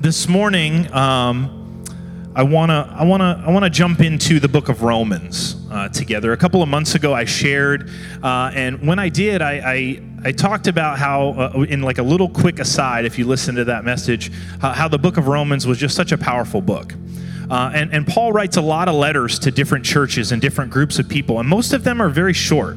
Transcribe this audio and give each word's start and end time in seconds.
this 0.00 0.28
morning, 0.28 0.92
um, 0.92 1.84
I 2.34 2.42
wanna, 2.42 2.94
I 2.94 3.04
wanna, 3.04 3.42
I 3.46 3.50
wanna 3.50 3.70
jump 3.70 4.00
into 4.00 4.38
the 4.38 4.48
book 4.48 4.68
of 4.68 4.82
Romans 4.82 5.56
uh, 5.70 5.88
together. 5.88 6.32
A 6.32 6.36
couple 6.36 6.62
of 6.62 6.68
months 6.68 6.94
ago, 6.94 7.14
I 7.14 7.24
shared, 7.24 7.90
uh, 8.22 8.50
and 8.54 8.86
when 8.86 8.98
I 8.98 9.08
did, 9.08 9.40
I, 9.40 9.52
I, 9.54 10.02
I 10.24 10.32
talked 10.32 10.66
about 10.66 10.98
how, 10.98 11.30
uh, 11.30 11.62
in 11.68 11.82
like 11.82 11.98
a 11.98 12.02
little 12.02 12.28
quick 12.28 12.58
aside, 12.58 13.04
if 13.04 13.18
you 13.18 13.26
listen 13.26 13.54
to 13.54 13.64
that 13.64 13.84
message, 13.84 14.30
how 14.60 14.88
the 14.88 14.98
book 14.98 15.16
of 15.16 15.28
Romans 15.28 15.66
was 15.66 15.78
just 15.78 15.94
such 15.96 16.12
a 16.12 16.18
powerful 16.18 16.60
book. 16.60 16.92
Uh, 17.50 17.70
and, 17.72 17.92
and 17.92 18.06
Paul 18.06 18.32
writes 18.32 18.56
a 18.56 18.62
lot 18.62 18.88
of 18.88 18.96
letters 18.96 19.38
to 19.40 19.50
different 19.50 19.84
churches 19.84 20.32
and 20.32 20.42
different 20.42 20.70
groups 20.70 20.98
of 20.98 21.08
people, 21.08 21.40
and 21.40 21.48
most 21.48 21.72
of 21.72 21.84
them 21.84 22.02
are 22.02 22.08
very 22.08 22.32
short. 22.32 22.76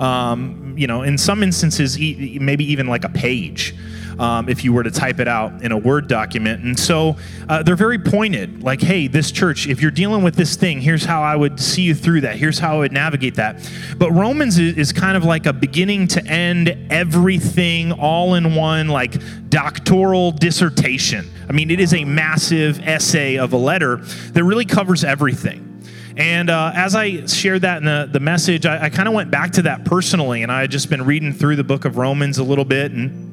Um, 0.00 0.74
you 0.76 0.86
know, 0.86 1.02
in 1.02 1.18
some 1.18 1.42
instances, 1.42 1.98
maybe 1.98 2.64
even 2.64 2.86
like 2.86 3.04
a 3.04 3.08
page 3.08 3.74
um, 4.18 4.48
if 4.48 4.64
you 4.64 4.72
were 4.72 4.82
to 4.82 4.90
type 4.90 5.20
it 5.20 5.28
out 5.28 5.62
in 5.62 5.72
a 5.72 5.78
Word 5.78 6.08
document. 6.08 6.62
And 6.62 6.78
so 6.78 7.16
uh, 7.48 7.62
they're 7.62 7.76
very 7.76 7.98
pointed 7.98 8.62
like, 8.62 8.80
hey, 8.80 9.06
this 9.06 9.30
church, 9.30 9.66
if 9.66 9.80
you're 9.80 9.90
dealing 9.90 10.22
with 10.22 10.34
this 10.34 10.56
thing, 10.56 10.80
here's 10.80 11.04
how 11.04 11.22
I 11.22 11.36
would 11.36 11.58
see 11.60 11.82
you 11.82 11.94
through 11.94 12.22
that. 12.22 12.36
Here's 12.36 12.58
how 12.58 12.76
I 12.76 12.78
would 12.78 12.92
navigate 12.92 13.34
that. 13.36 13.68
But 13.98 14.10
Romans 14.12 14.58
is, 14.58 14.76
is 14.76 14.92
kind 14.92 15.16
of 15.16 15.24
like 15.24 15.46
a 15.46 15.52
beginning 15.52 16.08
to 16.08 16.26
end, 16.26 16.88
everything 16.90 17.92
all 17.92 18.34
in 18.34 18.54
one, 18.54 18.88
like 18.88 19.14
doctoral 19.48 20.32
dissertation. 20.32 21.30
I 21.48 21.52
mean, 21.52 21.70
it 21.70 21.80
is 21.80 21.94
a 21.94 22.04
massive 22.04 22.80
essay 22.86 23.36
of 23.36 23.52
a 23.52 23.56
letter 23.58 23.96
that 23.96 24.44
really 24.44 24.64
covers 24.64 25.04
everything. 25.04 25.68
And 26.16 26.50
uh, 26.50 26.72
as 26.74 26.94
I 26.94 27.24
shared 27.26 27.62
that 27.62 27.78
in 27.78 27.84
the, 27.84 28.08
the 28.10 28.20
message, 28.20 28.66
I, 28.66 28.84
I 28.84 28.90
kind 28.90 29.08
of 29.08 29.14
went 29.14 29.30
back 29.30 29.52
to 29.52 29.62
that 29.62 29.84
personally, 29.84 30.42
and 30.42 30.52
I 30.52 30.60
had 30.60 30.70
just 30.70 30.90
been 30.90 31.04
reading 31.04 31.32
through 31.32 31.56
the 31.56 31.64
book 31.64 31.84
of 31.84 31.96
Romans 31.96 32.38
a 32.38 32.44
little 32.44 32.66
bit 32.66 32.92
and 32.92 33.31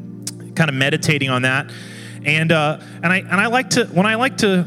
kind 0.59 0.69
of 0.69 0.75
meditating 0.75 1.29
on 1.29 1.43
that. 1.43 1.71
And 2.25 2.51
uh, 2.51 2.79
and 3.01 3.13
I 3.13 3.19
and 3.19 3.35
I 3.35 3.47
like 3.47 3.69
to 3.71 3.85
when 3.85 4.05
I 4.05 4.15
like 4.15 4.37
to 4.39 4.63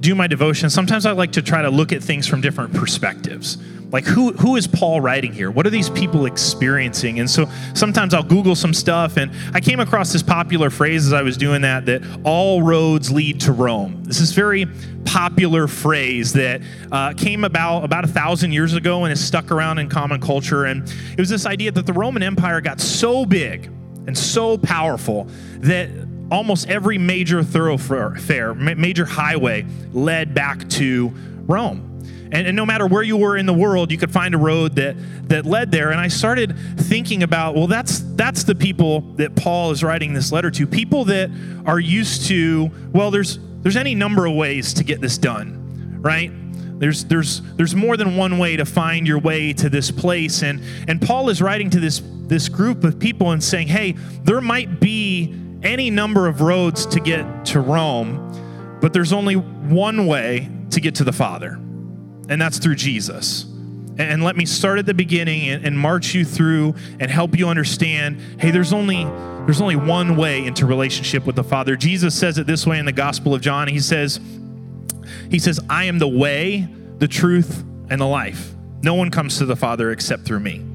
do 0.00 0.14
my 0.16 0.26
devotion, 0.26 0.68
sometimes 0.70 1.06
I 1.06 1.12
like 1.12 1.32
to 1.32 1.42
try 1.42 1.62
to 1.62 1.70
look 1.70 1.92
at 1.92 2.02
things 2.02 2.26
from 2.26 2.40
different 2.40 2.74
perspectives. 2.74 3.56
Like 3.92 4.04
who 4.04 4.32
who 4.32 4.56
is 4.56 4.66
Paul 4.66 5.00
writing 5.00 5.32
here? 5.32 5.52
What 5.52 5.66
are 5.68 5.70
these 5.70 5.88
people 5.90 6.26
experiencing? 6.26 7.20
And 7.20 7.30
so 7.30 7.48
sometimes 7.74 8.12
I'll 8.12 8.24
Google 8.24 8.56
some 8.56 8.74
stuff, 8.74 9.18
and 9.18 9.30
I 9.54 9.60
came 9.60 9.78
across 9.78 10.12
this 10.12 10.22
popular 10.22 10.68
phrase 10.68 11.06
as 11.06 11.12
I 11.12 11.22
was 11.22 11.36
doing 11.36 11.62
that 11.62 11.86
that 11.86 12.02
all 12.24 12.62
roads 12.62 13.12
lead 13.12 13.40
to 13.42 13.52
Rome. 13.52 14.02
This 14.02 14.20
is 14.20 14.32
very 14.32 14.66
popular 15.04 15.68
phrase 15.68 16.32
that 16.32 16.60
uh, 16.90 17.12
came 17.14 17.44
about 17.44 17.84
about 17.84 18.04
a 18.04 18.08
thousand 18.08 18.50
years 18.50 18.74
ago 18.74 19.04
and 19.04 19.10
has 19.10 19.24
stuck 19.24 19.52
around 19.52 19.78
in 19.78 19.88
common 19.88 20.20
culture. 20.20 20.64
And 20.64 20.92
it 21.12 21.20
was 21.20 21.28
this 21.28 21.46
idea 21.46 21.70
that 21.70 21.86
the 21.86 21.92
Roman 21.92 22.24
Empire 22.24 22.60
got 22.60 22.80
so 22.80 23.24
big 23.24 23.70
and 24.10 24.18
so 24.18 24.58
powerful 24.58 25.28
that 25.58 25.88
almost 26.32 26.68
every 26.68 26.98
major 26.98 27.44
thoroughfare, 27.44 28.54
major 28.56 29.04
highway 29.04 29.64
led 29.92 30.34
back 30.34 30.68
to 30.70 31.12
Rome. 31.46 32.02
And, 32.32 32.48
and, 32.48 32.56
no 32.56 32.66
matter 32.66 32.88
where 32.88 33.04
you 33.04 33.16
were 33.16 33.36
in 33.36 33.46
the 33.46 33.54
world, 33.54 33.92
you 33.92 33.98
could 33.98 34.10
find 34.10 34.34
a 34.34 34.38
road 34.38 34.74
that 34.74 34.96
that 35.28 35.46
led 35.46 35.70
there. 35.70 35.92
And 35.92 36.00
I 36.00 36.08
started 36.08 36.56
thinking 36.76 37.22
about, 37.22 37.54
well, 37.54 37.68
that's 37.68 38.00
that's 38.16 38.42
the 38.42 38.56
people 38.56 39.02
that 39.14 39.36
Paul 39.36 39.70
is 39.70 39.84
writing 39.84 40.12
this 40.12 40.32
letter 40.32 40.50
to. 40.50 40.66
People 40.66 41.04
that 41.04 41.30
are 41.64 41.78
used 41.78 42.26
to, 42.26 42.68
well, 42.92 43.12
there's 43.12 43.38
there's 43.62 43.76
any 43.76 43.94
number 43.94 44.26
of 44.26 44.34
ways 44.34 44.74
to 44.74 44.82
get 44.82 45.00
this 45.00 45.18
done, 45.18 46.00
right? 46.02 46.32
There's 46.80 47.04
there's 47.04 47.42
there's 47.54 47.76
more 47.76 47.96
than 47.96 48.16
one 48.16 48.38
way 48.38 48.56
to 48.56 48.64
find 48.64 49.06
your 49.06 49.20
way 49.20 49.52
to 49.52 49.68
this 49.68 49.92
place. 49.92 50.42
And 50.42 50.60
and 50.88 51.00
Paul 51.00 51.28
is 51.28 51.40
writing 51.40 51.70
to 51.70 51.78
this 51.78 52.02
this 52.30 52.48
group 52.48 52.84
of 52.84 52.98
people 52.98 53.32
and 53.32 53.42
saying, 53.42 53.66
hey, 53.66 53.92
there 54.22 54.40
might 54.40 54.80
be 54.80 55.34
any 55.64 55.90
number 55.90 56.28
of 56.28 56.40
roads 56.40 56.86
to 56.86 57.00
get 57.00 57.44
to 57.46 57.60
Rome, 57.60 58.78
but 58.80 58.92
there's 58.92 59.12
only 59.12 59.34
one 59.34 60.06
way 60.06 60.48
to 60.70 60.80
get 60.80 60.94
to 60.94 61.04
the 61.04 61.12
Father, 61.12 61.54
and 62.28 62.40
that's 62.40 62.58
through 62.58 62.76
Jesus. 62.76 63.44
And 63.98 64.22
let 64.22 64.36
me 64.36 64.46
start 64.46 64.78
at 64.78 64.86
the 64.86 64.94
beginning 64.94 65.50
and, 65.50 65.78
march 65.78 66.14
you 66.14 66.24
through 66.24 66.76
and 67.00 67.10
help 67.10 67.36
you 67.36 67.48
understand 67.48 68.18
hey, 68.40 68.50
there's 68.50 68.72
only 68.72 69.04
there's 69.44 69.60
only 69.60 69.76
one 69.76 70.16
way 70.16 70.46
into 70.46 70.64
relationship 70.64 71.26
with 71.26 71.34
the 71.34 71.44
Father. 71.44 71.74
Jesus 71.74 72.14
says 72.14 72.38
it 72.38 72.46
this 72.46 72.66
way 72.66 72.78
in 72.78 72.86
the 72.86 72.92
Gospel 72.92 73.34
of 73.34 73.42
John. 73.42 73.66
He 73.66 73.80
says, 73.80 74.20
He 75.28 75.38
says, 75.38 75.58
I 75.68 75.84
am 75.84 75.98
the 75.98 76.08
way, 76.08 76.68
the 76.98 77.08
truth, 77.08 77.64
and 77.90 78.00
the 78.00 78.06
life. 78.06 78.54
No 78.82 78.94
one 78.94 79.10
comes 79.10 79.38
to 79.38 79.46
the 79.46 79.56
Father 79.56 79.90
except 79.90 80.24
through 80.24 80.40
me. 80.40 80.69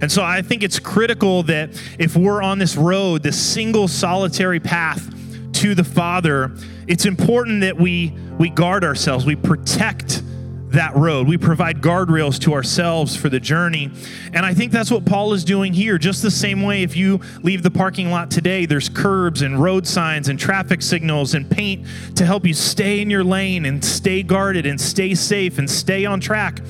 And 0.00 0.10
so 0.10 0.22
I 0.22 0.42
think 0.42 0.62
it's 0.62 0.78
critical 0.78 1.42
that 1.44 1.70
if 1.98 2.16
we're 2.16 2.42
on 2.42 2.58
this 2.58 2.76
road, 2.76 3.22
this 3.22 3.40
single 3.40 3.88
solitary 3.88 4.60
path 4.60 5.10
to 5.54 5.74
the 5.74 5.84
Father, 5.84 6.52
it's 6.86 7.06
important 7.06 7.60
that 7.62 7.76
we 7.76 8.14
we 8.38 8.50
guard 8.50 8.84
ourselves, 8.84 9.24
we 9.24 9.36
protect 9.36 10.22
that 10.74 10.94
road. 10.96 11.26
We 11.26 11.38
provide 11.38 11.80
guardrails 11.80 12.38
to 12.40 12.52
ourselves 12.52 13.16
for 13.16 13.28
the 13.28 13.40
journey. 13.40 13.90
And 14.32 14.44
I 14.44 14.54
think 14.54 14.72
that's 14.72 14.90
what 14.90 15.04
Paul 15.04 15.32
is 15.32 15.44
doing 15.44 15.72
here. 15.72 15.98
Just 15.98 16.22
the 16.22 16.30
same 16.30 16.62
way, 16.62 16.82
if 16.82 16.96
you 16.96 17.20
leave 17.42 17.62
the 17.62 17.70
parking 17.70 18.10
lot 18.10 18.30
today, 18.30 18.66
there's 18.66 18.88
curbs 18.88 19.42
and 19.42 19.60
road 19.60 19.86
signs 19.86 20.28
and 20.28 20.38
traffic 20.38 20.82
signals 20.82 21.34
and 21.34 21.48
paint 21.48 21.86
to 22.16 22.26
help 22.26 22.44
you 22.44 22.54
stay 22.54 23.00
in 23.00 23.08
your 23.08 23.24
lane 23.24 23.64
and 23.64 23.84
stay 23.84 24.22
guarded 24.22 24.66
and 24.66 24.80
stay 24.80 25.14
safe 25.14 25.58
and 25.58 25.70
stay 25.70 26.04
on 26.04 26.20
track. 26.20 26.60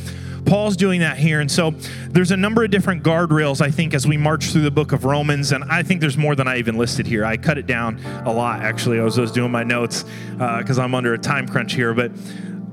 Paul's 0.44 0.76
doing 0.76 1.00
that 1.00 1.16
here. 1.18 1.40
And 1.40 1.50
so 1.50 1.72
there's 2.08 2.30
a 2.30 2.36
number 2.36 2.64
of 2.64 2.70
different 2.70 3.02
guardrails, 3.02 3.60
I 3.60 3.70
think, 3.70 3.94
as 3.94 4.06
we 4.06 4.16
march 4.16 4.46
through 4.46 4.62
the 4.62 4.70
book 4.70 4.92
of 4.92 5.04
Romans. 5.04 5.52
And 5.52 5.64
I 5.64 5.82
think 5.82 6.00
there's 6.00 6.16
more 6.16 6.34
than 6.34 6.48
I 6.48 6.58
even 6.58 6.76
listed 6.76 7.06
here. 7.06 7.24
I 7.24 7.36
cut 7.36 7.58
it 7.58 7.66
down 7.66 7.98
a 8.24 8.32
lot, 8.32 8.60
actually. 8.60 9.00
I 9.00 9.04
was, 9.04 9.18
I 9.18 9.22
was 9.22 9.32
doing 9.32 9.50
my 9.50 9.64
notes 9.64 10.04
because 10.32 10.78
uh, 10.78 10.82
I'm 10.82 10.94
under 10.94 11.14
a 11.14 11.18
time 11.18 11.48
crunch 11.48 11.74
here. 11.74 11.94
But 11.94 12.12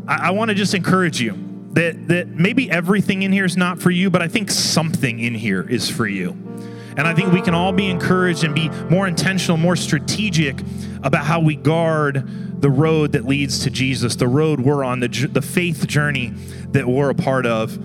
I, 0.08 0.28
I 0.28 0.32
want 0.32 0.50
to 0.50 0.56
just 0.56 0.74
encourage 0.74 1.22
you 1.22 1.52
that, 1.74 2.08
that 2.10 2.28
maybe 2.28 2.70
everything 2.70 3.24
in 3.24 3.32
here 3.32 3.46
is 3.46 3.58
not 3.58 3.80
for 3.80 3.92
you, 3.92 4.10
but 4.10 4.22
I 4.22 4.28
think 4.28 4.52
something 4.52 5.20
in 5.20 5.34
here 5.34 5.62
is 5.62 5.90
for 5.90 6.08
you. 6.08 6.38
And 6.98 7.08
I 7.08 7.14
think 7.14 7.32
we 7.32 7.42
can 7.42 7.54
all 7.54 7.72
be 7.72 7.90
encouraged 7.90 8.44
and 8.44 8.54
be 8.54 8.70
more 8.90 9.08
intentional, 9.08 9.58
more 9.58 9.76
strategic 9.76 10.60
about 11.04 11.26
how 11.26 11.40
we 11.40 11.56
guard 11.56 12.62
the 12.62 12.70
road 12.70 13.14
that 13.14 13.26
leads 13.26 13.64
to 13.64 13.70
Jesus, 13.70 14.16
the 14.16 14.28
road 14.28 14.60
we're 14.60 14.84
on, 14.84 15.00
the, 15.00 15.08
the 15.08 15.42
faith 15.42 15.88
journey 15.88 16.34
that 16.72 16.86
we're 16.86 17.10
a 17.10 17.16
part 17.16 17.46
of. 17.46 17.76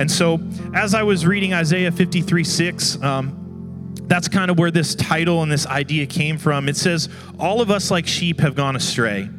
And 0.00 0.10
so, 0.10 0.40
as 0.74 0.94
I 0.94 1.04
was 1.04 1.24
reading 1.24 1.54
Isaiah 1.54 1.92
53 1.92 2.42
6, 2.42 3.02
um, 3.02 3.94
that's 4.06 4.28
kind 4.28 4.50
of 4.50 4.58
where 4.58 4.70
this 4.70 4.94
title 4.94 5.42
and 5.42 5.50
this 5.50 5.66
idea 5.66 6.06
came 6.06 6.36
from. 6.36 6.68
It 6.68 6.76
says, 6.76 7.08
All 7.38 7.60
of 7.60 7.70
us 7.70 7.90
like 7.90 8.06
sheep 8.06 8.40
have 8.40 8.54
gone 8.54 8.76
astray. 8.76 9.30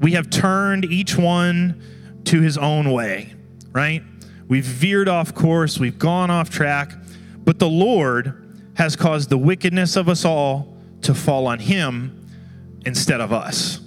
We 0.00 0.12
have 0.12 0.30
turned 0.30 0.86
each 0.86 1.16
one 1.16 1.82
to 2.24 2.40
his 2.40 2.56
own 2.56 2.90
way, 2.90 3.34
right? 3.72 4.02
We've 4.48 4.64
veered 4.64 5.08
off 5.08 5.34
course, 5.34 5.78
we've 5.78 5.98
gone 5.98 6.30
off 6.30 6.48
track, 6.48 6.92
but 7.38 7.58
the 7.58 7.68
Lord 7.68 8.47
has 8.78 8.94
caused 8.94 9.28
the 9.28 9.36
wickedness 9.36 9.96
of 9.96 10.08
us 10.08 10.24
all 10.24 10.72
to 11.02 11.12
fall 11.12 11.48
on 11.48 11.58
him 11.58 12.24
instead 12.86 13.20
of 13.20 13.32
us. 13.32 13.80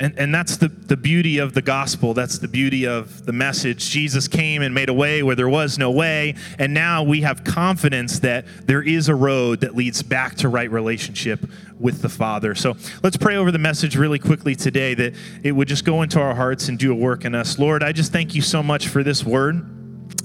And, 0.00 0.18
and 0.18 0.34
that's 0.34 0.56
the, 0.56 0.68
the 0.68 0.96
beauty 0.96 1.36
of 1.36 1.52
the 1.52 1.60
gospel. 1.60 2.14
That's 2.14 2.38
the 2.38 2.48
beauty 2.48 2.86
of 2.86 3.26
the 3.26 3.32
message. 3.32 3.90
Jesus 3.90 4.26
came 4.26 4.62
and 4.62 4.74
made 4.74 4.88
a 4.88 4.94
way 4.94 5.22
where 5.22 5.36
there 5.36 5.50
was 5.50 5.78
no 5.78 5.90
way. 5.90 6.34
And 6.58 6.72
now 6.72 7.02
we 7.02 7.20
have 7.20 7.44
confidence 7.44 8.20
that 8.20 8.46
there 8.64 8.82
is 8.82 9.10
a 9.10 9.14
road 9.14 9.60
that 9.60 9.76
leads 9.76 10.02
back 10.02 10.36
to 10.36 10.48
right 10.48 10.70
relationship 10.70 11.46
with 11.78 12.00
the 12.00 12.08
Father. 12.08 12.54
So 12.54 12.76
let's 13.02 13.18
pray 13.18 13.36
over 13.36 13.52
the 13.52 13.58
message 13.58 13.96
really 13.96 14.18
quickly 14.18 14.56
today 14.56 14.94
that 14.94 15.14
it 15.42 15.52
would 15.52 15.68
just 15.68 15.84
go 15.84 16.00
into 16.00 16.18
our 16.20 16.34
hearts 16.34 16.70
and 16.70 16.78
do 16.78 16.90
a 16.90 16.96
work 16.96 17.26
in 17.26 17.34
us. 17.34 17.58
Lord, 17.58 17.82
I 17.82 17.92
just 17.92 18.12
thank 18.12 18.34
you 18.34 18.40
so 18.40 18.62
much 18.62 18.88
for 18.88 19.02
this 19.02 19.24
word 19.24 19.83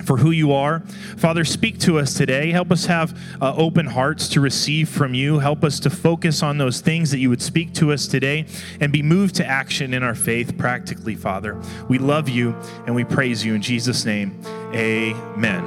for 0.10 0.18
who 0.18 0.32
you 0.32 0.52
are. 0.52 0.80
Father, 1.18 1.46
speak 1.46 1.80
to 1.80 2.00
us 2.00 2.14
today. 2.16 2.52
Help 2.52 2.72
us 2.72 2.86
have 2.88 3.16
uh, 3.42 3.54
open 3.56 3.86
hearts 3.86 4.28
to 4.30 4.42
receive 4.42 4.90
from 4.90 5.14
you. 5.14 5.38
Help 5.40 5.64
us 5.64 5.80
to 5.82 5.90
focus 5.90 6.42
on 6.42 6.58
those 6.58 6.82
things 6.82 7.12
that 7.12 7.20
you 7.20 7.30
would 7.30 7.42
speak 7.42 7.74
to 7.76 7.92
us 7.92 8.08
today 8.08 8.48
and 8.80 8.92
be 8.92 9.04
moved 9.04 9.36
to 9.36 9.46
action 9.46 9.94
in 9.94 10.02
our 10.02 10.16
faith 10.16 10.58
practically, 10.58 11.16
Father. 11.16 11.62
We 11.88 12.00
love 12.00 12.28
you 12.28 12.56
and 12.88 12.96
we 12.96 13.04
praise 13.04 13.46
you 13.46 13.54
in 13.54 13.62
Jesus' 13.62 14.04
name. 14.04 14.42
Amen. 14.74 15.64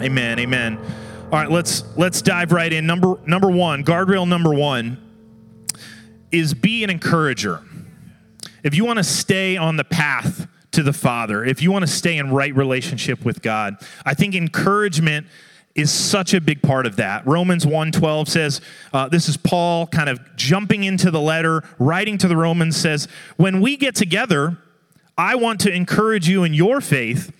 Amen. 0.00 0.38
Amen. 0.40 0.78
All 1.26 1.38
right, 1.38 1.50
let's 1.50 1.84
let's 1.96 2.22
dive 2.22 2.52
right 2.52 2.72
in. 2.72 2.86
Number 2.86 3.18
number 3.26 3.50
1, 3.50 3.84
guardrail 3.84 4.28
number 4.28 4.54
1 4.54 4.96
is 6.32 6.54
be 6.54 6.84
an 6.84 6.90
encourager. 6.90 7.62
If 8.62 8.74
you 8.74 8.84
want 8.84 8.98
to 8.98 9.04
stay 9.04 9.56
on 9.56 9.76
the 9.76 9.84
path 9.84 10.48
to 10.76 10.82
the 10.82 10.92
Father, 10.92 11.42
if 11.42 11.62
you 11.62 11.72
want 11.72 11.84
to 11.86 11.90
stay 11.90 12.18
in 12.18 12.30
right 12.30 12.54
relationship 12.54 13.24
with 13.24 13.40
God, 13.40 13.76
I 14.04 14.12
think 14.12 14.34
encouragement 14.34 15.26
is 15.74 15.90
such 15.90 16.34
a 16.34 16.40
big 16.40 16.60
part 16.60 16.84
of 16.84 16.96
that. 16.96 17.26
Romans 17.26 17.64
1:12 17.64 18.28
says, 18.28 18.60
uh, 18.92 19.08
this 19.08 19.26
is 19.26 19.38
Paul 19.38 19.86
kind 19.86 20.10
of 20.10 20.20
jumping 20.36 20.84
into 20.84 21.10
the 21.10 21.20
letter, 21.20 21.64
writing 21.78 22.18
to 22.18 22.28
the 22.28 22.36
Romans 22.36 22.76
says, 22.76 23.08
"When 23.36 23.62
we 23.62 23.78
get 23.78 23.94
together, 23.94 24.58
I 25.16 25.34
want 25.34 25.60
to 25.60 25.72
encourage 25.72 26.28
you 26.28 26.44
in 26.44 26.52
your 26.52 26.82
faith, 26.82 27.32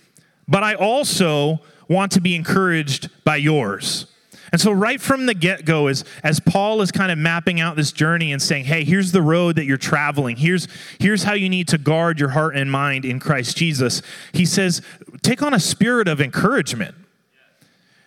but 0.47 0.63
I 0.63 0.73
also 0.73 1.61
want 1.87 2.11
to 2.13 2.21
be 2.21 2.35
encouraged 2.35 3.09
by 3.23 3.35
yours." 3.35 4.07
And 4.51 4.61
so, 4.61 4.71
right 4.71 4.99
from 5.01 5.25
the 5.25 5.33
get 5.33 5.65
go, 5.65 5.87
as, 5.87 6.05
as 6.23 6.39
Paul 6.39 6.81
is 6.81 6.91
kind 6.91 7.11
of 7.11 7.17
mapping 7.17 7.59
out 7.59 7.75
this 7.75 7.91
journey 7.91 8.31
and 8.31 8.41
saying, 8.41 8.65
hey, 8.65 8.83
here's 8.83 9.11
the 9.11 9.21
road 9.21 9.57
that 9.57 9.65
you're 9.65 9.77
traveling, 9.77 10.37
here's, 10.37 10.67
here's 10.99 11.23
how 11.23 11.33
you 11.33 11.49
need 11.49 11.67
to 11.69 11.77
guard 11.77 12.19
your 12.19 12.29
heart 12.29 12.55
and 12.55 12.71
mind 12.71 13.03
in 13.03 13.19
Christ 13.19 13.57
Jesus, 13.57 14.01
he 14.31 14.45
says, 14.45 14.81
take 15.21 15.41
on 15.41 15.53
a 15.53 15.59
spirit 15.59 16.07
of 16.07 16.21
encouragement. 16.21 16.95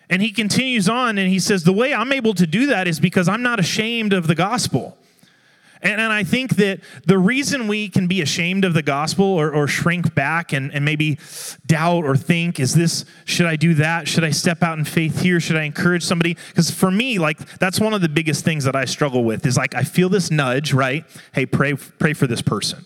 And 0.09 0.21
he 0.21 0.31
continues 0.31 0.89
on 0.89 1.17
and 1.17 1.29
he 1.29 1.39
says, 1.39 1.63
the 1.63 1.71
way 1.71 1.93
I'm 1.93 2.11
able 2.11 2.33
to 2.33 2.45
do 2.45 2.65
that 2.67 2.85
is 2.87 2.99
because 2.99 3.29
I'm 3.29 3.41
not 3.41 3.59
ashamed 3.59 4.11
of 4.11 4.27
the 4.27 4.35
gospel. 4.35 4.97
And, 5.83 5.99
and 5.99 6.13
I 6.13 6.23
think 6.23 6.57
that 6.57 6.79
the 7.05 7.17
reason 7.17 7.67
we 7.67 7.89
can 7.89 8.07
be 8.07 8.21
ashamed 8.21 8.65
of 8.65 8.73
the 8.73 8.83
gospel 8.83 9.25
or, 9.25 9.51
or 9.51 9.67
shrink 9.67 10.13
back 10.13 10.53
and, 10.53 10.73
and 10.73 10.85
maybe 10.85 11.17
doubt 11.65 12.05
or 12.05 12.15
think, 12.15 12.59
is 12.59 12.75
this, 12.75 13.05
should 13.25 13.47
I 13.47 13.55
do 13.55 13.73
that? 13.75 14.07
Should 14.07 14.23
I 14.23 14.29
step 14.29 14.61
out 14.61 14.77
in 14.77 14.85
faith 14.85 15.21
here? 15.21 15.39
Should 15.39 15.57
I 15.57 15.63
encourage 15.63 16.03
somebody? 16.03 16.37
Because 16.49 16.69
for 16.69 16.91
me, 16.91 17.17
like, 17.17 17.39
that's 17.57 17.79
one 17.79 17.93
of 17.93 18.01
the 18.01 18.09
biggest 18.09 18.45
things 18.45 18.63
that 18.65 18.75
I 18.75 18.85
struggle 18.85 19.23
with 19.23 19.45
is 19.45 19.57
like, 19.57 19.73
I 19.73 19.83
feel 19.83 20.09
this 20.09 20.29
nudge, 20.29 20.73
right? 20.73 21.05
Hey, 21.33 21.45
pray, 21.45 21.73
pray 21.73 22.13
for 22.13 22.27
this 22.27 22.41
person. 22.41 22.85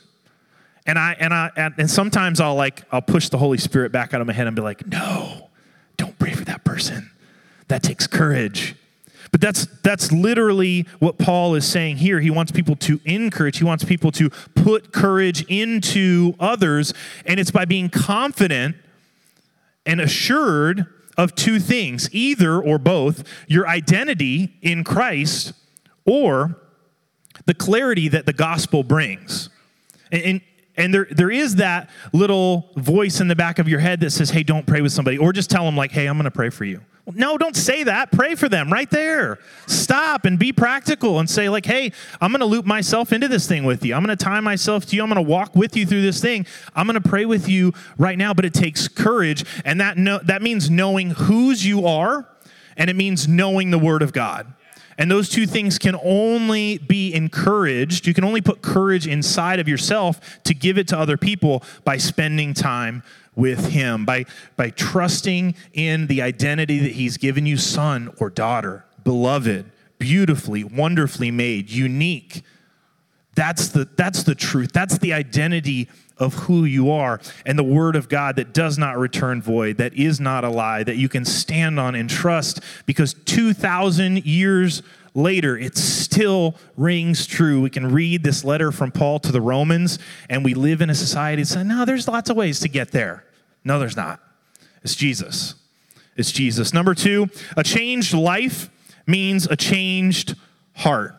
And 0.86 1.00
I, 1.00 1.15
and 1.19 1.33
I, 1.33 1.50
and 1.77 1.89
sometimes 1.89 2.39
I'll 2.39 2.56
like, 2.56 2.83
I'll 2.92 3.01
push 3.01 3.30
the 3.30 3.39
Holy 3.39 3.57
Spirit 3.57 3.92
back 3.92 4.13
out 4.13 4.21
of 4.21 4.27
my 4.27 4.33
head 4.33 4.47
and 4.47 4.56
be 4.56 4.62
like, 4.62 4.86
no, 4.86 5.50
don't 5.97 6.18
pray 6.19 6.33
for 6.33 6.45
that 6.45 6.63
person. 6.63 7.12
That 7.68 7.81
takes 7.81 8.06
courage. 8.06 8.75
But 9.36 9.42
that's 9.42 9.66
that's 9.84 10.14
literally 10.14 10.88
what 11.00 11.18
Paul 11.18 11.56
is 11.56 11.68
saying 11.68 11.98
here. 11.98 12.22
He 12.22 12.30
wants 12.30 12.54
people 12.54 12.78
to 12.78 13.02
encourage, 13.04 13.58
he 13.58 13.66
wants 13.66 13.84
people 13.84 14.10
to 14.14 14.30
put 14.30 14.94
courage 14.94 15.44
into 15.50 16.36
others, 16.40 16.94
and 17.26 17.38
it's 17.38 17.52
by 17.52 17.66
being 17.66 17.90
confident 17.90 18.78
and 19.86 20.00
assured 20.00 20.86
of 21.18 21.36
two 21.36 21.60
things, 21.60 22.08
either 22.14 22.62
or 22.62 22.78
both, 22.78 23.26
your 23.46 23.68
identity 23.68 24.54
in 24.62 24.86
Christ 24.86 25.52
or 26.06 26.56
the 27.46 27.54
clarity 27.54 28.08
that 28.08 28.26
the 28.26 28.31
gospel 28.31 28.84
brings. 28.84 29.50
And, 30.14 30.24
and, 30.24 30.42
and 30.78 30.94
there, 30.94 31.08
there 31.12 31.30
is 31.30 31.58
that 31.58 31.90
little 32.14 32.70
voice 32.78 33.20
in 33.20 33.28
the 33.28 33.36
back 33.36 33.60
of 33.60 33.68
your 33.68 33.80
head 33.81 34.00
that 34.00 34.12
says, 34.12 34.30
hey, 34.30 34.44
don't 34.44 34.66
pray 34.66 34.80
with 34.80 34.94
somebody, 34.94 35.18
or 35.18 35.34
just 35.34 35.50
tell 35.50 35.66
them, 35.66 35.76
like, 35.76 35.92
hey, 35.92 36.06
I'm 36.06 36.16
going 36.16 36.24
to 36.24 36.31
pray 36.31 36.50
for 36.50 36.64
you. 36.64 36.80
No, 37.13 37.38
don't 37.38 37.56
say 37.56 37.84
that. 37.84 38.12
Pray 38.12 38.34
for 38.34 38.50
them 38.50 38.74
right 38.74 38.90
there. 38.90 39.38
Stop 39.68 40.25
and 40.25 40.40
be 40.40 40.52
practical 40.52 41.19
and 41.19 41.30
say, 41.30 41.50
like, 41.50 41.66
hey, 41.66 41.92
I'm 42.19 42.31
going 42.31 42.40
to 42.40 42.48
loop 42.48 42.66
myself 42.66 43.13
into 43.13 43.28
this 43.28 43.48
thing 43.48 43.63
with 43.63 43.86
you. 43.86 43.94
I'm 43.94 44.04
going 44.04 44.18
to 44.18 44.24
tie 44.24 44.40
myself 44.40 44.88
to 44.88 44.96
you. 44.96 45.04
I'm 45.04 45.10
going 45.10 45.24
to 45.24 45.30
walk 45.30 45.56
with 45.56 45.75
you 45.75 45.86
through 45.86 46.02
this 46.02 46.19
thing. 46.19 46.48
I'm 46.75 46.88
going 46.88 47.00
to 47.00 47.07
pray 47.07 47.25
with 47.25 47.48
you 47.48 47.74
right 48.00 48.18
now. 48.18 48.34
But 48.34 48.46
it 48.46 48.56
takes 48.56 48.88
courage. 48.88 49.46
And 49.63 49.80
that, 49.81 49.98
no, 49.98 50.19
that 50.24 50.42
means 50.42 50.69
knowing 50.69 51.12
whose 51.12 51.63
you 51.63 51.86
are, 51.86 52.28
and 52.75 52.90
it 52.90 52.96
means 52.96 53.28
knowing 53.28 53.69
the 53.69 53.80
Word 53.80 54.02
of 54.02 54.12
God. 54.12 54.52
And 54.98 55.12
those 55.12 55.30
two 55.30 55.46
things 55.46 55.78
can 55.78 55.96
only 56.04 56.78
be 56.78 57.13
encouraged. 57.13 58.07
You 58.07 58.13
can 58.13 58.24
only 58.24 58.42
put 58.42 58.62
courage 58.62 59.07
inside 59.07 59.60
of 59.60 59.68
yourself 59.68 60.42
to 60.46 60.54
give 60.54 60.78
it 60.78 60.88
to 60.88 60.98
other 60.98 61.18
people 61.18 61.63
by 61.84 61.98
spending 61.98 62.54
time 62.54 63.04
with 63.36 63.72
Him, 63.72 64.06
by, 64.06 64.26
by 64.56 64.70
trusting 64.70 65.56
in 65.74 66.08
the 66.08 66.22
identity 66.22 66.80
that 66.80 66.94
He's 66.94 67.18
given 67.18 67.46
you, 67.46 67.58
son 67.58 68.14
or 68.20 68.30
daughter, 68.30 68.86
beloved, 69.04 69.72
beautifully, 69.98 70.64
wonderfully 70.64 71.32
made, 71.32 71.70
unique. 71.70 72.44
That's 73.36 73.70
the, 73.70 73.88
that's 73.98 74.24
the 74.24 74.36
truth. 74.36 74.72
That's 74.72 74.98
the 74.98 75.14
identity 75.14 75.90
of 76.18 76.34
who 76.34 76.64
you 76.64 76.92
are 76.92 77.20
and 77.46 77.60
the 77.60 77.64
word 77.64 77.96
of 77.96 78.08
God 78.08 78.38
that 78.38 78.54
does 78.54 78.78
not 78.78 78.98
return 78.98 79.42
void, 79.42 79.78
that 79.78 79.94
is 79.94 80.20
not 80.20 80.44
a 80.44 80.50
lie, 80.50 80.84
that 80.84 80.96
you 80.96 81.10
can 81.10 81.26
stand 81.26 81.80
on 81.80 81.96
and 81.96 82.10
trust 82.10 82.62
because 82.86 83.14
2,000 83.26 84.26
years 84.26 84.81
later, 85.16 85.58
it 85.58 85.78
still 85.78 86.56
rings 86.78 87.26
true. 87.26 87.62
We 87.62 87.72
can 87.72 87.92
read 87.92 88.22
this 88.22 88.44
letter 88.44 88.72
from 88.72 88.92
Paul 88.92 89.20
to 89.22 89.32
the 89.32 89.42
Romans, 89.42 89.98
and 90.30 90.46
we 90.46 90.54
live 90.54 90.82
in 90.82 90.90
a 90.92 90.96
society 90.96 91.42
that 91.42 91.48
says, 91.48 91.66
no, 91.66 91.86
there's 91.86 92.08
lots 92.08 92.30
of 92.30 92.38
ways 92.38 92.60
to 92.60 92.70
get 92.70 92.92
there. 92.92 93.26
No, 93.64 93.80
there's 93.80 93.96
not. 93.96 94.20
It's 94.84 94.96
Jesus. 94.96 95.56
It's 96.16 96.32
Jesus. 96.32 96.74
Number 96.74 96.94
two, 96.94 97.30
a 97.58 97.64
changed 97.64 98.14
life 98.14 98.70
means 99.08 99.48
a 99.48 99.56
changed 99.56 100.36
heart. 100.74 101.16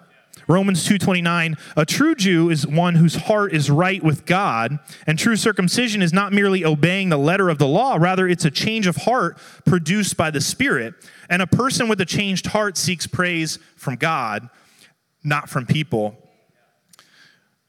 Romans 0.49 0.87
2:29 0.87 1.57
A 1.77 1.85
true 1.85 2.15
Jew 2.15 2.51
is 2.51 2.67
one 2.67 2.95
whose 2.95 3.17
heart 3.17 3.53
is 3.53 3.71
right 3.71 4.03
with 4.03 4.27
God 4.27 4.79
and 5.07 5.19
true 5.19 5.37
circumcision 5.37 6.03
is 6.03 6.13
not 6.13 6.33
merely 6.33 6.65
obeying 6.65 7.09
the 7.09 7.17
letter 7.17 7.49
of 7.49 7.59
the 7.59 7.67
law 7.67 7.97
rather 7.97 8.29
it's 8.29 8.45
a 8.45 8.51
change 8.51 8.87
of 8.87 8.97
heart 8.97 9.39
produced 9.65 10.17
by 10.17 10.31
the 10.31 10.41
spirit 10.41 10.95
and 11.29 11.43
a 11.43 11.47
person 11.47 11.89
with 11.89 12.01
a 12.01 12.05
changed 12.05 12.47
heart 12.47 12.77
seeks 12.77 13.07
praise 13.07 13.59
from 13.77 13.97
God 13.97 14.49
not 15.25 15.49
from 15.49 15.67
people. 15.67 16.17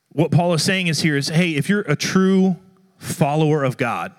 What 0.09 0.29
Paul 0.31 0.53
is 0.53 0.61
saying 0.61 0.87
is 0.87 1.01
here 1.01 1.17
is 1.17 1.29
hey 1.29 1.55
if 1.55 1.69
you're 1.69 1.81
a 1.81 1.95
true 1.95 2.57
follower 2.97 3.63
of 3.63 3.77
God 3.77 4.13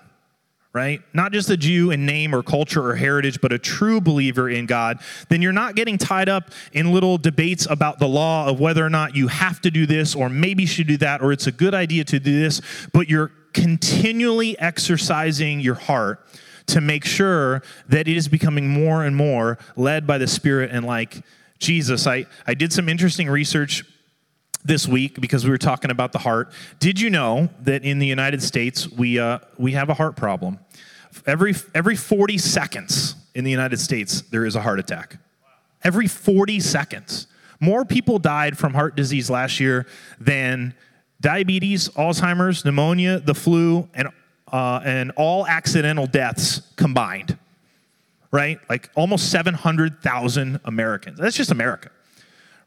right? 0.71 1.01
Not 1.13 1.31
just 1.31 1.49
a 1.49 1.57
Jew 1.57 1.89
in 1.91 2.05
name 2.05 2.33
or 2.35 2.43
culture 2.43 2.85
or 2.85 2.95
heritage, 2.95 3.41
but 3.41 3.51
a 3.51 3.57
true 3.57 3.99
believer 3.99 4.49
in 4.49 4.67
God, 4.67 4.99
then 5.29 5.41
you're 5.41 5.51
not 5.51 5.75
getting 5.75 5.97
tied 5.97 6.29
up 6.29 6.51
in 6.73 6.91
little 6.93 7.17
debates 7.17 7.65
about 7.69 7.97
the 7.97 8.07
law 8.07 8.47
of 8.47 8.59
whether 8.59 8.85
or 8.85 8.89
not 8.89 9.15
you 9.15 9.27
have 9.27 9.59
to 9.61 9.71
do 9.71 9.85
this 9.85 10.15
or 10.15 10.29
maybe 10.29 10.65
should 10.65 10.87
do 10.87 10.97
that 10.97 11.21
or 11.21 11.31
it's 11.31 11.47
a 11.47 11.51
good 11.51 11.73
idea 11.73 12.03
to 12.05 12.19
do 12.19 12.39
this, 12.39 12.61
but 12.93 13.09
you're 13.09 13.31
continually 13.53 14.57
exercising 14.59 15.59
your 15.59 15.75
heart 15.75 16.23
to 16.67 16.81
make 16.81 17.03
sure 17.03 17.63
that 17.87 18.07
it 18.07 18.15
is 18.15 18.27
becoming 18.27 18.69
more 18.69 19.03
and 19.03 19.15
more 19.15 19.57
led 19.75 20.05
by 20.05 20.19
the 20.19 20.27
Spirit 20.27 20.69
and 20.71 20.85
like 20.85 21.23
Jesus. 21.57 22.05
I, 22.05 22.25
I 22.45 22.53
did 22.53 22.71
some 22.71 22.87
interesting 22.87 23.27
research 23.27 23.83
this 24.63 24.87
week 24.87 25.19
because 25.21 25.45
we 25.45 25.49
were 25.49 25.57
talking 25.57 25.91
about 25.91 26.11
the 26.11 26.19
heart. 26.19 26.51
Did 26.79 26.99
you 26.99 27.09
know 27.09 27.49
that 27.61 27.83
in 27.83 27.99
the 27.99 28.07
United 28.07 28.43
States 28.43 28.89
we 28.89 29.19
uh, 29.19 29.39
we 29.57 29.73
have 29.73 29.89
a 29.89 29.93
heart 29.93 30.15
problem? 30.15 30.59
Every 31.25 31.55
every 31.73 31.95
40 31.95 32.37
seconds 32.37 33.15
in 33.35 33.43
the 33.43 33.51
United 33.51 33.79
States 33.79 34.21
there 34.21 34.45
is 34.45 34.55
a 34.55 34.61
heart 34.61 34.79
attack. 34.79 35.17
Every 35.83 36.07
40 36.07 36.59
seconds. 36.59 37.27
More 37.61 37.83
people 37.83 38.19
died 38.19 38.57
from 38.57 38.73
heart 38.73 38.95
disease 38.95 39.29
last 39.29 39.59
year 39.59 39.85
than 40.19 40.73
diabetes, 41.19 41.89
Alzheimer's, 41.89 42.63
pneumonia, 42.63 43.19
the 43.19 43.35
flu, 43.35 43.89
and 43.93 44.09
uh, 44.51 44.81
and 44.83 45.11
all 45.15 45.45
accidental 45.47 46.07
deaths 46.07 46.61
combined. 46.75 47.37
Right? 48.31 48.59
Like 48.69 48.89
almost 48.95 49.31
700,000 49.31 50.59
Americans. 50.63 51.17
That's 51.17 51.35
just 51.35 51.51
America. 51.51 51.89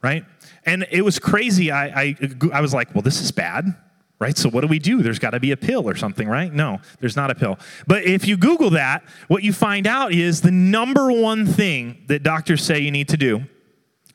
Right? 0.03 0.25
And 0.65 0.87
it 0.91 1.03
was 1.03 1.19
crazy. 1.19 1.71
I, 1.71 1.87
I, 1.87 2.17
I 2.53 2.61
was 2.61 2.75
like, 2.75 2.95
well, 2.95 3.03
this 3.03 3.21
is 3.21 3.31
bad, 3.31 3.75
right? 4.19 4.37
So 4.37 4.49
what 4.49 4.63
do 4.63 4.67
we 4.67 4.79
do? 4.79 5.03
There's 5.03 5.19
got 5.19 5.31
to 5.31 5.41
be 5.41 5.53
a 5.53 5.57
pill 5.57 5.89
or 5.89 5.95
something, 5.95 6.29
right? 6.29 6.53
No, 6.53 6.81
there's 7.01 7.17
not 7.17 7.31
a 7.31 7.35
pill. 7.35 7.59
But 7.87 8.05
if 8.05 8.27
you 8.27 8.37
Google 8.37 8.71
that, 8.71 9.05
what 9.29 9.43
you 9.43 9.53
find 9.53 9.87
out 9.87 10.13
is 10.13 10.41
the 10.41 10.51
number 10.51 11.13
one 11.13 11.47
thing 11.47 12.03
that 12.09 12.23
doctors 12.23 12.65
say 12.65 12.81
you 12.81 12.91
need 12.91 13.09
to 13.09 13.17
do 13.17 13.43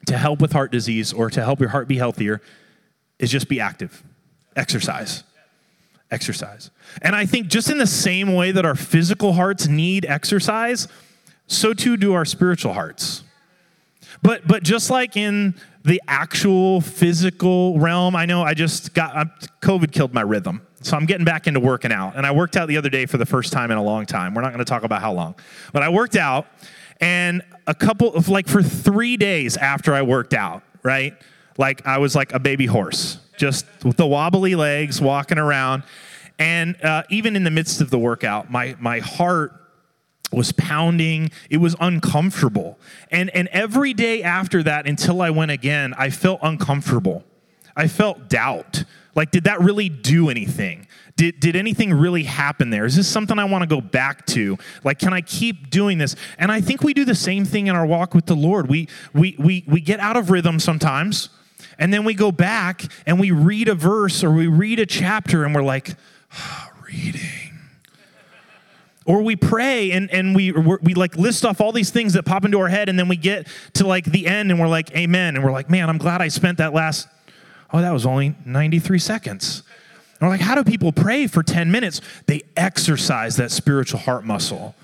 to 0.07 0.17
help 0.17 0.41
with 0.41 0.53
heart 0.53 0.71
disease 0.71 1.13
or 1.13 1.29
to 1.29 1.43
help 1.43 1.59
your 1.59 1.69
heart 1.69 1.87
be 1.87 1.97
healthier 1.97 2.41
is 3.19 3.31
just 3.31 3.47
be 3.47 3.59
active, 3.59 4.03
exercise. 4.55 5.23
Exercise. 6.09 6.71
And 7.01 7.15
I 7.15 7.25
think 7.25 7.47
just 7.47 7.69
in 7.69 7.77
the 7.77 7.87
same 7.87 8.33
way 8.33 8.51
that 8.51 8.65
our 8.65 8.75
physical 8.75 9.33
hearts 9.33 9.67
need 9.67 10.05
exercise, 10.05 10.87
so 11.47 11.73
too 11.73 11.97
do 11.97 12.13
our 12.13 12.23
spiritual 12.23 12.73
hearts. 12.73 13.23
But 14.21 14.47
but 14.47 14.63
just 14.63 14.89
like 14.89 15.15
in 15.17 15.55
the 15.87 16.01
actual 16.09 16.81
physical 16.81 17.79
realm. 17.79 18.13
I 18.13 18.25
know 18.25 18.43
I 18.43 18.53
just 18.53 18.93
got 18.93 19.15
I'm, 19.15 19.31
COVID 19.61 19.93
killed 19.93 20.13
my 20.13 20.21
rhythm. 20.21 20.61
So 20.81 20.97
I'm 20.97 21.05
getting 21.05 21.23
back 21.23 21.47
into 21.47 21.61
working 21.61 21.93
out. 21.93 22.17
And 22.17 22.25
I 22.25 22.31
worked 22.31 22.57
out 22.57 22.67
the 22.67 22.75
other 22.75 22.89
day 22.89 23.05
for 23.05 23.17
the 23.17 23.25
first 23.25 23.53
time 23.53 23.71
in 23.71 23.77
a 23.77 23.83
long 23.83 24.05
time. 24.05 24.33
We're 24.33 24.41
not 24.41 24.49
going 24.49 24.63
to 24.63 24.69
talk 24.69 24.83
about 24.83 25.01
how 25.01 25.13
long. 25.13 25.35
But 25.71 25.83
I 25.83 25.89
worked 25.89 26.17
out 26.17 26.45
and 26.99 27.41
a 27.67 27.73
couple 27.73 28.13
of 28.13 28.27
like 28.27 28.49
for 28.49 28.61
3 28.61 29.15
days 29.15 29.55
after 29.55 29.93
I 29.93 30.01
worked 30.01 30.33
out, 30.33 30.61
right? 30.83 31.13
Like 31.57 31.87
I 31.87 31.99
was 31.99 32.15
like 32.15 32.33
a 32.33 32.39
baby 32.39 32.65
horse, 32.65 33.19
just 33.37 33.65
with 33.85 33.95
the 33.95 34.05
wobbly 34.05 34.55
legs 34.55 34.99
walking 34.99 35.37
around. 35.37 35.83
And 36.37 36.75
uh, 36.83 37.03
even 37.09 37.37
in 37.37 37.45
the 37.45 37.51
midst 37.51 37.79
of 37.79 37.89
the 37.91 37.97
workout, 37.97 38.51
my 38.51 38.75
my 38.79 38.99
heart 38.99 39.53
was 40.31 40.51
pounding. 40.51 41.31
It 41.49 41.57
was 41.57 41.75
uncomfortable. 41.79 42.77
And 43.11 43.29
and 43.31 43.47
every 43.49 43.93
day 43.93 44.23
after 44.23 44.61
that 44.63 44.87
until 44.87 45.21
i 45.21 45.29
went 45.29 45.51
again 45.51 45.93
i 45.97 46.09
felt 46.09 46.39
uncomfortable. 46.43 47.23
I 47.75 47.87
felt 47.87 48.29
doubt. 48.29 48.83
Like 49.15 49.31
did 49.31 49.45
that 49.45 49.61
really 49.61 49.89
do 49.89 50.29
anything? 50.29 50.87
Did, 51.15 51.39
did 51.39 51.55
anything 51.55 51.91
really 51.91 52.23
happen 52.23 52.69
there? 52.69 52.85
Is 52.85 52.95
this 52.95 53.07
something 53.07 53.39
i 53.39 53.45
want 53.45 53.63
to 53.63 53.67
go 53.67 53.81
back 53.81 54.25
to? 54.27 54.57
Like 54.83 54.99
can 54.99 55.13
i 55.13 55.21
keep 55.21 55.69
doing 55.69 55.97
this? 55.97 56.15
And 56.37 56.51
i 56.51 56.61
think 56.61 56.83
we 56.83 56.93
do 56.93 57.05
the 57.05 57.15
same 57.15 57.45
thing 57.45 57.67
in 57.67 57.75
our 57.75 57.85
walk 57.85 58.13
with 58.13 58.25
the 58.25 58.35
lord. 58.35 58.67
We 58.67 58.89
we 59.13 59.35
we, 59.39 59.63
we 59.67 59.81
get 59.81 59.99
out 59.99 60.17
of 60.17 60.29
rhythm 60.29 60.59
sometimes 60.59 61.29
and 61.79 61.93
then 61.93 62.03
we 62.03 62.13
go 62.13 62.31
back 62.31 62.83
and 63.05 63.19
we 63.19 63.31
read 63.31 63.67
a 63.67 63.75
verse 63.75 64.23
or 64.23 64.31
we 64.31 64.47
read 64.47 64.79
a 64.79 64.85
chapter 64.85 65.45
and 65.45 65.55
we're 65.55 65.63
like 65.63 65.95
oh, 66.33 66.69
reading 66.87 67.36
or 69.07 69.21
we 69.21 69.37
pray 69.37 69.91
and, 69.91 70.11
and 70.11 70.35
we, 70.35 70.51
we 70.51 70.93
like 70.93 71.15
list 71.15 71.45
off 71.45 71.61
all 71.61 71.71
these 71.71 71.89
things 71.89 72.13
that 72.13 72.23
pop 72.23 72.45
into 72.45 72.59
our 72.59 72.67
head 72.67 72.89
and 72.89 72.99
then 72.99 73.07
we 73.07 73.15
get 73.15 73.47
to 73.73 73.87
like 73.87 74.03
the 74.05 74.27
end 74.27 74.51
and 74.51 74.59
we're 74.59 74.67
like 74.67 74.95
amen. 74.95 75.35
And 75.35 75.43
we're 75.43 75.51
like 75.51 75.69
man 75.69 75.89
i'm 75.89 75.97
glad 75.97 76.21
i 76.21 76.27
spent 76.27 76.59
that 76.59 76.73
last 76.73 77.07
oh 77.73 77.81
that 77.81 77.91
was 77.91 78.05
only 78.05 78.35
93 78.45 78.99
seconds. 78.99 79.63
And 80.19 80.27
we're 80.27 80.33
like 80.33 80.41
how 80.41 80.55
do 80.55 80.63
people 80.63 80.91
pray 80.91 81.25
for 81.25 81.41
10 81.41 81.71
minutes? 81.71 82.01
They 82.27 82.43
exercise 82.55 83.37
that 83.37 83.49
spiritual 83.49 84.01
heart 84.01 84.25
muscle. 84.25 84.75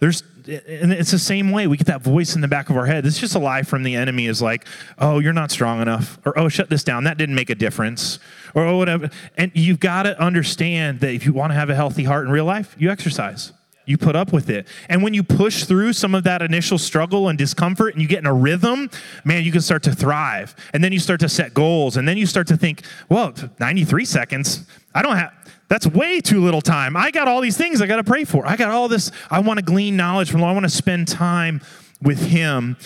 There's 0.00 0.22
and 0.46 0.92
it's 0.92 1.10
the 1.10 1.18
same 1.18 1.52
way. 1.52 1.66
We 1.66 1.78
get 1.78 1.86
that 1.86 2.02
voice 2.02 2.34
in 2.34 2.42
the 2.42 2.48
back 2.48 2.68
of 2.68 2.76
our 2.76 2.84
head. 2.84 3.06
It's 3.06 3.18
just 3.18 3.34
a 3.34 3.38
lie 3.38 3.62
from 3.62 3.82
the 3.82 3.96
enemy 3.96 4.26
is 4.26 4.40
like 4.40 4.66
oh 4.98 5.18
you're 5.18 5.32
not 5.32 5.50
strong 5.50 5.82
enough. 5.82 6.20
Or 6.24 6.38
oh 6.38 6.48
shut 6.48 6.70
this 6.70 6.84
down. 6.84 7.04
That 7.04 7.18
didn't 7.18 7.34
make 7.34 7.50
a 7.50 7.56
difference. 7.56 8.20
Or 8.54 8.64
oh 8.64 8.76
whatever. 8.76 9.10
And 9.36 9.50
you've 9.52 9.80
got 9.80 10.04
to 10.04 10.20
understand 10.20 11.00
that 11.00 11.12
if 11.12 11.26
you 11.26 11.32
want 11.32 11.50
to 11.50 11.54
have 11.54 11.70
a 11.70 11.74
healthy 11.74 12.04
heart 12.04 12.26
in 12.26 12.30
real 12.30 12.44
life 12.44 12.76
you 12.78 12.88
exercise 12.88 13.52
you 13.86 13.98
put 13.98 14.16
up 14.16 14.32
with 14.32 14.50
it. 14.50 14.66
And 14.88 15.02
when 15.02 15.14
you 15.14 15.22
push 15.22 15.64
through 15.64 15.92
some 15.92 16.14
of 16.14 16.24
that 16.24 16.42
initial 16.42 16.78
struggle 16.78 17.28
and 17.28 17.38
discomfort 17.38 17.94
and 17.94 18.02
you 18.02 18.08
get 18.08 18.18
in 18.18 18.26
a 18.26 18.34
rhythm, 18.34 18.90
man, 19.24 19.44
you 19.44 19.52
can 19.52 19.60
start 19.60 19.82
to 19.84 19.92
thrive. 19.94 20.54
And 20.72 20.82
then 20.82 20.92
you 20.92 20.98
start 20.98 21.20
to 21.20 21.28
set 21.28 21.54
goals. 21.54 21.96
And 21.96 22.08
then 22.08 22.16
you 22.16 22.26
start 22.26 22.46
to 22.48 22.56
think, 22.56 22.82
well, 23.08 23.34
93 23.58 24.04
seconds, 24.04 24.66
I 24.94 25.02
don't 25.02 25.16
have, 25.16 25.32
that's 25.68 25.86
way 25.86 26.20
too 26.20 26.42
little 26.42 26.60
time. 26.60 26.96
I 26.96 27.10
got 27.10 27.28
all 27.28 27.40
these 27.40 27.56
things 27.56 27.80
I 27.80 27.86
got 27.86 27.96
to 27.96 28.04
pray 28.04 28.24
for. 28.24 28.46
I 28.46 28.56
got 28.56 28.70
all 28.70 28.88
this, 28.88 29.10
I 29.30 29.40
want 29.40 29.58
to 29.58 29.64
glean 29.64 29.96
knowledge 29.96 30.30
from, 30.30 30.42
I 30.42 30.52
want 30.52 30.64
to 30.64 30.70
spend 30.70 31.08
time 31.08 31.60
with 32.00 32.26
Him. 32.26 32.76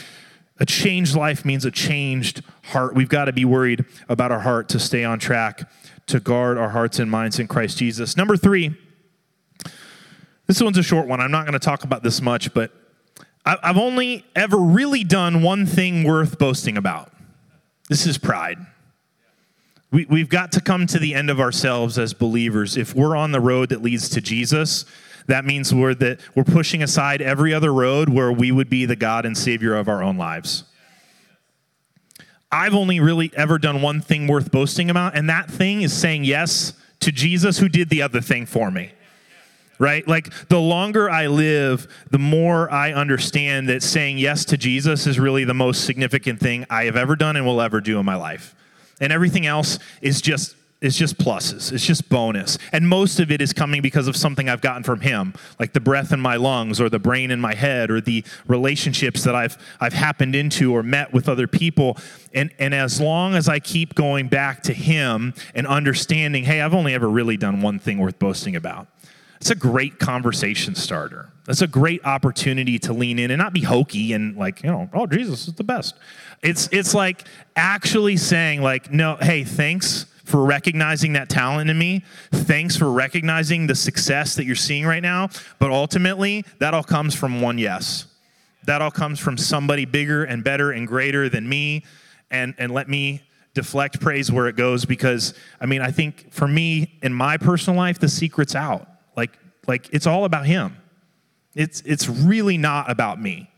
A 0.61 0.67
changed 0.67 1.15
life 1.15 1.45
means 1.45 1.65
a 1.65 1.71
changed 1.71 2.43
heart. 2.65 2.95
We've 2.95 3.09
got 3.09 3.27
to 3.27 3.33
be 3.33 3.45
worried 3.45 3.85
about 4.09 4.33
our 4.33 4.41
heart 4.41 4.69
to 4.71 4.81
stay 4.81 5.05
on 5.05 5.19
track, 5.19 5.71
to 6.07 6.19
guard 6.19 6.59
our 6.59 6.71
hearts 6.71 6.99
and 6.99 7.11
minds 7.11 7.39
in 7.39 7.47
Christ 7.47 7.79
Jesus. 7.79 8.17
Number 8.17 8.37
three, 8.37 8.77
this 10.49 10.63
one's 10.63 10.79
a 10.79 10.83
short 10.83 11.07
one. 11.07 11.21
I'm 11.21 11.31
not 11.31 11.45
going 11.45 11.53
to 11.53 11.59
talk 11.59 11.85
about 11.85 12.03
this 12.03 12.23
much, 12.23 12.53
but 12.55 12.73
I've 13.45 13.77
only 13.77 14.25
ever 14.35 14.57
really 14.57 15.05
done 15.05 15.43
one 15.43 15.67
thing 15.67 16.05
worth 16.05 16.39
boasting 16.39 16.77
about. 16.77 17.13
This 17.89 18.07
is 18.07 18.19
pride. 18.19 18.59
We, 19.91 20.07
we've 20.07 20.29
got 20.29 20.53
to 20.53 20.61
come 20.61 20.87
to 20.89 20.99
the 20.99 21.15
end 21.15 21.31
of 21.31 21.39
ourselves 21.39 21.99
as 21.99 22.13
believers. 22.13 22.77
If 22.77 22.95
we're 22.95 23.17
on 23.17 23.33
the 23.33 23.41
road 23.41 23.71
that 23.71 23.83
leads 23.83 24.09
to 24.11 24.21
Jesus, 24.21 24.85
that 25.27 25.45
means 25.45 25.75
we're, 25.75 25.95
that 25.95 26.21
we're 26.35 26.45
pushing 26.45 26.83
aside 26.83 27.23
every 27.23 27.55
other 27.55 27.73
road 27.73 28.09
where 28.09 28.33
we 28.33 28.51
would 28.51 28.69
be 28.69 28.87
the 28.87 28.97
God 28.97 29.25
and 29.25 29.37
Savior 29.37 29.75
of 29.75 29.89
our 29.89 30.03
own 30.03 30.17
lives. 30.17 30.65
I've 32.51 32.75
only 32.75 33.01
really 33.01 33.31
ever 33.35 33.59
done 33.59 33.83
one 33.83 34.01
thing 34.01 34.27
worth 34.27 34.51
boasting 34.51 34.89
about, 34.89 35.15
and 35.15 35.29
that 35.29 35.51
thing 35.51 35.83
is 35.83 35.93
saying 35.93 36.25
yes 36.25 36.73
to 37.01 37.13
Jesus 37.13 37.59
who 37.59 37.69
did 37.69 37.91
the 37.91 38.01
other 38.03 38.23
thing 38.23 38.47
for 38.47 38.71
me 38.71 38.93
right? 39.79 40.07
Like 40.07 40.33
the 40.49 40.61
longer 40.61 41.09
I 41.09 41.27
live, 41.29 41.87
the 42.11 42.19
more 42.19 42.71
I 42.73 42.93
understand 42.93 43.69
that 43.69 43.83
saying 43.83 44.19
yes 44.19 44.45
to 44.47 44.57
Jesus 44.57 45.07
is 45.07 45.19
really 45.19 45.45
the 45.45 45.55
most 45.55 45.85
significant 45.85 46.41
thing 46.41 46.67
I 46.69 46.85
have 46.85 46.97
ever 46.97 47.17
done 47.17 47.37
and 47.37 47.47
will 47.47 47.61
ever 47.61 47.81
do 47.81 47.99
in 47.99 48.05
my 48.05 48.17
life. 48.17 48.55
And 49.01 49.13
everything 49.13 49.47
else 49.47 49.79
is 50.03 50.21
just 50.21 50.57
is 50.81 50.97
just 50.97 51.19
pluses. 51.19 51.73
It's 51.73 51.85
just 51.85 52.09
bonus. 52.09 52.57
And 52.71 52.89
most 52.89 53.19
of 53.19 53.33
it 53.33 53.43
is 53.43 53.53
coming 53.53 53.83
because 53.83 54.07
of 54.07 54.17
something 54.17 54.49
I've 54.49 54.61
gotten 54.61 54.85
from 54.85 55.01
him, 55.01 55.35
like 55.59 55.73
the 55.73 55.81
breath 55.81 56.13
in 56.13 56.21
my 56.21 56.37
lungs 56.37 56.81
or 56.81 56.89
the 56.89 57.01
brain 57.01 57.33
in 57.33 57.41
my 57.41 57.55
head 57.55 57.91
or 57.91 58.01
the 58.01 58.25
relationships 58.47 59.25
that 59.25 59.35
I've 59.35 59.59
I've 59.81 59.93
happened 59.93 60.37
into 60.37 60.73
or 60.73 60.85
met 60.85 61.13
with 61.13 61.29
other 61.29 61.49
people. 61.49 61.99
And 62.33 62.53
and 62.59 62.75
as 62.75 63.01
long 63.01 63.35
as 63.35 63.49
I 63.49 63.59
keep 63.59 63.95
going 63.95 64.29
back 64.29 64.63
to 64.65 64.73
him 64.73 65.35
and 65.55 65.67
understanding, 65.67 66.45
hey, 66.45 66.61
I've 66.61 66.75
only 66.75 66.95
ever 66.95 67.09
really 67.09 67.37
done 67.37 67.61
one 67.61 67.79
thing 67.79 67.99
worth 67.99 68.19
boasting 68.19 68.55
about 68.55 68.87
it's 69.41 69.51
a 69.51 69.55
great 69.55 69.99
conversation 69.99 70.75
starter. 70.75 71.31
That's 71.45 71.63
a 71.63 71.67
great 71.67 72.05
opportunity 72.05 72.79
to 72.81 72.93
lean 72.93 73.19
in 73.19 73.31
and 73.31 73.39
not 73.39 73.53
be 73.53 73.63
hokey 73.63 74.13
and 74.13 74.37
like, 74.37 74.63
you 74.63 74.71
know, 74.71 74.91
oh, 74.93 75.07
Jesus 75.07 75.49
is 75.49 75.55
the 75.55 75.65
best. 75.65 75.95
It's 76.43 76.69
it's 76.73 76.95
like 76.95 77.25
actually 77.57 78.17
saying 78.17 78.63
like, 78.63 78.93
no, 78.93 79.17
hey, 79.17 79.45
thanks 79.45 80.07
for 80.25 80.45
recognizing 80.45 81.15
that 81.15 81.31
talent 81.31 81.71
in 81.71 81.79
me. 81.79 82.05
Thanks 82.33 82.77
for 82.77 82.93
recognizing 82.93 83.67
the 83.67 83.75
success 83.75 84.35
that 84.35 84.45
you're 84.45 84.57
seeing 84.57 84.85
right 84.85 85.03
now, 85.03 85.31
but 85.59 85.71
ultimately, 85.71 86.45
that 86.59 86.75
all 86.75 86.85
comes 86.85 87.15
from 87.15 87.41
one 87.41 87.57
yes. 87.57 88.07
That 88.65 88.83
all 88.83 88.91
comes 88.91 89.19
from 89.19 89.39
somebody 89.39 89.87
bigger 89.87 90.25
and 90.25 90.45
better 90.45 90.73
and 90.73 90.87
greater 90.87 91.31
than 91.31 91.49
me 91.49 91.85
and 92.31 92.55
and 92.59 92.73
let 92.73 92.89
me 92.89 93.23
deflect 93.55 94.01
praise 94.01 94.31
where 94.31 94.49
it 94.49 94.57
goes 94.57 94.85
because 94.85 95.33
I 95.61 95.67
mean, 95.67 95.81
I 95.81 95.91
think 95.91 96.31
for 96.33 96.47
me 96.47 96.99
in 97.03 97.15
my 97.15 97.39
personal 97.39 97.79
life 97.79 97.99
the 97.99 98.09
secret's 98.09 98.55
out 98.55 98.87
like, 99.19 99.39
like 99.67 99.91
it's 99.93 100.07
all 100.07 100.25
about 100.25 100.47
him. 100.47 100.77
It's, 101.55 101.83
it's 101.83 102.09
really 102.09 102.57
not 102.57 102.91
about 102.91 103.21
me. 103.21 103.51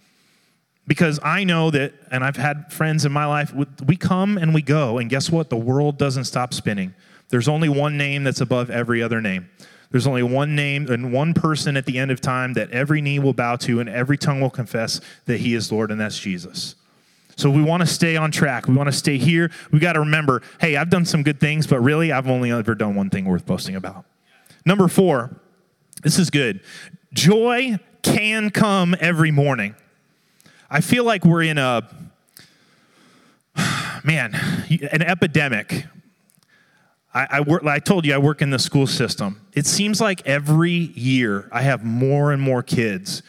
Because 0.89 1.21
I 1.23 1.45
know 1.45 1.71
that, 1.71 1.93
and 2.11 2.25
I've 2.25 2.37
had 2.37 2.73
friends 2.73 3.05
in 3.05 3.13
my 3.13 3.27
life, 3.27 3.53
we 3.87 3.97
come 3.97 4.39
and 4.39 4.53
we 4.53 4.63
go, 4.63 4.99
and 4.99 5.09
guess 5.09 5.31
what? 5.31 5.51
The 5.51 5.57
world 5.57 5.99
doesn't 5.99 6.25
stop 6.25 6.53
spinning. 6.53 6.95
There's 7.29 7.47
only 7.47 7.69
one 7.69 7.97
name 7.97 8.25
that's 8.25 8.41
above 8.41 8.71
every 8.71 9.03
other 9.03 9.21
name. 9.21 9.49
There's 9.91 10.07
only 10.07 10.23
one 10.23 10.57
name 10.57 10.91
and 10.91 11.13
one 11.13 11.35
person 11.35 11.77
at 11.77 11.85
the 11.85 11.99
end 11.99 12.11
of 12.11 12.21
time 12.21 12.55
that 12.55 12.71
every 12.71 13.01
knee 13.01 13.19
will 13.19 13.33
bow 13.33 13.57
to 13.57 13.81
and 13.81 13.89
every 13.89 14.17
tongue 14.17 14.41
will 14.41 14.51
confess 14.51 15.01
that 15.27 15.39
he 15.39 15.55
is 15.55 15.71
Lord, 15.71 15.91
and 15.91 16.01
that's 16.01 16.19
Jesus. 16.19 16.75
So 17.37 17.51
we 17.51 17.63
want 17.63 17.83
to 17.83 17.87
stay 17.87 18.17
on 18.17 18.31
track. 18.31 18.67
We 18.67 18.75
want 18.75 18.89
to 18.89 18.93
stay 18.93 19.19
here. 19.19 19.51
We 19.73 19.79
got 19.79 19.95
to 19.95 20.01
remember 20.01 20.43
hey, 20.61 20.77
I've 20.77 20.91
done 20.91 21.05
some 21.05 21.23
good 21.23 21.41
things, 21.41 21.67
but 21.67 21.81
really, 21.81 22.13
I've 22.13 22.29
only 22.29 22.51
ever 22.51 22.75
done 22.75 22.95
one 22.95 23.11
thing 23.11 23.25
worth 23.27 23.47
boasting 23.47 23.77
about. 23.77 24.05
Number 24.65 24.89
four, 24.89 25.41
this 26.03 26.19
is 26.19 26.31
good. 26.31 26.61
Joy 27.13 27.79
can 28.03 28.51
come 28.51 28.97
every 29.01 29.31
morning. 29.31 29.75
I 30.71 30.81
feel 30.81 31.05
like 31.05 31.25
we're 31.25 31.43
in 31.43 31.59
a, 31.59 31.89
man, 34.05 34.35
an 34.93 35.03
epidemic. 35.03 35.87
I, 37.13 37.27
I, 37.31 37.41
work, 37.41 37.65
I 37.65 37.81
told 37.81 38.07
you 38.07 38.15
I 38.15 38.19
work 38.19 38.41
in 38.41 38.51
the 38.51 38.59
school 38.59 38.87
system. 38.87 39.41
It 39.53 39.67
seems 39.67 40.01
like 40.01 40.27
every 40.27 40.71
year 40.71 41.49
I 41.51 41.63
have 41.63 41.85
more 41.85 42.33
and 42.33 42.41
more 42.41 42.63
kids 42.63 43.23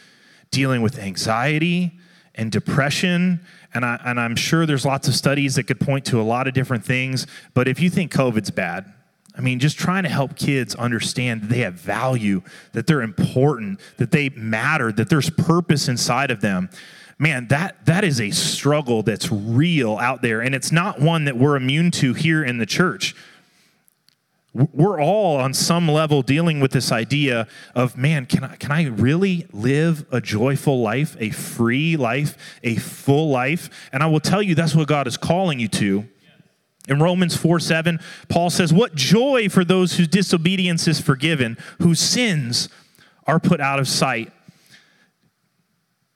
dealing 0.50 0.82
with 0.82 0.98
anxiety 0.98 1.98
and 2.34 2.52
depression. 2.52 3.40
And, 3.74 3.84
I, 3.84 4.00
and 4.04 4.20
I'm 4.20 4.36
sure 4.36 4.66
there's 4.66 4.86
lots 4.86 5.08
of 5.08 5.14
studies 5.14 5.56
that 5.56 5.64
could 5.64 5.80
point 5.80 6.04
to 6.06 6.20
a 6.20 6.22
lot 6.22 6.46
of 6.46 6.54
different 6.54 6.84
things. 6.84 7.26
But 7.54 7.66
if 7.66 7.80
you 7.80 7.90
think 7.90 8.12
COVID's 8.12 8.50
bad, 8.50 8.92
I 9.34 9.40
mean, 9.40 9.58
just 9.58 9.78
trying 9.78 10.02
to 10.02 10.10
help 10.10 10.36
kids 10.36 10.74
understand 10.74 11.42
that 11.42 11.48
they 11.48 11.60
have 11.60 11.74
value, 11.74 12.42
that 12.72 12.86
they're 12.86 13.02
important, 13.02 13.80
that 13.96 14.10
they 14.10 14.28
matter, 14.30 14.92
that 14.92 15.08
there's 15.08 15.30
purpose 15.30 15.88
inside 15.88 16.30
of 16.30 16.40
them. 16.40 16.68
Man, 17.18 17.48
that, 17.48 17.86
that 17.86 18.04
is 18.04 18.20
a 18.20 18.30
struggle 18.30 19.02
that's 19.02 19.30
real 19.30 19.96
out 19.98 20.22
there, 20.22 20.40
and 20.40 20.54
it's 20.54 20.72
not 20.72 21.00
one 21.00 21.24
that 21.24 21.36
we're 21.36 21.56
immune 21.56 21.90
to 21.92 22.14
here 22.14 22.44
in 22.44 22.58
the 22.58 22.66
church. 22.66 23.14
We're 24.54 25.00
all 25.00 25.36
on 25.36 25.54
some 25.54 25.88
level 25.88 26.20
dealing 26.20 26.60
with 26.60 26.72
this 26.72 26.92
idea 26.92 27.48
of, 27.74 27.96
man, 27.96 28.26
can 28.26 28.44
I, 28.44 28.56
can 28.56 28.70
I 28.70 28.84
really 28.88 29.46
live 29.50 30.04
a 30.12 30.20
joyful 30.20 30.82
life, 30.82 31.16
a 31.18 31.30
free 31.30 31.96
life, 31.96 32.36
a 32.62 32.76
full 32.76 33.30
life? 33.30 33.70
And 33.92 34.02
I 34.02 34.06
will 34.06 34.20
tell 34.20 34.42
you 34.42 34.54
that's 34.54 34.74
what 34.74 34.88
God 34.88 35.06
is 35.06 35.16
calling 35.16 35.58
you 35.58 35.68
to. 35.68 36.06
In 36.88 37.00
Romans 37.00 37.36
4 37.36 37.60
7, 37.60 38.00
Paul 38.28 38.50
says, 38.50 38.72
What 38.72 38.94
joy 38.94 39.48
for 39.48 39.64
those 39.64 39.96
whose 39.96 40.08
disobedience 40.08 40.88
is 40.88 41.00
forgiven, 41.00 41.56
whose 41.78 42.00
sins 42.00 42.68
are 43.26 43.38
put 43.38 43.60
out 43.60 43.78
of 43.78 43.88
sight. 43.88 44.32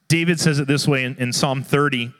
David 0.08 0.40
says 0.40 0.58
it 0.58 0.68
this 0.68 0.86
way 0.86 1.04
in, 1.04 1.16
in 1.16 1.32
Psalm 1.32 1.62
30. 1.62 2.12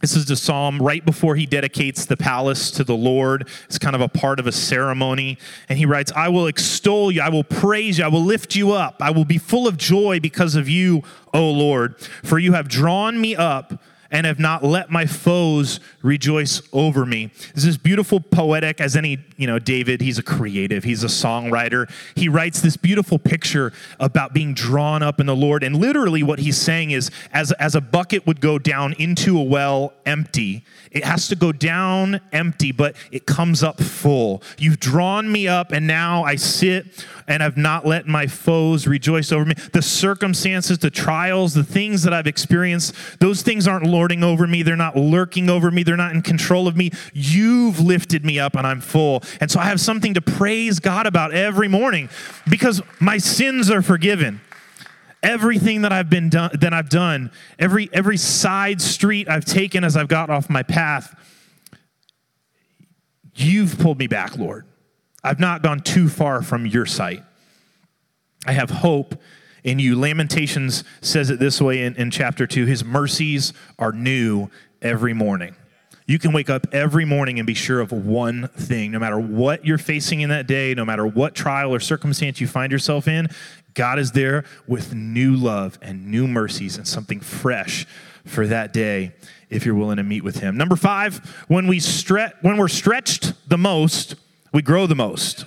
This 0.00 0.16
is 0.16 0.26
the 0.26 0.36
psalm 0.36 0.82
right 0.82 1.04
before 1.04 1.34
he 1.36 1.46
dedicates 1.46 2.04
the 2.04 2.16
palace 2.16 2.70
to 2.72 2.84
the 2.84 2.96
Lord. 2.96 3.48
It's 3.66 3.78
kind 3.78 3.96
of 3.96 4.02
a 4.02 4.08
part 4.08 4.38
of 4.38 4.46
a 4.46 4.52
ceremony. 4.52 5.38
And 5.68 5.78
he 5.78 5.86
writes, 5.86 6.12
I 6.14 6.28
will 6.28 6.46
extol 6.46 7.10
you, 7.10 7.22
I 7.22 7.30
will 7.30 7.44
praise 7.44 7.98
you, 7.98 8.04
I 8.04 8.08
will 8.08 8.22
lift 8.22 8.54
you 8.54 8.72
up, 8.72 8.96
I 9.00 9.10
will 9.10 9.24
be 9.24 9.38
full 9.38 9.66
of 9.66 9.76
joy 9.76 10.20
because 10.20 10.56
of 10.56 10.68
you, 10.68 11.02
O 11.32 11.50
Lord, 11.50 11.98
for 12.22 12.38
you 12.38 12.52
have 12.52 12.68
drawn 12.68 13.20
me 13.20 13.34
up 13.34 13.80
and 14.14 14.26
have 14.26 14.38
not 14.38 14.62
let 14.62 14.90
my 14.90 15.06
foes 15.06 15.80
rejoice 16.00 16.62
over 16.72 17.04
me. 17.04 17.32
This 17.52 17.64
is 17.64 17.76
beautiful 17.76 18.20
poetic 18.20 18.80
as 18.80 18.94
any, 18.94 19.18
you 19.36 19.48
know, 19.48 19.58
David, 19.58 20.00
he's 20.00 20.18
a 20.18 20.22
creative, 20.22 20.84
he's 20.84 21.02
a 21.02 21.08
songwriter. 21.08 21.90
He 22.14 22.28
writes 22.28 22.60
this 22.60 22.76
beautiful 22.76 23.18
picture 23.18 23.72
about 23.98 24.32
being 24.32 24.54
drawn 24.54 25.02
up 25.02 25.18
in 25.18 25.26
the 25.26 25.34
Lord. 25.34 25.64
And 25.64 25.74
literally 25.74 26.22
what 26.22 26.38
he's 26.38 26.56
saying 26.56 26.92
is 26.92 27.10
as, 27.32 27.50
as 27.52 27.74
a 27.74 27.80
bucket 27.80 28.24
would 28.24 28.40
go 28.40 28.56
down 28.56 28.92
into 29.00 29.36
a 29.36 29.42
well 29.42 29.92
empty, 30.06 30.64
it 30.92 31.02
has 31.02 31.26
to 31.26 31.34
go 31.34 31.50
down 31.50 32.20
empty, 32.32 32.70
but 32.70 32.94
it 33.10 33.26
comes 33.26 33.64
up 33.64 33.80
full. 33.82 34.44
You've 34.58 34.78
drawn 34.78 35.30
me 35.30 35.48
up, 35.48 35.72
and 35.72 35.88
now 35.88 36.22
I 36.22 36.36
sit 36.36 37.04
and 37.26 37.42
I've 37.42 37.56
not 37.56 37.86
let 37.86 38.06
my 38.06 38.26
foes 38.26 38.86
rejoice 38.86 39.32
over 39.32 39.44
me. 39.44 39.54
The 39.72 39.82
circumstances, 39.82 40.78
the 40.78 40.90
trials, 40.90 41.54
the 41.54 41.64
things 41.64 42.02
that 42.02 42.12
I've 42.12 42.26
experienced, 42.26 42.94
those 43.20 43.42
things 43.42 43.66
aren't 43.66 43.86
lording 43.86 44.22
over 44.22 44.46
me. 44.46 44.62
They're 44.62 44.76
not 44.76 44.96
lurking 44.96 45.48
over 45.48 45.70
me. 45.70 45.82
They're 45.82 45.96
not 45.96 46.14
in 46.14 46.22
control 46.22 46.68
of 46.68 46.76
me. 46.76 46.90
You've 47.12 47.80
lifted 47.80 48.24
me 48.24 48.38
up 48.38 48.54
and 48.56 48.66
I'm 48.66 48.80
full. 48.80 49.22
And 49.40 49.50
so 49.50 49.58
I 49.58 49.64
have 49.64 49.80
something 49.80 50.14
to 50.14 50.20
praise 50.20 50.80
God 50.80 51.06
about 51.06 51.32
every 51.32 51.68
morning 51.68 52.10
because 52.48 52.82
my 53.00 53.18
sins 53.18 53.70
are 53.70 53.82
forgiven. 53.82 54.40
everything 55.24 55.82
that 55.82 55.92
I've 55.92 56.10
been 56.10 56.28
done 56.28 56.50
that 56.60 56.72
I've 56.72 56.90
done, 56.90 57.32
every 57.58 57.88
every 57.92 58.18
side 58.18 58.80
street 58.80 59.28
I've 59.28 59.44
taken 59.44 59.82
as 59.82 59.96
I've 59.96 60.08
got 60.08 60.30
off 60.30 60.48
my 60.50 60.62
path, 60.62 61.18
you've 63.34 63.78
pulled 63.78 63.98
me 63.98 64.06
back, 64.06 64.36
Lord. 64.36 64.66
I've 65.24 65.40
not 65.40 65.62
gone 65.62 65.80
too 65.80 66.08
far 66.08 66.42
from 66.42 66.66
your 66.66 66.84
sight. 66.84 67.22
I 68.46 68.52
have 68.52 68.70
hope 68.70 69.16
in 69.64 69.78
you. 69.78 69.98
Lamentations 69.98 70.84
says 71.00 71.30
it 71.30 71.38
this 71.38 71.60
way 71.60 71.82
in, 71.82 71.96
in 71.96 72.10
chapter 72.10 72.46
2 72.46 72.66
His 72.66 72.84
mercies 72.84 73.54
are 73.78 73.90
new 73.90 74.50
every 74.82 75.14
morning. 75.14 75.56
You 76.06 76.18
can 76.18 76.32
wake 76.32 76.50
up 76.50 76.66
every 76.70 77.06
morning 77.06 77.38
and 77.38 77.46
be 77.46 77.54
sure 77.54 77.80
of 77.80 77.90
one 77.90 78.48
thing. 78.48 78.92
No 78.92 78.98
matter 78.98 79.18
what 79.18 79.64
you're 79.64 79.78
facing 79.78 80.20
in 80.20 80.28
that 80.28 80.46
day, 80.46 80.74
no 80.74 80.84
matter 80.84 81.06
what 81.06 81.34
trial 81.34 81.74
or 81.74 81.80
circumstance 81.80 82.42
you 82.42 82.46
find 82.46 82.70
yourself 82.70 83.08
in, 83.08 83.28
God 83.72 83.98
is 83.98 84.12
there 84.12 84.44
with 84.66 84.94
new 84.94 85.34
love 85.34 85.78
and 85.80 86.06
new 86.06 86.28
mercies 86.28 86.76
and 86.76 86.86
something 86.86 87.20
fresh 87.20 87.86
for 88.26 88.46
that 88.46 88.74
day 88.74 89.14
if 89.48 89.64
you're 89.64 89.74
willing 89.74 89.96
to 89.96 90.02
meet 90.02 90.22
with 90.22 90.40
him. 90.40 90.58
Number 90.58 90.76
5, 90.76 91.46
when 91.48 91.66
we 91.66 91.78
stre- 91.78 92.32
when 92.42 92.58
we're 92.58 92.68
stretched 92.68 93.32
the 93.48 93.58
most, 93.58 94.16
we 94.54 94.62
grow 94.62 94.86
the 94.86 94.94
most. 94.94 95.44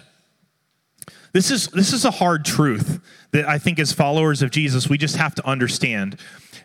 This 1.34 1.50
is 1.50 1.68
this 1.70 1.94
is 1.94 2.06
a 2.06 2.12
hard 2.12 2.46
truth 2.46 3.00
that 3.32 3.48
I 3.48 3.58
think 3.58 3.80
as 3.80 3.92
followers 3.92 4.44
of 4.44 4.52
Jesus 4.52 4.88
we 4.88 4.98
just 4.98 5.16
have 5.16 5.34
to 5.36 5.48
understand 5.48 6.20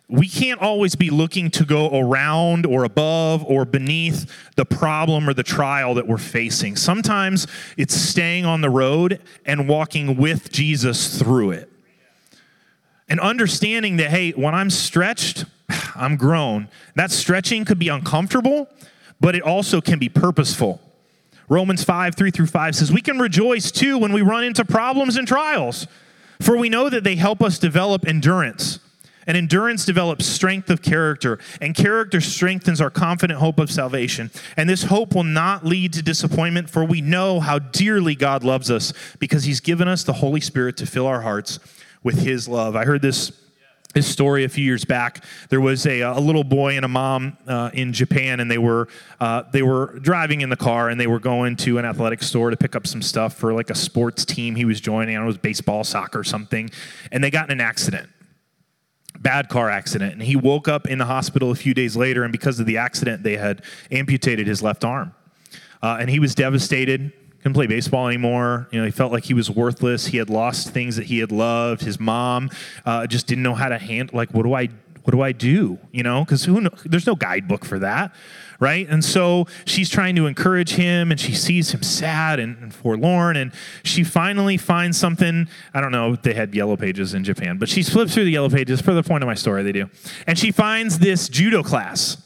we 0.08 0.28
can't 0.28 0.61
always 0.61 0.94
be 0.94 1.08
looking 1.08 1.50
to 1.52 1.64
go 1.64 1.88
around 1.99 2.66
or 2.66 2.84
above 2.84 3.42
or 3.44 3.64
beneath 3.64 4.30
the 4.56 4.64
problem 4.66 5.26
or 5.26 5.32
the 5.32 5.42
trial 5.42 5.94
that 5.94 6.06
we're 6.06 6.18
facing. 6.18 6.76
Sometimes 6.76 7.46
it's 7.78 7.94
staying 7.94 8.44
on 8.44 8.61
the 8.61 8.68
road 8.68 9.22
and 9.46 9.66
walking 9.66 10.18
with 10.18 10.52
Jesus 10.52 11.18
through 11.18 11.52
it. 11.52 11.72
And 13.08 13.20
understanding 13.20 13.96
that, 13.96 14.11
hey, 14.11 14.32
when 14.32 14.54
I'm 14.54 14.68
stretched, 14.68 15.46
I'm 15.94 16.16
grown. 16.16 16.68
That 16.94 17.11
stretching 17.11 17.64
could 17.64 17.78
be 17.78 17.88
uncomfortable, 17.88 18.68
but 19.18 19.34
it 19.34 19.42
also 19.42 19.80
can 19.80 19.99
be 19.99 20.11
purposeful. 20.11 20.80
Romans 21.49 21.84
5, 21.84 22.14
3 22.14 22.30
through 22.30 22.46
5 22.46 22.76
says, 22.76 22.92
We 22.92 23.00
can 23.00 23.18
rejoice 23.18 23.70
too 23.70 23.99
when 23.99 24.12
we 24.12 24.22
run 24.22 24.44
into 24.44 24.64
problems 24.64 25.16
and 25.16 25.26
trials, 25.26 25.87
for 26.40 26.56
we 26.56 26.68
know 26.68 26.88
that 26.88 27.04
they 27.04 27.16
help 27.16 27.42
us 27.42 27.58
develop 27.58 28.06
endurance. 28.06 28.78
And 29.26 29.37
endurance 29.37 29.84
develops 29.84 30.26
strength 30.26 30.68
of 30.68 30.82
character, 30.82 31.38
and 31.61 31.75
character 31.75 32.20
strengthens 32.20 32.80
our 32.80 32.90
confident 32.90 33.38
hope 33.38 33.61
of 33.61 33.70
salvation. 33.70 34.30
And 34.56 34.68
this 34.68 34.84
hope 34.84 35.14
will 35.14 35.22
not 35.22 35.64
lead 35.64 35.92
to 35.92 36.02
disappointment, 36.02 36.68
for 36.68 36.84
we 36.84 37.00
know 37.00 37.38
how 37.38 37.61
dearly 37.61 38.16
God 38.16 38.42
loves 38.42 38.70
us 38.70 38.92
because 39.20 39.44
He's 39.44 39.61
given 39.61 39.87
us 39.87 40.02
the 40.02 40.14
Holy 40.14 40.40
Spirit 40.40 40.76
to 40.78 40.87
fill 40.87 41.06
our 41.06 41.20
hearts 41.20 41.61
with 42.02 42.18
His 42.18 42.49
love. 42.49 42.75
I 42.75 42.84
heard 42.84 43.02
this. 43.02 43.32
This 43.92 44.06
story 44.06 44.44
a 44.44 44.49
few 44.49 44.64
years 44.64 44.84
back, 44.84 45.25
there 45.50 45.61
was 45.61 45.87
a, 45.87 46.00
a 46.00 46.20
little 46.20 46.44
boy 46.44 46.76
and 46.76 46.84
a 46.84 46.88
mom 46.88 47.37
uh, 47.46 47.70
in 47.75 47.92
Japan, 47.92 48.40
and 48.40 48.50
they 48.50 48.58
were 48.58 48.88
uh, 49.20 49.42
they 49.52 49.62
were 49.62 49.99
driving 50.00 50.40
in 50.40 50.49
the 50.49 50.56
car, 50.56 50.88
and 50.88 50.99
they 51.00 51.06
were 51.06 51.20
going 51.20 51.56
to 51.56 51.78
an 51.78 51.84
athletic 51.84 52.22
store 52.22 52.50
to 52.50 52.56
pick 52.56 52.75
up 52.75 52.87
some 52.87 53.02
stuff 53.02 53.34
for 53.34 53.52
like 53.52 53.70
a 53.70 53.75
sports 53.75 54.25
team 54.25 54.54
he 54.54 54.64
was 54.64 54.80
joining. 54.80 55.16
I 55.16 55.18
don't 55.18 55.25
know, 55.25 55.26
it 55.26 55.34
was 55.34 55.38
baseball, 55.38 55.84
soccer, 55.84 56.25
something, 56.25 56.70
and 57.11 57.22
they 57.22 57.30
got 57.30 57.46
in 57.46 57.52
an 57.52 57.61
accident 57.61 58.08
bad 59.22 59.49
car 59.49 59.70
accident. 59.70 60.14
And 60.14 60.22
he 60.22 60.37
woke 60.37 60.68
up 60.68 60.88
in 60.88 60.99
the 60.99 61.04
hospital 61.04 61.50
a 61.50 61.54
few 61.54 61.75
days 61.75 61.96
later, 61.96 62.25
and 62.25 62.32
because 62.32 62.58
of 62.58 62.66
the 62.66 62.76
accident, 62.76 63.22
they 63.22 63.37
had 63.37 63.62
amputated 63.90 64.46
his 64.46 64.62
left 64.62 64.84
arm. 64.84 65.14
Uh, 65.82 65.99
and 66.00 66.11
he 66.11 66.18
was 66.18 66.34
devastated. 66.34 67.12
Couldn't 67.42 67.54
play 67.54 67.66
baseball 67.66 68.06
anymore. 68.06 68.68
You 68.70 68.78
know, 68.78 68.84
he 68.84 68.92
felt 68.92 69.12
like 69.12 69.25
he 69.25 69.34
was 69.34 69.50
worthless. 69.50 70.06
He 70.06 70.16
had 70.16 70.30
lost 70.30 70.70
things 70.70 70.96
that 70.96 71.06
he 71.06 71.18
had 71.18 71.32
loved. 71.32 71.82
His 71.82 71.99
mom 71.99 72.50
uh, 72.87 73.06
just 73.06 73.26
didn't 73.26 73.42
know 73.42 73.54
how 73.54 73.68
to 73.68 73.78
handle. 73.78 74.16
Like, 74.16 74.30
what 74.30 74.44
do 74.44 74.54
I? 74.54 74.68
What 75.02 75.11
do 75.11 75.20
I 75.20 75.32
do? 75.32 75.78
You 75.90 76.04
know, 76.04 76.25
because 76.25 76.44
who? 76.44 76.61
Know, 76.61 76.70
there's 76.84 77.06
no 77.06 77.16
guidebook 77.16 77.64
for 77.64 77.80
that 77.80 78.14
right? 78.62 78.87
And 78.88 79.04
so 79.04 79.49
she's 79.64 79.90
trying 79.90 80.14
to 80.14 80.28
encourage 80.28 80.75
him 80.75 81.11
and 81.11 81.18
she 81.18 81.34
sees 81.34 81.75
him 81.75 81.82
sad 81.82 82.38
and, 82.38 82.56
and, 82.58 82.72
forlorn. 82.72 83.37
And 83.37 83.50
she 83.82 84.04
finally 84.04 84.56
finds 84.56 84.96
something. 84.96 85.49
I 85.75 85.80
don't 85.80 85.90
know, 85.90 86.14
they 86.14 86.32
had 86.32 86.55
yellow 86.55 86.76
pages 86.76 87.12
in 87.12 87.24
Japan, 87.24 87.59
but 87.59 87.68
she 87.68 87.83
flips 87.83 88.14
through 88.14 88.24
the 88.24 88.31
yellow 88.31 88.48
pages 88.48 88.81
for 88.81 88.94
the 88.94 89.02
point 89.02 89.24
of 89.24 89.26
my 89.26 89.35
story, 89.35 89.64
they 89.64 89.72
do. 89.72 89.90
And 90.28 90.38
she 90.38 90.52
finds 90.52 91.00
this 91.00 91.28
judo 91.28 91.64
class. 91.64 92.16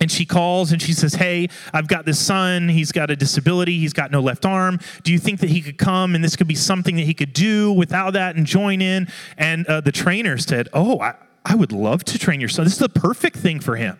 And 0.00 0.10
she 0.10 0.24
calls 0.24 0.72
and 0.72 0.80
she 0.80 0.92
says, 0.94 1.14
Hey, 1.14 1.48
I've 1.72 1.86
got 1.86 2.06
this 2.06 2.18
son. 2.18 2.68
He's 2.68 2.90
got 2.90 3.10
a 3.10 3.16
disability. 3.16 3.78
He's 3.78 3.92
got 3.92 4.10
no 4.10 4.20
left 4.20 4.46
arm. 4.46 4.78
Do 5.02 5.12
you 5.12 5.18
think 5.18 5.40
that 5.40 5.50
he 5.50 5.60
could 5.60 5.76
come 5.76 6.14
and 6.14 6.24
this 6.24 6.36
could 6.36 6.48
be 6.48 6.54
something 6.54 6.96
that 6.96 7.04
he 7.04 7.14
could 7.14 7.34
do 7.34 7.70
without 7.72 8.14
that 8.14 8.36
and 8.36 8.46
join 8.46 8.80
in? 8.80 9.08
And 9.36 9.66
uh, 9.66 9.82
the 9.82 9.92
trainer 9.92 10.38
said, 10.38 10.68
Oh, 10.72 11.00
I, 11.00 11.14
I 11.44 11.54
would 11.54 11.72
love 11.72 12.04
to 12.04 12.18
train 12.18 12.40
your 12.40 12.48
son. 12.48 12.64
This 12.64 12.74
is 12.74 12.78
the 12.78 12.88
perfect 12.88 13.36
thing 13.36 13.60
for 13.60 13.76
him. 13.76 13.98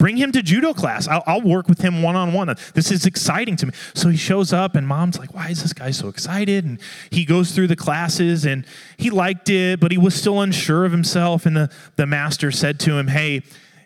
Bring 0.00 0.16
him 0.16 0.32
to 0.32 0.42
judo 0.42 0.72
class. 0.72 1.06
I'll, 1.06 1.22
I'll 1.26 1.42
work 1.42 1.68
with 1.68 1.82
him 1.82 2.02
one 2.02 2.16
on 2.16 2.32
one. 2.32 2.54
This 2.72 2.90
is 2.90 3.04
exciting 3.04 3.56
to 3.56 3.66
me. 3.66 3.72
So 3.92 4.08
he 4.08 4.16
shows 4.16 4.50
up, 4.50 4.74
and 4.74 4.88
mom's 4.88 5.18
like, 5.18 5.34
Why 5.34 5.50
is 5.50 5.62
this 5.62 5.74
guy 5.74 5.90
so 5.90 6.08
excited? 6.08 6.64
And 6.64 6.80
he 7.10 7.26
goes 7.26 7.52
through 7.52 7.66
the 7.66 7.76
classes, 7.76 8.46
and 8.46 8.64
he 8.96 9.10
liked 9.10 9.50
it, 9.50 9.78
but 9.78 9.92
he 9.92 9.98
was 9.98 10.14
still 10.14 10.40
unsure 10.40 10.86
of 10.86 10.92
himself. 10.92 11.44
And 11.44 11.54
the, 11.54 11.70
the 11.96 12.06
master 12.06 12.50
said 12.50 12.80
to 12.80 12.98
him, 12.98 13.08
Hey, 13.08 13.42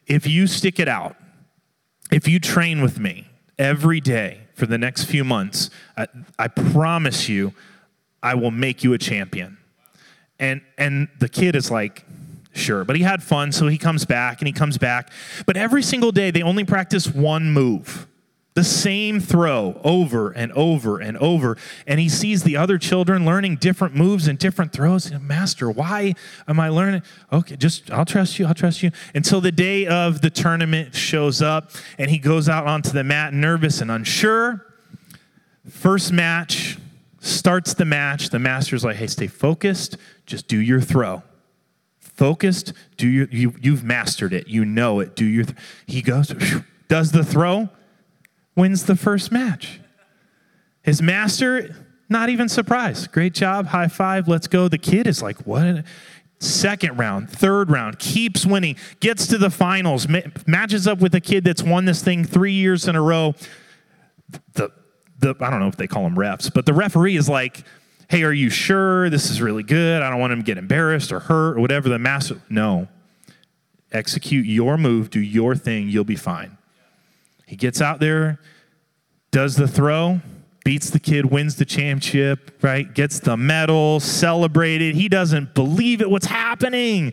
if 0.07 0.25
you 0.25 0.47
stick 0.47 0.79
it 0.79 0.87
out, 0.87 1.17
if 2.14 2.29
you 2.29 2.38
train 2.38 2.81
with 2.81 3.00
me 3.00 3.27
every 3.59 4.00
day 4.00 4.42
for 4.55 4.66
the 4.66 4.79
next 4.79 5.07
few 5.07 5.24
months, 5.24 5.68
I, 5.96 6.07
I 6.38 6.46
promise 6.46 7.29
you, 7.29 7.53
I 8.22 8.37
will 8.37 8.53
make 8.53 8.85
you 8.85 8.92
a 8.92 8.98
champion. 8.98 9.59
And, 10.38 10.61
and 10.79 11.09
the 11.18 11.29
kid 11.29 11.57
is 11.57 11.72
like, 11.72 12.05
Sure. 12.57 12.85
But 12.85 12.94
he 12.94 13.03
had 13.03 13.20
fun, 13.20 13.50
so 13.50 13.66
he 13.66 13.77
comes 13.77 14.05
back 14.05 14.40
and 14.40 14.46
he 14.46 14.53
comes 14.53 14.79
back. 14.79 15.11
But 15.44 15.57
every 15.57 15.83
single 15.83 16.12
day, 16.12 16.31
they 16.31 16.40
only 16.40 16.62
practice 16.62 17.09
one 17.09 17.50
move 17.53 18.07
the 18.55 18.64
same 18.64 19.19
throw 19.19 19.81
over 19.83 20.31
and 20.31 20.53
over 20.53 21.01
and 21.01 21.19
over. 21.19 21.57
And 21.87 21.99
he 21.99 22.09
sees 22.09 22.45
the 22.45 22.57
other 22.57 22.79
children 22.79 23.27
learning 23.27 23.57
different 23.57 23.97
moves 23.97 24.29
and 24.29 24.38
different 24.38 24.73
throws. 24.73 25.11
Master, 25.21 25.71
why 25.71 26.14
am 26.47 26.61
I 26.61 26.69
learning? 26.69 27.03
Okay, 27.33 27.57
just 27.57 27.90
I'll 27.90 28.05
trust 28.05 28.38
you, 28.38 28.47
I'll 28.47 28.55
trust 28.55 28.83
you. 28.83 28.93
Until 29.14 29.40
the 29.40 29.53
day 29.53 29.87
of 29.87 30.21
the 30.21 30.31
tournament 30.31 30.95
shows 30.95 31.43
up 31.43 31.73
and 31.99 32.11
he 32.11 32.19
goes 32.19 32.49
out 32.49 32.67
onto 32.67 32.90
the 32.90 33.03
mat 33.03 33.35
nervous 33.35 33.81
and 33.81 33.90
unsure. 33.90 34.64
First 35.69 36.12
match, 36.12 36.79
starts 37.19 37.75
the 37.75 37.85
match. 37.85 38.31
The 38.31 38.38
master's 38.38 38.85
like, 38.85 38.97
hey, 38.97 39.09
stay 39.09 39.27
focused, 39.27 39.97
just 40.27 40.47
do 40.47 40.59
your 40.59 40.81
throw 40.81 41.23
focused 42.01 42.73
do 42.97 43.09
your, 43.09 43.27
you 43.33 43.53
you've 43.61 43.83
mastered 43.83 44.33
it 44.33 44.47
you 44.47 44.64
know 44.64 45.01
it 45.01 45.17
do 45.17 45.25
your 45.25 45.43
th- 45.43 45.59
he 45.87 46.01
goes 46.01 46.33
does 46.88 47.11
the 47.11 47.25
throw 47.25 47.69
wins 48.57 48.85
the 48.85 48.97
first 48.97 49.33
match 49.33 49.81
his 50.83 51.01
master 51.01 51.75
not 52.09 52.29
even 52.29 52.49
surprised 52.49 53.11
great 53.12 53.35
job 53.35 53.67
high 53.67 53.88
five 53.88 54.29
let's 54.29 54.47
go 54.47 54.69
the 54.69 54.79
kid 54.79 55.07
is 55.07 55.23
like 55.23 55.38
what 55.47 55.85
second 56.40 56.97
round 56.99 57.31
third 57.31 57.71
round 57.71 57.99
keeps 57.99 58.45
winning 58.45 58.77
gets 59.01 59.27
to 59.27 59.38
the 59.38 59.51
finals 59.51 60.09
ma- 60.09 60.21
matches 60.47 60.87
up 60.87 60.99
with 60.99 61.14
a 61.14 61.21
kid 61.21 61.45
that's 61.45 61.62
won 61.62 61.85
this 61.85 62.03
thing 62.03 62.25
three 62.25 62.53
years 62.53 62.87
in 62.87 62.97
a 62.97 63.03
row 63.03 63.35
the, 64.55 64.71
the 65.19 65.35
i 65.40 65.51
don't 65.51 65.61
know 65.61 65.69
if 65.69 65.77
they 65.77 65.87
call 65.87 66.03
them 66.03 66.17
refs 66.17 66.53
but 66.53 66.67
the 66.67 66.75
referee 66.75 67.17
is 67.17 67.29
like 67.29 67.64
hey, 68.09 68.23
are 68.23 68.33
you 68.33 68.51
sure 68.51 69.11
this 69.11 69.31
is 69.31 69.40
really 69.40 69.62
good? 69.62 70.03
I 70.03 70.11
don't 70.11 70.21
want 70.21 70.33
him 70.33 70.40
to 70.40 70.45
get 70.45 70.59
embarrassed 70.59 71.12
or 71.12 71.21
hurt 71.21 71.57
or 71.57 71.61
whatever. 71.61 71.88
The 71.88 71.99
master, 71.99 72.40
no. 72.49 72.88
Execute 73.93 74.47
your 74.47 74.77
move, 74.77 75.11
do 75.11 75.21
your 75.21 75.55
thing, 75.55 75.88
you'll 75.88 76.05
be 76.05 76.17
fine. 76.17 76.59
He 77.55 77.57
gets 77.57 77.81
out 77.81 78.01
there, 78.01 78.40
does 79.31 79.55
the 79.55 79.69
throw, 79.69 80.21
beats 80.64 80.90
the 80.90 80.99
kid, 80.99 81.27
wins 81.27 81.55
the 81.55 81.64
championship, 81.64 82.59
right? 82.62 82.93
Gets 82.93 83.21
the 83.21 83.37
medal, 83.37 84.01
celebrated. 84.01 84.97
He 84.97 85.09
doesn't 85.09 85.55
believe 85.55 86.01
it, 86.01 86.11
what's 86.11 86.27
happening, 86.27 87.12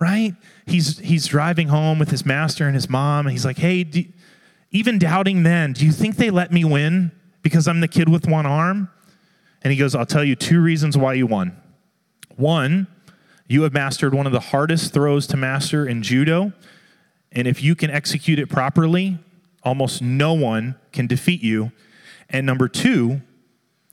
right? 0.00 0.34
He's, 0.66 0.98
he's 0.98 1.28
driving 1.28 1.68
home 1.68 2.00
with 2.00 2.10
his 2.10 2.26
master 2.26 2.66
and 2.66 2.74
his 2.74 2.90
mom, 2.90 3.26
and 3.26 3.30
he's 3.30 3.44
like, 3.44 3.58
hey, 3.58 3.84
do, 3.84 4.04
even 4.72 4.98
doubting 4.98 5.44
then, 5.44 5.74
do 5.74 5.86
you 5.86 5.92
think 5.92 6.16
they 6.16 6.30
let 6.30 6.50
me 6.50 6.64
win 6.64 7.12
because 7.42 7.68
I'm 7.68 7.78
the 7.78 7.86
kid 7.86 8.08
with 8.08 8.26
one 8.26 8.46
arm? 8.46 8.90
And 9.62 9.72
he 9.72 9.78
goes, 9.78 9.94
I'll 9.94 10.06
tell 10.06 10.24
you 10.24 10.34
two 10.34 10.60
reasons 10.60 10.98
why 10.98 11.12
you 11.12 11.28
won. 11.28 11.56
One, 12.34 12.88
you 13.46 13.62
have 13.62 13.72
mastered 13.72 14.12
one 14.12 14.26
of 14.26 14.32
the 14.32 14.40
hardest 14.40 14.92
throws 14.92 15.28
to 15.28 15.36
master 15.36 15.86
in 15.86 16.02
judo. 16.02 16.52
And 17.30 17.46
if 17.46 17.62
you 17.62 17.76
can 17.76 17.92
execute 17.92 18.40
it 18.40 18.48
properly, 18.48 19.20
almost 19.62 20.02
no 20.02 20.34
one 20.34 20.76
can 20.92 21.06
defeat 21.06 21.42
you. 21.42 21.72
And 22.30 22.46
number 22.46 22.68
two, 22.68 23.22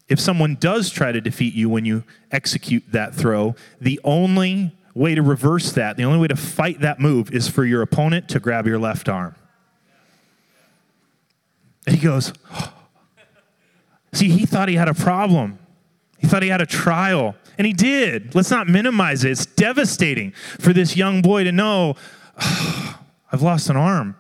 if 0.08 0.20
someone 0.20 0.56
does 0.56 0.90
try 0.90 1.12
to 1.12 1.22
defeat 1.22 1.54
you 1.54 1.70
when 1.70 1.86
you 1.86 2.04
execute 2.32 2.84
that 2.92 3.16
throw, 3.16 3.56
the 3.82 4.00
only 4.04 4.76
way 4.94 5.16
to 5.16 5.22
reverse 5.22 5.72
that, 5.74 5.98
the 5.98 6.04
only 6.04 6.20
way 6.20 6.28
to 6.28 6.36
fight 6.36 6.80
that 6.82 7.00
move 7.00 7.32
is 7.32 7.48
for 7.48 7.66
your 7.66 7.82
opponent 7.82 8.30
to 8.30 8.40
grab 8.40 8.68
your 8.68 8.80
left 8.80 9.10
arm. 9.10 9.36
And 11.86 11.96
he 11.96 12.02
goes, 12.02 12.34
oh, 12.52 12.74
See, 14.14 14.30
he 14.30 14.46
thought 14.46 14.70
he 14.70 14.76
had 14.76 14.88
a 14.88 14.94
problem. 14.94 15.60
He 16.18 16.28
thought 16.28 16.42
he 16.42 16.48
had 16.48 16.62
a 16.62 16.66
trial, 16.66 17.36
and 17.58 17.68
he 17.68 17.74
did. 17.74 18.34
Let's 18.34 18.50
not 18.50 18.68
minimize 18.68 19.26
it. 19.26 19.32
It's 19.32 19.46
devastating 19.46 20.32
for 20.32 20.72
this 20.72 20.96
young 20.96 21.22
boy 21.22 21.44
to 21.44 21.52
know 21.52 21.96
oh, 22.40 23.00
I've 23.32 23.42
lost 23.42 23.70
an 23.70 23.76
arm. 23.76 24.16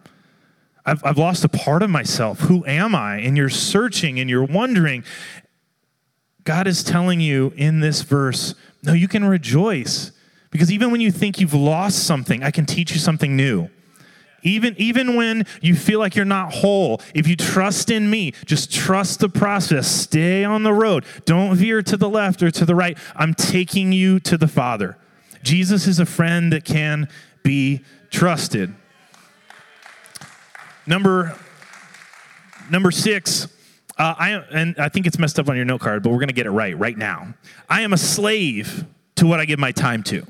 I've, 0.85 1.03
I've 1.03 1.17
lost 1.17 1.43
a 1.43 1.49
part 1.49 1.81
of 1.81 1.89
myself. 1.89 2.41
Who 2.41 2.65
am 2.65 2.93
I? 2.93 3.17
And 3.17 3.35
you're 3.35 3.49
searching 3.49 4.19
and 4.19 4.29
you're 4.29 4.45
wondering. 4.45 5.03
God 6.43 6.67
is 6.67 6.83
telling 6.83 7.19
you 7.19 7.53
in 7.55 7.79
this 7.79 8.03
verse, 8.03 8.53
no, 8.83 8.93
you 8.93 9.07
can 9.07 9.25
rejoice. 9.25 10.11
Because 10.51 10.71
even 10.71 10.91
when 10.91 11.01
you 11.01 11.11
think 11.11 11.39
you've 11.39 11.55
lost 11.55 12.05
something, 12.05 12.43
I 12.43 12.51
can 12.51 12.65
teach 12.65 12.91
you 12.91 12.99
something 12.99 13.35
new. 13.35 13.69
Even, 14.43 14.75
even 14.77 15.15
when 15.15 15.47
you 15.59 15.75
feel 15.75 15.97
like 15.97 16.15
you're 16.15 16.23
not 16.23 16.53
whole, 16.53 17.01
if 17.15 17.27
you 17.27 17.35
trust 17.35 17.89
in 17.89 18.07
me, 18.07 18.31
just 18.45 18.71
trust 18.71 19.19
the 19.19 19.27
process. 19.27 19.87
Stay 19.87 20.43
on 20.43 20.61
the 20.61 20.71
road. 20.71 21.03
Don't 21.25 21.55
veer 21.55 21.81
to 21.81 21.97
the 21.97 22.07
left 22.07 22.43
or 22.43 22.51
to 22.51 22.63
the 22.63 22.75
right. 22.75 22.95
I'm 23.15 23.33
taking 23.33 23.91
you 23.91 24.19
to 24.19 24.37
the 24.37 24.47
Father. 24.47 24.97
Jesus 25.41 25.87
is 25.87 25.99
a 25.99 26.05
friend 26.05 26.53
that 26.53 26.63
can 26.63 27.09
be 27.41 27.83
trusted. 28.11 28.73
Number, 30.87 31.35
number 32.69 32.91
six, 32.91 33.47
uh, 33.97 34.13
I, 34.17 34.31
and 34.51 34.75
I 34.77 34.89
think 34.89 35.07
it's 35.07 35.17
messed 35.17 35.39
up 35.39 35.49
on 35.49 35.55
your 35.55 35.65
note 35.65 35.81
card, 35.81 36.03
but 36.03 36.09
we're 36.09 36.19
going 36.19 36.27
to 36.27 36.33
get 36.33 36.45
it 36.45 36.51
right 36.51 36.77
right 36.77 36.97
now. 36.97 37.33
I 37.69 37.81
am 37.81 37.93
a 37.93 37.97
slave 37.97 38.85
to 39.15 39.25
what 39.25 39.39
I 39.39 39.45
give 39.45 39.59
my 39.59 39.71
time 39.71 40.03
to. 40.03 40.25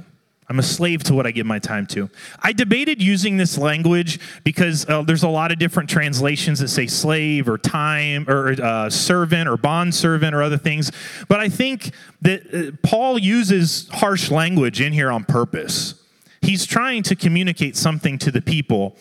I'm 0.47 0.59
a 0.59 0.63
slave 0.63 1.03
to 1.05 1.15
what 1.15 1.25
I 1.25 1.31
give 1.31 1.47
my 1.47 1.57
time 1.57 1.87
to. 1.87 2.07
I 2.39 2.53
debated 2.53 3.01
using 3.01 3.35
this 3.35 3.57
language 3.57 4.19
because 4.43 4.87
uh, 4.87 5.01
there's 5.01 5.23
a 5.23 5.27
lot 5.27 5.51
of 5.51 5.57
different 5.57 5.89
translations 5.89 6.59
that 6.59 6.67
say 6.67 6.85
slave 6.85 7.49
or 7.49 7.57
time 7.57 8.29
or 8.29 8.49
uh, 8.61 8.89
servant 8.91 9.49
or 9.49 9.57
bond 9.57 9.95
servant 9.95 10.35
or 10.35 10.43
other 10.43 10.57
things. 10.57 10.91
But 11.27 11.39
I 11.39 11.49
think 11.49 11.91
that 12.21 12.53
uh, 12.53 12.77
Paul 12.87 13.17
uses 13.17 13.89
harsh 13.91 14.29
language 14.29 14.81
in 14.81 14.93
here 14.93 15.09
on 15.09 15.23
purpose. 15.23 15.95
He's 16.41 16.67
trying 16.67 17.01
to 17.03 17.15
communicate 17.15 17.75
something 17.75 18.19
to 18.19 18.29
the 18.29 18.41
people 18.41 18.95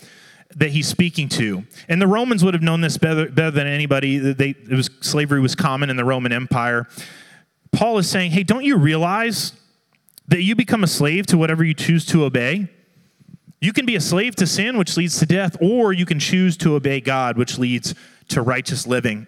that 0.57 0.71
he's 0.71 0.87
speaking 0.87 1.29
to. 1.31 1.65
And 1.89 2.01
the 2.01 2.07
Romans 2.07 2.45
would 2.45 2.55
have 2.55 2.63
known 2.63 2.81
this 2.81 2.97
better, 2.97 3.29
better 3.29 3.51
than 3.51 3.67
anybody. 3.67 4.19
They, 4.19 4.51
it 4.51 4.71
was, 4.71 4.91
slavery 5.01 5.41
was 5.41 5.55
common 5.55 5.91
in 5.91 5.97
the 5.97 6.05
Roman 6.05 6.33
Empire. 6.33 6.87
Paul 7.73 7.99
is 7.99 8.09
saying, 8.09 8.31
hey, 8.31 8.43
don't 8.45 8.65
you 8.65 8.77
realize 8.77 9.53
that 10.29 10.43
you 10.43 10.55
become 10.55 10.85
a 10.85 10.87
slave 10.87 11.27
to 11.27 11.39
whatever 11.39 11.65
you 11.65 11.75
choose 11.75 12.07
to 12.07 12.25
obey. 12.25 12.69
You 13.61 13.73
can 13.73 13.87
be 13.87 13.97
a 13.97 14.01
slave 14.01 14.37
to 14.37 14.47
sin, 14.47 14.79
which 14.79 14.97
leads 14.97 15.19
to 15.19 15.27
death, 15.27 15.57
or 15.61 15.93
you 15.93 16.07
can 16.07 16.19
choose 16.19 16.57
to 16.59 16.75
obey 16.75 17.01
God, 17.01 17.37
which 17.37 17.59
leads 17.59 17.95
to 18.29 18.43
righteous 18.43 18.87
living. 18.87 19.27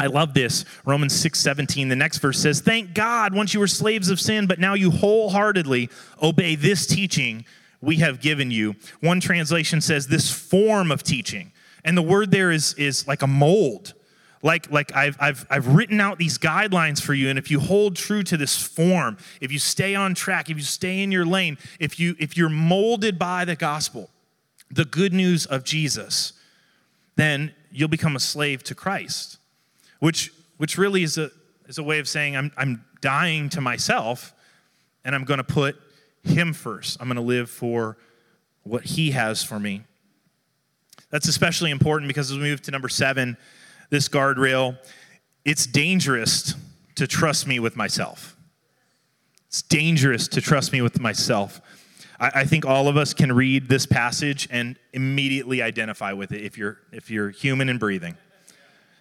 I 0.00 0.06
love 0.06 0.32
this. 0.32 0.64
Romans 0.84 1.14
6 1.14 1.38
17, 1.38 1.88
the 1.88 1.96
next 1.96 2.18
verse 2.18 2.38
says, 2.38 2.60
Thank 2.60 2.94
God, 2.94 3.34
once 3.34 3.52
you 3.52 3.60
were 3.60 3.66
slaves 3.66 4.10
of 4.10 4.20
sin, 4.20 4.46
but 4.46 4.60
now 4.60 4.74
you 4.74 4.90
wholeheartedly 4.90 5.90
obey 6.22 6.54
this 6.54 6.86
teaching 6.86 7.44
we 7.80 7.96
have 7.96 8.20
given 8.20 8.50
you. 8.50 8.74
One 9.00 9.20
translation 9.20 9.80
says, 9.80 10.06
This 10.06 10.30
form 10.30 10.90
of 10.90 11.02
teaching. 11.02 11.52
And 11.84 11.96
the 11.96 12.02
word 12.02 12.30
there 12.30 12.50
is, 12.50 12.74
is 12.74 13.06
like 13.06 13.22
a 13.22 13.26
mold 13.26 13.94
like 14.42 14.70
like 14.70 14.94
I've, 14.94 15.16
I've 15.20 15.46
i've 15.50 15.66
written 15.68 16.00
out 16.00 16.18
these 16.18 16.38
guidelines 16.38 17.02
for 17.02 17.14
you 17.14 17.28
and 17.28 17.38
if 17.38 17.50
you 17.50 17.60
hold 17.60 17.96
true 17.96 18.22
to 18.24 18.36
this 18.36 18.60
form 18.60 19.16
if 19.40 19.50
you 19.50 19.58
stay 19.58 19.94
on 19.94 20.14
track 20.14 20.50
if 20.50 20.56
you 20.56 20.62
stay 20.62 21.02
in 21.02 21.10
your 21.10 21.26
lane 21.26 21.58
if 21.80 21.98
you 21.98 22.14
if 22.18 22.36
you're 22.36 22.48
molded 22.48 23.18
by 23.18 23.44
the 23.44 23.56
gospel 23.56 24.10
the 24.70 24.84
good 24.84 25.12
news 25.12 25.46
of 25.46 25.64
jesus 25.64 26.34
then 27.16 27.52
you'll 27.70 27.88
become 27.88 28.16
a 28.16 28.20
slave 28.20 28.62
to 28.64 28.74
christ 28.74 29.38
which 29.98 30.32
which 30.58 30.78
really 30.78 31.02
is 31.02 31.18
a 31.18 31.30
is 31.66 31.78
a 31.78 31.82
way 31.82 31.98
of 31.98 32.08
saying 32.08 32.36
i'm 32.36 32.52
i'm 32.56 32.84
dying 33.00 33.48
to 33.48 33.60
myself 33.60 34.32
and 35.04 35.14
i'm 35.14 35.24
going 35.24 35.38
to 35.38 35.44
put 35.44 35.76
him 36.22 36.52
first 36.52 36.96
i'm 37.00 37.08
going 37.08 37.16
to 37.16 37.22
live 37.22 37.50
for 37.50 37.96
what 38.62 38.84
he 38.84 39.12
has 39.12 39.42
for 39.42 39.58
me 39.58 39.82
that's 41.10 41.28
especially 41.28 41.70
important 41.70 42.08
because 42.08 42.30
as 42.30 42.36
we 42.36 42.44
move 42.44 42.60
to 42.62 42.70
number 42.70 42.88
seven 42.88 43.36
this 43.90 44.08
guardrail, 44.08 44.76
it's 45.44 45.66
dangerous 45.66 46.54
to 46.96 47.06
trust 47.06 47.46
me 47.46 47.58
with 47.58 47.76
myself. 47.76 48.36
It's 49.46 49.62
dangerous 49.62 50.28
to 50.28 50.40
trust 50.40 50.72
me 50.72 50.82
with 50.82 51.00
myself. 51.00 51.60
I, 52.20 52.30
I, 52.34 52.44
think 52.44 52.66
all 52.66 52.88
of 52.88 52.96
us 52.98 53.14
can 53.14 53.32
read 53.32 53.68
this 53.68 53.86
passage 53.86 54.46
and 54.50 54.78
immediately 54.92 55.62
identify 55.62 56.12
with 56.12 56.32
it 56.32 56.42
if 56.42 56.58
you're 56.58 56.78
if 56.92 57.10
you're 57.10 57.30
human 57.30 57.68
and 57.70 57.80
breathing. 57.80 58.16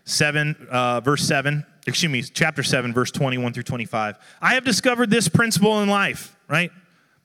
Seven, 0.05 0.55
uh, 0.71 1.01
verse 1.01 1.23
seven, 1.23 1.65
excuse 1.85 2.11
me, 2.11 2.21
chapter 2.21 2.63
seven, 2.63 2.93
verse 2.93 3.11
twenty-one 3.11 3.51
through 3.51 3.63
twenty-five. 3.63 4.17
I 4.41 4.53
have 4.53 4.63
discovered 4.63 5.09
this 5.09 5.27
principle 5.27 5.81
in 5.81 5.89
life. 5.89 6.33
Right, 6.47 6.71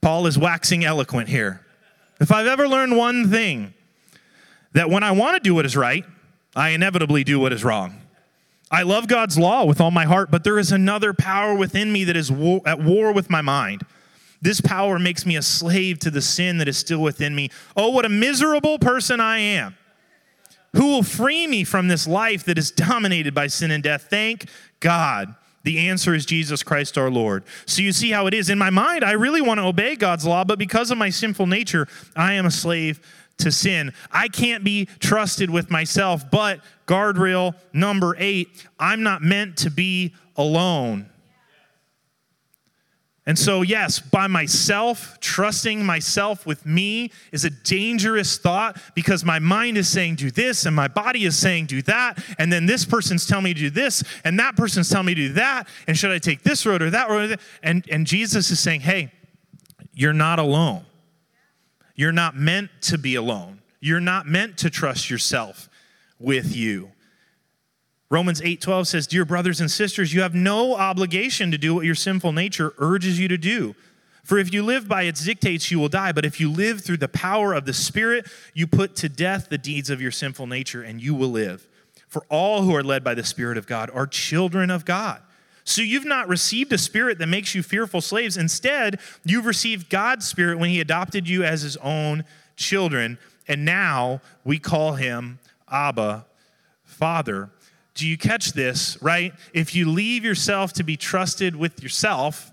Paul 0.03 0.27
is 0.27 0.37
waxing 0.37 0.85
eloquent 0.85 1.29
here. 1.29 1.65
If 2.21 2.31
I've 2.31 2.47
ever 2.47 2.69
learned 2.69 2.97
one 2.97 3.31
thing, 3.31 3.73
that 4.75 4.91
when 4.91 5.03
I 5.03 5.13
want 5.13 5.37
to 5.37 5.41
do 5.41 5.55
what 5.55 5.65
is 5.65 5.77
right, 5.77 6.05
I 6.55 6.71
inevitably 6.71 7.25
do 7.25 7.41
what 7.41 7.53
is 7.53 7.65
wrong. 7.65 8.01
I 8.71 8.83
love 8.83 9.07
God's 9.07 9.39
law 9.39 9.65
with 9.65 9.81
all 9.81 9.91
my 9.91 10.05
heart, 10.05 10.31
but 10.31 10.45
there 10.45 10.59
is 10.59 10.73
another 10.73 11.13
power 11.13 11.55
within 11.55 11.93
me 11.93 12.05
that 12.05 12.17
is 12.17 12.33
war, 12.33 12.61
at 12.67 12.83
war 12.83 13.13
with 13.13 13.31
my 13.31 13.43
mind. 13.43 13.83
This 14.41 14.61
power 14.61 14.99
makes 14.99 15.25
me 15.25 15.37
a 15.37 15.43
slave 15.43 16.01
to 16.01 16.11
the 16.11 16.23
sin 16.23 16.59
that 16.59 16.69
is 16.69 16.77
still 16.77 17.01
within 17.01 17.35
me. 17.35 17.51
Oh, 17.77 17.91
what 17.91 18.05
a 18.05 18.09
miserable 18.09 18.79
person 18.79 19.21
I 19.21 19.39
am. 19.39 19.77
Who 20.75 20.87
will 20.87 21.03
free 21.03 21.47
me 21.47 21.65
from 21.65 21.89
this 21.89 22.09
life 22.09 22.45
that 22.47 22.59
is 22.59 22.71
dominated 22.71 23.35
by 23.35 23.47
sin 23.47 23.71
and 23.71 23.83
death? 23.83 24.07
Thank 24.09 24.49
God. 24.81 25.35
The 25.65 25.89
answer 25.89 26.15
is 26.15 26.27
Jesus 26.27 26.63
Christ 26.63 26.99
our 26.99 27.11
Lord. 27.11 27.45
So 27.67 27.83
you 27.83 27.93
see 27.93 28.11
how 28.11 28.27
it 28.27 28.35
is. 28.35 28.51
In 28.51 28.59
my 28.59 28.71
mind, 28.71 29.05
I 29.05 29.13
really 29.13 29.41
want 29.41 29.59
to 29.59 29.65
obey 29.65 29.97
God's 29.97 30.27
law, 30.27 30.45
but 30.45 30.59
because 30.59 30.91
of 30.91 30.99
my 30.99 31.11
sinful 31.11 31.47
nature, 31.47 31.87
I 32.17 32.35
am 32.35 32.47
a 32.47 32.51
slave 32.51 33.01
to 33.39 33.53
sin. 33.53 33.93
I 34.11 34.29
can't 34.29 34.65
be 34.65 34.87
trusted 34.99 35.51
with 35.51 35.71
myself, 35.71 36.31
but 36.31 36.61
guardrail 36.87 37.55
number 37.73 38.17
eight, 38.19 38.67
I'm 38.79 39.03
not 39.03 39.23
meant 39.23 39.57
to 39.59 39.71
be 39.71 40.15
alone. 40.37 41.09
And 43.25 43.39
so, 43.39 43.63
yes, 43.63 44.01
by 44.01 44.27
myself, 44.27 45.17
trusting 45.21 45.85
myself 45.87 46.45
with 46.45 46.67
me 46.67 47.13
is 47.31 47.45
a 47.45 47.51
dangerous 47.51 48.37
thought 48.37 48.81
because 48.97 49.25
my 49.25 49.39
mind 49.39 49.79
is 49.79 49.89
saying, 49.89 50.17
do 50.17 50.29
this, 50.29 50.67
and 50.67 50.75
my 50.75 50.89
body 50.89 51.25
is 51.25 51.39
saying, 51.39 51.67
do 51.67 51.83
that. 51.83 52.19
And 52.39 52.53
then 52.53 52.67
this 52.67 52.85
person's 52.85 53.25
telling 53.25 53.45
me 53.45 53.55
to 53.55 53.61
do 53.61 53.71
this, 53.71 54.03
and 54.25 54.41
that 54.41 54.57
person's 54.57 54.89
telling 54.89 55.07
me 55.07 55.15
to 55.15 55.29
do 55.29 55.33
that. 55.35 55.69
And 55.87 55.97
should 55.97 56.11
I 56.11 56.19
take 56.19 56.43
this 56.43 56.67
road 56.67 56.83
or 56.83 56.91
that 56.91 57.11
road? 57.11 57.39
And, 57.63 57.85
and 57.89 58.09
Jesus 58.09 58.51
is 58.51 58.59
saying, 58.59 58.81
hey, 58.81 59.13
you're 59.95 60.13
not 60.13 60.41
alone. 60.41 60.85
You're 61.95 62.11
not 62.11 62.35
meant 62.35 62.71
to 62.83 62.99
be 62.99 63.15
alone. 63.15 63.61
You're 63.79 64.01
not 64.01 64.27
meant 64.27 64.59
to 64.59 64.71
trust 64.71 65.11
yourself 65.11 65.69
with 66.19 66.57
you. 66.57 66.91
Romans 68.13 68.43
8:12 68.43 68.89
says, 68.89 69.07
"Dear 69.07 69.25
brothers 69.25 69.59
and 69.59 69.71
sisters, 69.71 70.13
you 70.13 70.21
have 70.21 70.35
no 70.35 70.77
obligation 70.77 71.51
to 71.51 71.57
do 71.57 71.75
what 71.75 71.87
your 71.87 71.95
sinful 71.95 72.33
nature 72.33 72.75
urges 72.77 73.19
you 73.19 73.27
to 73.27 73.39
do. 73.39 73.75
For 74.23 74.37
if 74.37 74.53
you 74.53 74.63
live 74.63 74.87
by 74.87 75.05
its 75.05 75.25
dictates, 75.25 75.71
you 75.71 75.79
will 75.79 75.89
die, 75.89 76.13
but 76.13 76.27
if 76.27 76.39
you 76.39 76.51
live 76.51 76.83
through 76.83 76.99
the 76.99 77.09
power 77.09 77.55
of 77.55 77.65
the 77.65 77.73
Spirit, 77.73 78.27
you 78.53 78.67
put 78.67 78.95
to 78.97 79.09
death 79.09 79.49
the 79.49 79.57
deeds 79.57 79.89
of 79.89 80.03
your 80.03 80.11
sinful 80.11 80.47
nature 80.47 80.83
and 80.83 81.03
you 81.03 81.15
will 81.15 81.31
live. 81.31 81.67
For 82.07 82.27
all 82.29 82.65
who 82.65 82.77
are 82.77 82.83
led 82.83 83.03
by 83.03 83.15
the 83.15 83.25
Spirit 83.25 83.57
of 83.57 83.67
God 83.67 83.89
are 83.95 84.07
children 84.07 84.71
of 84.71 84.85
God." 84.85 85.23
So 85.65 85.81
you've 85.81 86.05
not 86.05 86.29
received 86.29 86.71
a 86.75 86.79
spirit 86.79 87.19
that 87.19 87.29
makes 87.29 87.55
you 87.55 87.63
fearful 87.63 88.03
slaves. 88.03 88.37
Instead, 88.37 89.01
you've 89.25 89.47
received 89.47 89.89
God's 89.89 90.29
spirit 90.29 90.59
when 90.59 90.69
he 90.69 90.81
adopted 90.83 91.27
you 91.27 91.45
as 91.45 91.63
his 91.63 91.79
own 91.79 92.25
children. 92.57 93.17
And 93.49 93.65
now 93.65 94.21
we 94.45 94.59
call 94.59 94.97
him 94.97 95.39
Abba, 95.71 96.27
Father. 96.85 97.49
Do 97.95 98.07
you 98.07 98.17
catch 98.17 98.53
this, 98.53 99.01
right? 99.03 99.33
If 99.53 99.75
you 99.75 99.91
leave 99.91 100.25
yourself 100.25 100.73
to 100.75 100.83
be 100.83 100.97
trusted 100.97 101.55
with 101.55 101.83
yourself, 101.83 102.53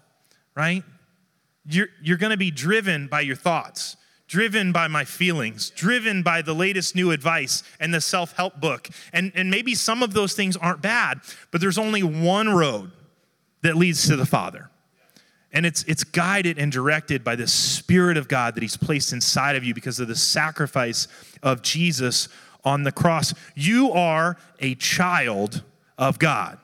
right? 0.56 0.84
You're, 1.65 1.88
you're 2.02 2.17
going 2.17 2.32
to 2.32 2.38
be 2.38 2.52
driven 2.52 3.08
by 3.08 3.21
your 3.21 3.36
thoughts, 3.36 3.95
driven 4.28 4.71
by 4.71 4.88
my 4.88 5.06
feelings, 5.06 5.69
driven 5.69 6.23
by 6.23 6.41
the 6.41 6.54
latest 6.54 6.95
new 6.95 7.12
advice 7.12 7.63
and 7.80 7.93
the 7.93 8.02
self 8.02 8.34
help 8.34 8.60
book. 8.60 8.89
And, 9.13 9.32
and 9.36 9.49
maybe 9.49 9.75
some 9.75 10.04
of 10.04 10.13
those 10.13 10.34
things 10.34 10.58
aren't 10.58 10.82
bad, 10.82 11.21
but 11.52 11.62
there's 11.62 11.78
only 11.78 12.04
one 12.04 12.49
road 12.49 12.91
that 13.62 13.75
leads 13.75 14.08
to 14.08 14.15
the 14.15 14.25
Father. 14.25 14.69
And 15.52 15.65
it's, 15.65 15.84
it's 15.84 16.04
guided 16.04 16.60
and 16.60 16.71
directed 16.71 17.23
by 17.23 17.36
the 17.36 17.47
Spirit 17.47 18.17
of 18.17 18.28
God 18.28 18.56
that 18.56 18.62
He's 18.62 18.78
placed 18.78 19.13
inside 19.13 19.56
of 19.56 19.63
you 19.63 19.73
because 19.73 19.99
of 19.99 20.08
the 20.08 20.15
sacrifice 20.15 21.08
of 21.41 21.62
Jesus 21.62 22.30
on 22.63 22.84
the 22.84 22.91
cross. 22.91 23.34
You 23.56 23.91
are 23.91 24.38
a 24.60 24.76
child 24.76 25.63
of 25.98 26.19
God. 26.19 26.58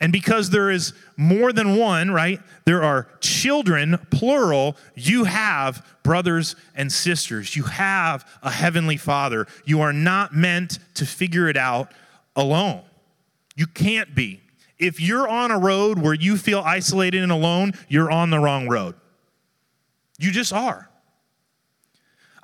And 0.00 0.12
because 0.12 0.50
there 0.50 0.70
is 0.70 0.92
more 1.16 1.52
than 1.52 1.76
one, 1.76 2.10
right? 2.10 2.40
There 2.66 2.82
are 2.82 3.08
children, 3.20 3.98
plural. 4.10 4.76
You 4.94 5.24
have 5.24 5.86
brothers 6.02 6.56
and 6.74 6.92
sisters. 6.92 7.56
You 7.56 7.62
have 7.64 8.28
a 8.42 8.50
heavenly 8.50 8.96
father. 8.96 9.46
You 9.64 9.80
are 9.80 9.92
not 9.92 10.34
meant 10.34 10.78
to 10.94 11.06
figure 11.06 11.48
it 11.48 11.56
out 11.56 11.92
alone. 12.36 12.82
You 13.56 13.66
can't 13.66 14.14
be. 14.14 14.40
If 14.78 15.00
you're 15.00 15.28
on 15.28 15.50
a 15.50 15.58
road 15.58 15.98
where 15.98 16.14
you 16.14 16.36
feel 16.36 16.60
isolated 16.60 17.22
and 17.22 17.32
alone, 17.32 17.72
you're 17.88 18.10
on 18.10 18.30
the 18.30 18.38
wrong 18.38 18.68
road. 18.68 18.96
You 20.18 20.32
just 20.32 20.52
are. 20.52 20.90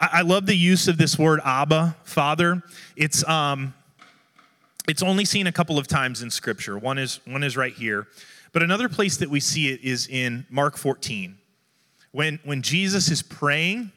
I, 0.00 0.08
I 0.12 0.22
love 0.22 0.46
the 0.46 0.56
use 0.56 0.88
of 0.88 0.98
this 0.98 1.18
word 1.18 1.40
Abba, 1.44 1.96
Father. 2.04 2.62
It's 2.96 3.26
um, 3.28 3.74
it's 4.88 5.02
only 5.02 5.24
seen 5.24 5.46
a 5.46 5.52
couple 5.52 5.78
of 5.78 5.86
times 5.86 6.22
in 6.22 6.30
Scripture. 6.30 6.78
One 6.78 6.98
is 6.98 7.20
one 7.26 7.42
is 7.42 7.56
right 7.56 7.74
here, 7.74 8.08
but 8.52 8.62
another 8.62 8.88
place 8.88 9.18
that 9.18 9.30
we 9.30 9.40
see 9.40 9.72
it 9.72 9.82
is 9.82 10.08
in 10.08 10.46
Mark 10.50 10.76
14, 10.76 11.36
when 12.12 12.40
when 12.44 12.62
Jesus 12.62 13.10
is 13.10 13.22
praying 13.22 13.92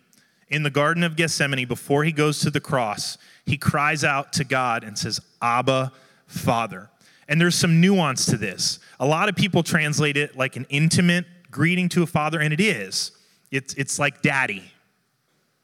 in 0.50 0.64
the 0.64 0.70
Garden 0.70 1.04
of 1.04 1.16
Gethsemane 1.16 1.68
before 1.68 2.04
he 2.04 2.12
goes 2.12 2.40
to 2.42 2.52
the 2.52 2.60
cross. 2.60 3.18
He 3.46 3.58
cries 3.58 4.04
out 4.04 4.34
to 4.34 4.44
God 4.44 4.84
and 4.84 4.98
says, 4.98 5.20
"Abba, 5.42 5.92
Father." 6.28 6.90
And 7.28 7.40
there's 7.40 7.56
some 7.56 7.80
nuance 7.80 8.26
to 8.28 8.38
this. 8.38 8.80
A 9.00 9.06
lot 9.06 9.30
of 9.30 9.36
people 9.36 9.64
translate 9.64 10.18
it 10.18 10.38
like 10.38 10.58
an 10.58 10.66
intimate 10.70 11.26
greeting 11.50 11.88
to 11.90 12.04
a 12.04 12.06
father, 12.06 12.40
and 12.40 12.54
it 12.54 12.60
is. 12.60 13.12
It's, 13.50 13.74
it's 13.76 13.98
like 13.98 14.22
daddy. 14.22 14.73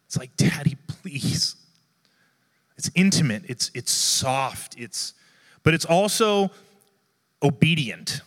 It's 0.09 0.17
like, 0.17 0.35
daddy, 0.37 0.75
please. 0.87 1.55
It's 2.79 2.89
intimate, 2.95 3.43
it's, 3.47 3.69
it's 3.75 3.91
soft, 3.91 4.75
it's, 4.75 5.13
but 5.61 5.75
it's 5.75 5.85
also 5.85 6.49
obedient. 7.43 8.21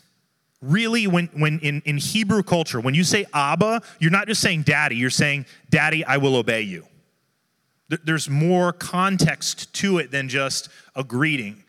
Really, 0.61 1.09
when, 1.09 1.27
when 1.35 1.59
in, 1.59 1.83
in 1.85 1.97
Hebrew 1.97 2.45
culture, 2.45 2.79
when 2.79 2.95
you 2.95 3.03
say 3.03 3.27
Abba, 3.35 3.83
you're 3.99 4.13
not 4.13 4.29
just 4.29 4.41
saying 4.41 4.63
daddy, 4.63 4.95
you're 4.95 5.11
saying, 5.11 5.45
Daddy, 5.71 6.05
I 6.05 6.19
will 6.19 6.37
obey 6.37 6.61
you. 6.61 6.87
There's 7.89 8.31
more 8.31 8.73
context 8.73 9.75
to 9.75 9.99
it 9.99 10.13
than 10.13 10.29
just 10.29 10.69
a 10.95 11.03
greeting. 11.03 11.65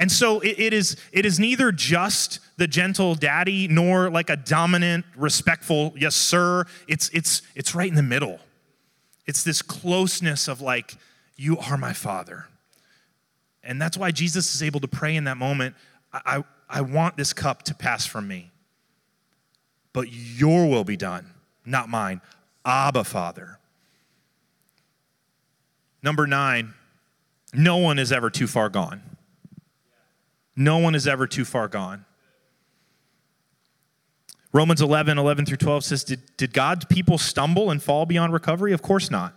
And 0.00 0.10
so 0.10 0.40
it, 0.40 0.58
it, 0.58 0.72
is, 0.72 0.96
it 1.12 1.24
is 1.24 1.38
neither 1.38 1.70
just 1.70 2.40
the 2.56 2.66
gentle 2.66 3.14
daddy 3.14 3.68
nor 3.68 4.10
like 4.10 4.30
a 4.30 4.36
dominant, 4.36 5.04
respectful, 5.14 5.94
yes, 5.96 6.16
sir. 6.16 6.64
It's, 6.88 7.08
it's, 7.10 7.42
it's 7.54 7.72
right 7.72 7.88
in 7.88 7.94
the 7.94 8.02
middle. 8.02 8.40
It's 9.26 9.42
this 9.42 9.62
closeness 9.62 10.48
of 10.48 10.60
like, 10.60 10.96
you 11.36 11.58
are 11.58 11.76
my 11.76 11.92
father. 11.92 12.46
And 13.62 13.80
that's 13.80 13.96
why 13.96 14.10
Jesus 14.10 14.54
is 14.54 14.62
able 14.62 14.80
to 14.80 14.88
pray 14.88 15.16
in 15.16 15.24
that 15.24 15.36
moment 15.36 15.74
I, 16.14 16.20
I, 16.36 16.44
I 16.68 16.80
want 16.80 17.16
this 17.16 17.32
cup 17.32 17.62
to 17.64 17.74
pass 17.74 18.06
from 18.06 18.28
me, 18.28 18.50
but 19.92 20.08
your 20.10 20.68
will 20.68 20.84
be 20.84 20.96
done, 20.96 21.30
not 21.66 21.88
mine. 21.88 22.20
Abba, 22.64 23.04
Father. 23.04 23.58
Number 26.02 26.26
nine, 26.26 26.74
no 27.52 27.76
one 27.76 27.98
is 27.98 28.12
ever 28.12 28.30
too 28.30 28.46
far 28.46 28.68
gone. 28.68 29.02
No 30.56 30.78
one 30.78 30.94
is 30.94 31.06
ever 31.06 31.26
too 31.26 31.44
far 31.44 31.68
gone. 31.68 32.04
Romans 34.54 34.80
11, 34.80 35.18
11 35.18 35.46
through 35.46 35.56
12 35.56 35.84
says, 35.84 36.04
Did, 36.04 36.22
did 36.36 36.52
God's 36.52 36.84
people 36.84 37.18
stumble 37.18 37.70
and 37.70 37.82
fall 37.82 38.06
beyond 38.06 38.32
recovery? 38.32 38.72
Of 38.72 38.82
course 38.82 39.10
not. 39.10 39.34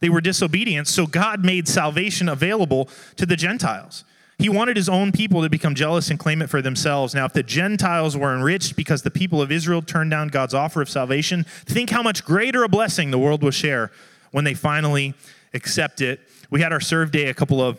They 0.00 0.10
were 0.10 0.20
disobedient, 0.20 0.86
so 0.86 1.06
God 1.06 1.42
made 1.42 1.66
salvation 1.66 2.28
available 2.28 2.90
to 3.16 3.24
the 3.24 3.36
Gentiles. 3.36 4.04
He 4.38 4.50
wanted 4.50 4.76
his 4.76 4.88
own 4.88 5.12
people 5.12 5.42
to 5.42 5.50
become 5.50 5.74
jealous 5.74 6.10
and 6.10 6.18
claim 6.18 6.42
it 6.42 6.50
for 6.50 6.60
themselves. 6.60 7.14
Now, 7.14 7.24
if 7.24 7.32
the 7.32 7.42
Gentiles 7.42 8.16
were 8.16 8.34
enriched 8.34 8.76
because 8.76 9.02
the 9.02 9.10
people 9.10 9.40
of 9.40 9.50
Israel 9.50 9.80
turned 9.80 10.10
down 10.10 10.28
God's 10.28 10.54
offer 10.54 10.82
of 10.82 10.90
salvation, 10.90 11.44
think 11.64 11.88
how 11.88 12.02
much 12.02 12.24
greater 12.24 12.62
a 12.62 12.68
blessing 12.68 13.10
the 13.10 13.18
world 13.18 13.42
will 13.42 13.50
share 13.50 13.90
when 14.30 14.44
they 14.44 14.54
finally 14.54 15.14
accept 15.54 16.02
it. 16.02 16.20
We 16.50 16.60
had 16.60 16.72
our 16.72 16.80
serve 16.80 17.10
day 17.10 17.28
a 17.28 17.34
couple 17.34 17.62
of 17.62 17.78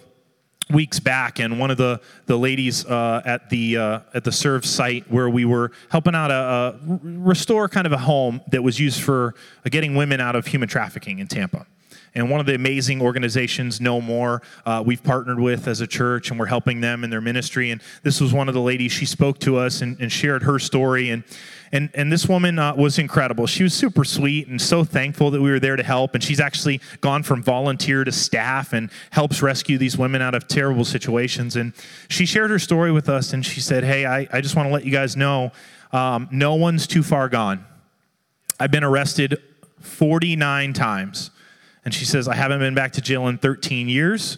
weeks 0.72 1.00
back, 1.00 1.40
and 1.40 1.60
one 1.60 1.72
of 1.72 1.78
the 1.78 2.02
the 2.26 2.38
ladies 2.38 2.86
uh, 2.86 3.22
at 3.26 3.50
the 3.50 3.78
uh, 3.78 4.00
at 4.14 4.24
the 4.24 4.32
serve 4.32 4.66
site 4.66 5.10
where 5.12 5.30
we 5.30 5.46
were 5.46 5.72
helping 5.90 6.16
out 6.16 6.32
a, 6.32 6.34
a, 6.34 7.00
restore 7.02 7.68
kind 7.70 7.86
of 7.86 7.94
a 7.94 7.98
home 7.98 8.42
that 8.52 8.62
was 8.62 8.80
used 8.80 9.02
for 9.02 9.36
getting 9.70 9.96
women 9.96 10.20
out 10.20 10.36
of 10.36 10.48
human 10.48 10.68
trafficking 10.68 11.20
in 11.20 11.28
Tampa. 11.28 11.66
And 12.14 12.30
one 12.30 12.40
of 12.40 12.46
the 12.46 12.56
amazing 12.56 13.02
organizations, 13.02 13.80
No 13.80 14.02
More, 14.02 14.42
uh, 14.66 14.84
we've 14.86 15.04
partnered 15.04 15.40
with 15.40 15.68
as 15.68 15.82
a 15.82 15.88
church, 15.88 16.30
and 16.30 16.40
we're 16.40 16.48
helping 16.48 16.82
them 16.82 17.04
in 17.04 17.10
their 17.10 17.22
ministry. 17.22 17.72
And 17.72 17.82
this 18.04 18.20
was 18.20 18.34
one 18.34 18.48
of 18.48 18.54
the 18.54 18.62
ladies. 18.62 18.92
She 18.92 19.06
spoke 19.06 19.40
to 19.40 19.58
us 19.58 19.82
and, 19.82 20.00
and 20.00 20.12
shared 20.12 20.44
her 20.44 20.60
story, 20.60 21.10
and 21.10 21.24
and, 21.74 21.90
and 21.94 22.12
this 22.12 22.28
woman 22.28 22.60
uh, 22.60 22.76
was 22.76 23.00
incredible. 23.00 23.48
She 23.48 23.64
was 23.64 23.74
super 23.74 24.04
sweet 24.04 24.48
and 24.48 24.62
so 24.62 24.84
thankful 24.84 25.32
that 25.32 25.42
we 25.42 25.50
were 25.50 25.60
there 25.60 25.78
to 25.78 25.84
help. 25.84 26.14
And 26.14 26.24
she's 26.24 26.40
actually 26.40 26.82
gone 27.00 27.24
from 27.24 27.42
volunteer 27.42 28.04
to 28.04 28.12
staff 28.12 28.74
and 28.74 28.92
helps 29.12 29.42
rescue 29.42 29.78
these 29.78 29.98
women 29.98 30.22
out 30.22 30.36
of 30.36 30.48
terrible 30.48 30.84
situations. 30.84 31.56
And 31.56 31.74
she 32.10 32.26
shared 32.26 32.50
her 32.50 32.60
story 32.60 32.92
with 32.92 33.08
us 33.08 33.32
and 33.32 33.46
she 33.46 33.62
said, 33.62 33.86
Hey, 33.86 34.06
I, 34.06 34.28
I 34.32 34.42
just 34.42 34.56
want 34.56 34.68
to 34.68 34.74
let 34.74 34.84
you 34.84 34.92
guys 34.92 35.16
know 35.16 35.52
um, 35.94 36.28
no 36.32 36.56
one's 36.56 36.88
too 36.88 37.04
far 37.04 37.30
gone. 37.30 37.66
I've 38.60 38.72
been 38.72 38.84
arrested 38.84 39.42
49 39.80 40.74
times. 40.74 41.32
And 41.84 41.94
she 41.94 42.06
says, 42.06 42.28
I 42.28 42.36
haven't 42.36 42.60
been 42.60 42.76
back 42.76 42.94
to 42.94 43.02
jail 43.02 43.28
in 43.28 43.38
13 43.38 43.90
years. 43.90 44.38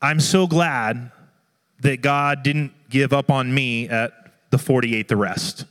I'm 0.00 0.20
so 0.20 0.46
glad 0.46 1.12
that 1.80 2.02
God 2.02 2.42
didn't 2.42 2.72
give 2.90 3.12
up 3.12 3.30
on 3.30 3.52
me 3.52 3.88
at 3.88 4.12
the 4.50 4.56
48th 4.56 5.12
arrest. 5.12 5.64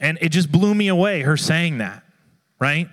And 0.00 0.18
it 0.20 0.30
just 0.30 0.52
blew 0.52 0.74
me 0.74 0.88
away, 0.88 1.22
her 1.22 1.36
saying 1.36 1.78
that, 1.78 2.02
right? 2.58 2.88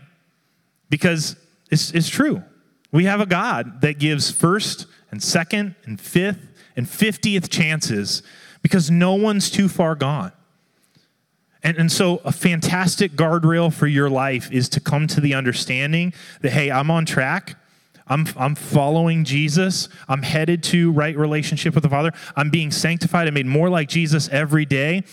Because 0.90 1.36
it's, 1.70 1.92
it's 1.92 2.10
true. 2.10 2.44
We 2.92 3.06
have 3.06 3.22
a 3.22 3.26
God 3.26 3.82
that 3.82 4.00
gives 4.00 4.32
first 4.32 4.86
and 5.12 5.22
second 5.22 5.76
and 5.86 6.00
fifth 6.00 6.48
and 6.76 6.86
50th 6.86 7.50
chances 7.50 8.24
because 8.62 8.90
no 8.92 9.16
one's 9.16 9.50
too 9.50 9.68
far 9.68 9.96
gone. 9.96 10.32
And, 11.64 11.78
and 11.78 11.92
so, 11.92 12.22
a 12.26 12.32
fantastic 12.32 13.14
guardrail 13.14 13.72
for 13.72 13.88
your 13.88 14.10
life 14.10 14.52
is 14.52 14.68
to 14.70 14.80
come 14.80 15.08
to 15.08 15.22
the 15.22 15.34
understanding 15.36 16.14
that, 16.42 16.52
hey, 16.52 16.72
I'm 16.72 16.90
on 16.90 17.06
track. 17.06 17.56
I'm, 18.08 18.28
I'm 18.36 18.56
following 18.56 19.24
Jesus. 19.24 19.88
I'm 20.10 20.24
headed 20.24 20.64
to 20.64 20.92
right 20.92 21.16
relationship 21.16 21.76
with 21.76 21.84
the 21.84 21.90
Father. 21.90 22.12
I'm 22.36 22.50
being 22.50 22.72
sanctified 22.72 23.28
and 23.28 23.34
made 23.36 23.46
more 23.46 23.70
like 23.70 23.90
Jesus 23.90 24.28
every 24.30 24.66
day 24.66 25.04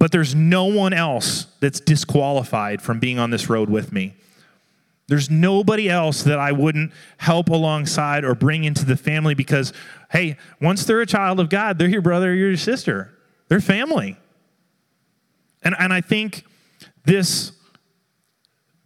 but 0.00 0.10
there's 0.12 0.34
no 0.34 0.64
one 0.64 0.94
else 0.94 1.46
that's 1.60 1.78
disqualified 1.78 2.80
from 2.80 2.98
being 2.98 3.18
on 3.18 3.30
this 3.30 3.50
road 3.50 3.68
with 3.68 3.92
me. 3.92 4.14
There's 5.08 5.28
nobody 5.28 5.90
else 5.90 6.22
that 6.22 6.38
I 6.38 6.52
wouldn't 6.52 6.92
help 7.18 7.50
alongside 7.50 8.24
or 8.24 8.34
bring 8.34 8.64
into 8.64 8.86
the 8.86 8.96
family 8.96 9.34
because, 9.34 9.74
hey, 10.10 10.38
once 10.58 10.86
they're 10.86 11.02
a 11.02 11.06
child 11.06 11.38
of 11.38 11.50
God, 11.50 11.78
they're 11.78 11.88
your 11.88 12.00
brother 12.00 12.30
or 12.30 12.34
your 12.34 12.56
sister. 12.56 13.12
They're 13.48 13.60
family. 13.60 14.16
And, 15.62 15.74
and 15.78 15.92
I 15.92 16.00
think 16.00 16.44
this 17.04 17.52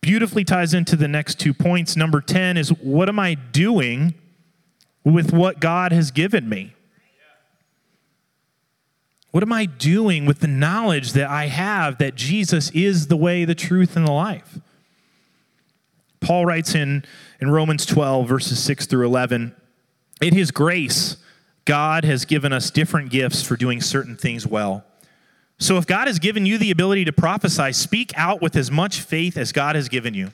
beautifully 0.00 0.44
ties 0.44 0.74
into 0.74 0.96
the 0.96 1.08
next 1.08 1.40
two 1.40 1.54
points. 1.54 1.96
Number 1.96 2.20
10 2.20 2.56
is 2.56 2.68
what 2.68 3.08
am 3.08 3.18
I 3.18 3.34
doing 3.34 4.14
with 5.02 5.32
what 5.32 5.60
God 5.60 5.92
has 5.92 6.10
given 6.10 6.48
me? 6.48 6.74
What 9.30 9.42
am 9.42 9.52
I 9.52 9.66
doing 9.66 10.26
with 10.26 10.40
the 10.40 10.46
knowledge 10.46 11.12
that 11.14 11.28
I 11.28 11.46
have 11.46 11.98
that 11.98 12.14
Jesus 12.14 12.70
is 12.70 13.08
the 13.08 13.16
way, 13.16 13.44
the 13.44 13.54
truth, 13.54 13.96
and 13.96 14.06
the 14.06 14.12
life? 14.12 14.60
Paul 16.20 16.46
writes 16.46 16.74
in, 16.74 17.04
in 17.40 17.50
Romans 17.50 17.84
12, 17.84 18.28
verses 18.28 18.62
6 18.62 18.86
through 18.86 19.04
11 19.06 19.54
In 20.20 20.34
his 20.34 20.50
grace, 20.50 21.16
God 21.64 22.04
has 22.04 22.24
given 22.24 22.52
us 22.52 22.70
different 22.70 23.10
gifts 23.10 23.42
for 23.42 23.56
doing 23.56 23.80
certain 23.80 24.16
things 24.16 24.46
well. 24.46 24.84
So 25.58 25.76
if 25.78 25.86
God 25.86 26.08
has 26.08 26.18
given 26.18 26.46
you 26.46 26.58
the 26.58 26.70
ability 26.70 27.04
to 27.04 27.12
prophesy, 27.12 27.72
speak 27.72 28.12
out 28.16 28.42
with 28.42 28.56
as 28.56 28.70
much 28.70 29.00
faith 29.00 29.36
as 29.36 29.52
God 29.52 29.76
has 29.76 29.88
given 29.88 30.14
you. 30.14 30.32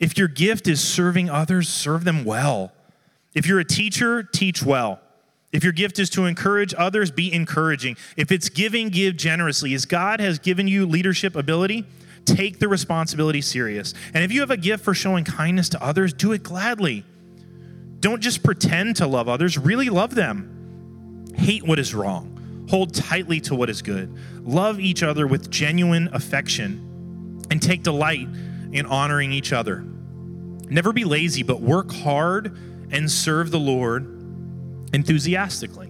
If 0.00 0.16
your 0.16 0.28
gift 0.28 0.68
is 0.68 0.82
serving 0.82 1.28
others, 1.30 1.68
serve 1.68 2.04
them 2.04 2.24
well. 2.24 2.72
If 3.34 3.46
you're 3.46 3.60
a 3.60 3.64
teacher, 3.64 4.22
teach 4.22 4.62
well. 4.62 5.00
If 5.52 5.62
your 5.62 5.72
gift 5.72 5.98
is 5.98 6.10
to 6.10 6.24
encourage 6.24 6.74
others, 6.76 7.10
be 7.10 7.32
encouraging. 7.32 7.96
If 8.16 8.32
it's 8.32 8.48
giving, 8.48 8.88
give 8.88 9.16
generously. 9.16 9.72
As 9.74 9.86
God 9.86 10.20
has 10.20 10.38
given 10.38 10.66
you 10.66 10.84
leadership 10.84 11.36
ability, 11.36 11.84
take 12.24 12.58
the 12.58 12.68
responsibility 12.68 13.40
serious. 13.40 13.94
And 14.14 14.24
if 14.24 14.32
you 14.32 14.40
have 14.40 14.50
a 14.50 14.56
gift 14.56 14.84
for 14.84 14.94
showing 14.94 15.24
kindness 15.24 15.68
to 15.70 15.82
others, 15.82 16.12
do 16.12 16.32
it 16.32 16.42
gladly. 16.42 17.04
Don't 18.00 18.20
just 18.20 18.42
pretend 18.42 18.96
to 18.96 19.06
love 19.06 19.28
others, 19.28 19.56
really 19.56 19.90
love 19.90 20.14
them. 20.14 21.30
Hate 21.36 21.66
what 21.66 21.78
is 21.78 21.94
wrong, 21.94 22.33
hold 22.74 22.92
tightly 22.92 23.40
to 23.40 23.54
what 23.54 23.70
is 23.70 23.82
good. 23.82 24.12
Love 24.44 24.80
each 24.80 25.04
other 25.04 25.28
with 25.28 25.48
genuine 25.48 26.08
affection, 26.12 27.40
and 27.48 27.62
take 27.62 27.84
delight 27.84 28.26
in 28.72 28.84
honoring 28.86 29.30
each 29.30 29.52
other. 29.52 29.84
Never 30.68 30.92
be 30.92 31.04
lazy, 31.04 31.44
but 31.44 31.60
work 31.60 31.92
hard 31.92 32.58
and 32.90 33.08
serve 33.08 33.52
the 33.52 33.60
Lord 33.60 34.06
enthusiastically. 34.92 35.88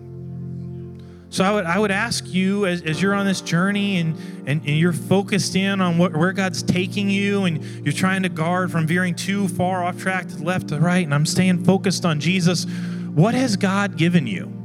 So 1.30 1.42
I 1.42 1.52
would, 1.52 1.64
I 1.64 1.78
would 1.78 1.90
ask 1.90 2.26
you 2.26 2.66
as, 2.66 2.82
as 2.82 3.00
you're 3.00 3.14
on 3.14 3.24
this 3.24 3.40
journey 3.40 3.96
and, 3.96 4.14
and, 4.46 4.60
and 4.60 4.76
you're 4.78 4.92
focused 4.92 5.56
in 5.56 5.80
on 5.80 5.96
what, 5.96 6.14
where 6.14 6.32
God's 6.32 6.62
taking 6.62 7.08
you 7.08 7.44
and 7.44 7.64
you're 7.82 7.94
trying 7.94 8.24
to 8.24 8.28
guard 8.28 8.70
from 8.70 8.86
veering 8.86 9.14
too 9.14 9.48
far 9.48 9.82
off 9.82 9.96
track 9.98 10.28
to 10.28 10.36
the 10.36 10.44
left 10.44 10.68
to 10.68 10.74
the 10.74 10.82
right, 10.82 11.02
and 11.02 11.14
I'm 11.14 11.24
staying 11.24 11.64
focused 11.64 12.04
on 12.04 12.20
Jesus, 12.20 12.66
what 13.14 13.32
has 13.32 13.56
God 13.56 13.96
given 13.96 14.26
you? 14.26 14.63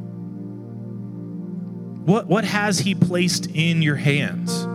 What, 2.06 2.28
what 2.28 2.44
has 2.46 2.80
He 2.80 2.96
placed 2.96 3.48
in 3.48 3.82
your 3.82 3.96
hands? 3.96 4.68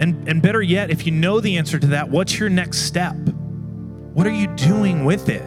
And, 0.00 0.26
and 0.26 0.40
better 0.40 0.62
yet, 0.62 0.90
if 0.90 1.06
you 1.06 1.12
know 1.12 1.40
the 1.40 1.58
answer 1.58 1.78
to 1.78 1.86
that, 1.88 2.08
what's 2.08 2.38
your 2.38 2.48
next 2.48 2.78
step? 2.78 3.14
What 3.14 4.26
are 4.26 4.32
you 4.32 4.46
doing 4.48 5.04
with 5.04 5.28
it? 5.28 5.42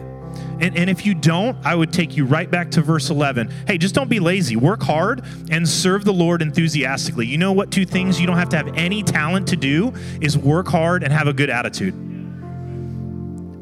And, 0.60 0.76
and 0.76 0.88
if 0.88 1.04
you 1.04 1.14
don't, 1.14 1.56
I 1.66 1.74
would 1.74 1.92
take 1.92 2.16
you 2.16 2.24
right 2.24 2.48
back 2.48 2.70
to 2.72 2.80
verse 2.80 3.10
11. 3.10 3.52
Hey, 3.66 3.76
just 3.78 3.94
don't 3.94 4.08
be 4.08 4.20
lazy. 4.20 4.54
Work 4.54 4.82
hard 4.82 5.24
and 5.50 5.68
serve 5.68 6.04
the 6.04 6.12
Lord 6.12 6.40
enthusiastically. 6.40 7.26
You 7.26 7.38
know 7.38 7.52
what 7.52 7.72
two 7.72 7.84
things 7.84 8.20
you 8.20 8.26
don't 8.26 8.38
have 8.38 8.48
to 8.50 8.56
have 8.56 8.68
any 8.76 9.02
talent 9.02 9.48
to 9.48 9.56
do 9.56 9.92
is 10.20 10.38
work 10.38 10.68
hard 10.68 11.02
and 11.02 11.12
have 11.12 11.26
a 11.26 11.32
good 11.32 11.50
attitude. 11.50 11.94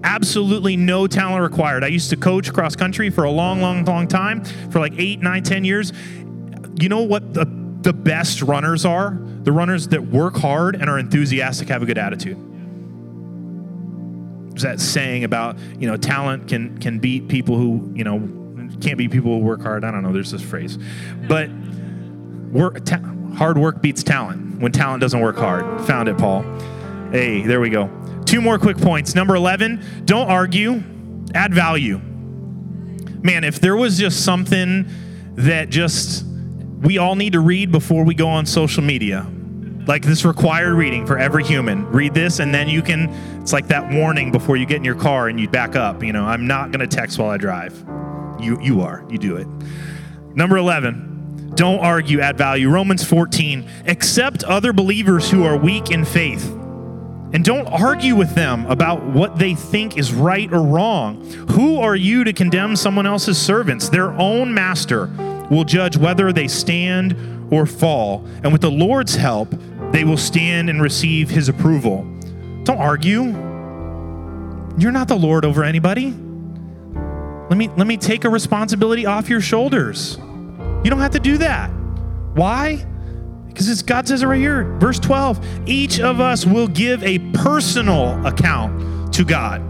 Absolutely 0.05 0.77
no 0.77 1.07
talent 1.07 1.43
required. 1.43 1.85
I 1.85 1.88
used 1.88 2.11
to 2.11 2.17
coach 2.17 2.53
cross 2.53 2.75
country 2.77 3.11
for 3.11 3.25
a 3.25 3.31
long, 3.31 3.61
long, 3.61 3.85
long 3.85 4.09
time, 4.09 4.45
for 4.71 4.81
like 4.81 4.95
eight, 4.99 5.21
nine, 5.21 5.43
ten 5.43 5.65
years. 5.65 5.93
You 6.81 6.88
know 6.88 7.03
what 7.03 7.35
the, 7.35 7.45
the 7.83 7.93
best 7.93 8.43
runners 8.43 8.85
are? 8.85 9.19
The 9.43 9.53
runners 9.53 9.88
that 9.88 10.03
work 10.03 10.37
hard 10.37 10.75
and 10.75 10.88
are 10.88 10.99
enthusiastic, 10.99 11.69
have 11.69 11.83
a 11.83 11.87
good 11.87 11.99
attitude 11.99 12.53
there's 14.53 14.62
that 14.62 14.81
saying 14.81 15.25
about 15.25 15.59
you 15.79 15.88
know 15.88 15.97
talent 15.97 16.47
can 16.49 16.79
can 16.79 16.99
beat 16.99 17.29
people 17.29 17.57
who 17.57 17.91
you 17.95 18.05
know 18.05 18.19
can't 18.81 18.99
beat 18.99 19.11
people 19.11 19.38
who 19.38 19.45
work 19.45 19.62
hard. 19.62 19.85
I 19.85 19.91
don't 19.91 20.03
know. 20.03 20.12
There's 20.12 20.31
this 20.31 20.43
phrase, 20.43 20.79
but 21.27 21.51
work 22.51 22.85
ta- 22.85 23.01
hard 23.37 23.59
work 23.59 23.81
beats 23.81 24.03
talent 24.03 24.61
when 24.61 24.73
talent 24.73 25.01
doesn't 25.01 25.21
work 25.21 25.37
hard. 25.37 25.81
Found 25.87 26.09
it, 26.09 26.19
Paul. 26.19 26.45
Hey, 27.12 27.42
there 27.42 27.61
we 27.61 27.70
go. 27.70 27.90
Two 28.25 28.40
more 28.40 28.59
quick 28.59 28.79
points. 28.79 29.14
Number 29.14 29.37
eleven: 29.37 30.03
don't 30.07 30.29
argue, 30.29 30.83
add 31.35 31.55
value. 31.55 31.98
Man, 33.22 33.44
if 33.44 33.61
there 33.61 33.77
was 33.77 33.98
just 33.98 34.25
something 34.25 34.87
that 35.35 35.68
just 35.68 36.25
we 36.81 36.98
all 36.98 37.14
need 37.14 37.35
to 37.35 37.40
read 37.40 37.70
before 37.70 38.05
we 38.05 38.14
go 38.14 38.29
on 38.29 38.46
social 38.46 38.83
media 38.83 39.31
like 39.87 40.03
this 40.03 40.25
required 40.25 40.75
reading 40.75 41.07
for 41.07 41.18
every 41.18 41.44
human. 41.44 41.85
Read 41.90 42.14
this, 42.14 42.38
and 42.38 42.55
then 42.55 42.68
you 42.68 42.83
can. 42.83 43.09
It's 43.40 43.53
like 43.53 43.68
that 43.68 43.92
warning 43.92 44.31
before 44.33 44.57
you 44.57 44.66
get 44.66 44.79
in 44.79 44.85
your 44.85 44.94
car 44.94 45.29
and 45.29 45.38
you 45.38 45.48
back 45.48 45.77
up. 45.77 46.03
You 46.03 46.12
know, 46.12 46.25
I'm 46.25 46.46
not 46.46 46.70
going 46.70 46.81
to 46.81 46.96
text 46.96 47.18
while 47.18 47.31
I 47.31 47.37
drive. 47.37 47.79
You 48.40 48.59
you 48.61 48.81
are. 48.81 49.05
You 49.11 49.18
do 49.18 49.37
it. 49.37 49.46
Number 50.35 50.57
eleven. 50.57 51.11
Don't 51.55 51.81
argue, 51.81 52.20
add 52.20 52.38
value. 52.38 52.70
Romans 52.70 53.05
14. 53.05 53.68
Accept 53.87 54.42
other 54.42 54.72
believers 54.72 55.31
who 55.31 55.44
are 55.44 55.55
weak 55.55 55.90
in 55.90 56.03
faith. 56.03 56.62
And 57.33 57.45
don't 57.45 57.66
argue 57.66 58.14
with 58.14 58.35
them 58.35 58.66
about 58.66 59.03
what 59.03 59.38
they 59.38 59.55
think 59.55 59.97
is 59.97 60.12
right 60.12 60.53
or 60.53 60.62
wrong. 60.62 61.25
Who 61.53 61.79
are 61.81 61.97
you 61.97 62.25
to 62.25 62.33
condemn 62.33 62.77
someone 62.77 63.07
else's 63.07 63.38
servants? 63.38 63.88
Their 63.88 64.12
own 64.12 64.53
master 64.53 65.07
will 65.51 65.64
judge 65.64 65.97
whether 65.97 66.33
they 66.33 66.49
stand 66.49 67.16
or 67.51 67.66
fall. 67.66 68.25
And 68.42 68.53
with 68.53 68.61
the 68.61 68.71
Lord's 68.71 69.14
help, 69.14 69.55
they 69.92 70.05
will 70.05 70.16
stand 70.16 70.71
and 70.71 70.83
receive 70.83 71.31
his 71.31 71.49
approval. 71.49 72.07
Don't 72.64 72.79
argue. 72.79 73.25
You're 74.79 74.92
not 74.92 75.09
the 75.09 75.16
Lord 75.16 75.45
over 75.45 75.64
anybody. 75.64 76.14
Let 77.51 77.57
me, 77.57 77.68
let 77.77 77.87
me 77.87 77.97
take 77.97 78.25
a 78.25 78.31
responsibility 78.31 79.05
off 79.05 79.29
your 79.29 79.40
shoulders. 79.40 80.16
You 80.16 80.90
don't 80.90 81.01
have 81.01 81.12
to 81.12 81.21
do 81.21 81.38
that. 81.38 81.68
Why? 82.35 82.87
Because 83.53 83.69
it's, 83.69 83.83
God 83.83 84.09
says 84.09 84.23
it 84.23 84.27
right 84.27 84.41
here, 84.41 84.65
verse 84.79 84.99
12. 84.99 85.69
Each 85.69 86.01
of 86.01 86.21
us 86.21 86.47
will 86.47 86.69
give 86.69 87.03
a 87.05 87.19
personal 87.33 88.25
account 88.27 89.15
to 89.15 89.25
God. 89.25 89.61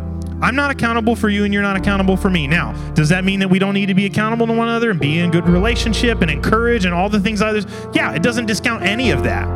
I'm 0.42 0.56
not 0.56 0.70
accountable 0.70 1.14
for 1.14 1.28
you 1.28 1.44
and 1.44 1.54
you're 1.54 1.62
not 1.62 1.76
accountable 1.76 2.16
for 2.16 2.28
me. 2.28 2.46
Now, 2.46 2.72
does 2.94 3.08
that 3.10 3.24
mean 3.24 3.38
that 3.40 3.48
we 3.48 3.60
don't 3.60 3.74
need 3.74 3.86
to 3.86 3.94
be 3.94 4.06
accountable 4.06 4.46
to 4.48 4.52
one 4.52 4.68
another 4.68 4.90
and 4.90 4.98
be 4.98 5.20
in 5.20 5.30
good 5.30 5.48
relationship 5.48 6.20
and 6.20 6.30
encourage 6.30 6.84
and 6.84 6.92
all 6.92 7.08
the 7.08 7.20
things 7.20 7.40
others? 7.40 7.64
Yeah, 7.92 8.12
it 8.12 8.22
doesn't 8.22 8.46
discount 8.46 8.82
any 8.82 9.12
of 9.12 9.22
that 9.22 9.46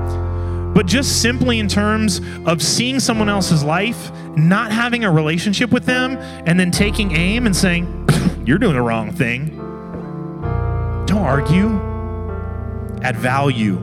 but 0.77 0.85
just 0.85 1.23
simply 1.23 1.59
in 1.59 1.69
terms 1.69 2.21
of 2.45 2.63
seeing 2.63 3.01
someone 3.01 3.31
else's 3.31 3.65
life, 3.65 4.13
not 4.37 4.71
having 4.71 5.07
a 5.07 5.11
relationship 5.11 5.71
with 5.71 5.87
them, 5.87 6.19
and 6.45 6.61
then 6.61 6.71
taking 6.71 7.17
aim 7.17 7.47
and 7.47 7.57
saying, 7.57 8.07
You're 8.45 8.59
doing 8.59 8.75
the 8.75 8.83
wrong 8.83 9.11
thing. 9.11 9.57
Don't 11.07 11.23
argue, 11.23 11.81
add 13.01 13.17
value. 13.17 13.77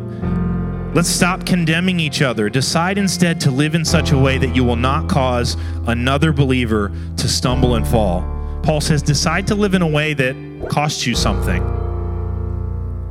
Let's 0.94 1.10
stop 1.10 1.46
condemning 1.46 2.00
each 2.00 2.22
other. 2.22 2.50
Decide 2.50 3.00
instead 3.00 3.42
to 3.42 3.52
live 3.52 3.74
in 3.74 3.84
such 3.84 4.12
a 4.12 4.18
way 4.18 4.38
that 4.38 4.56
you 4.56 4.64
will 4.64 4.76
not 4.76 5.10
cause 5.10 5.58
another 5.88 6.32
believer 6.32 6.92
to 7.18 7.28
stumble 7.28 7.76
and 7.76 7.88
fall. 7.88 8.22
Paul 8.62 8.80
says, 8.80 9.02
decide 9.02 9.48
to 9.48 9.56
live 9.56 9.74
in 9.74 9.82
a 9.82 9.88
way 9.88 10.14
that 10.14 10.68
costs 10.70 11.08
you 11.08 11.16
something. 11.16 11.64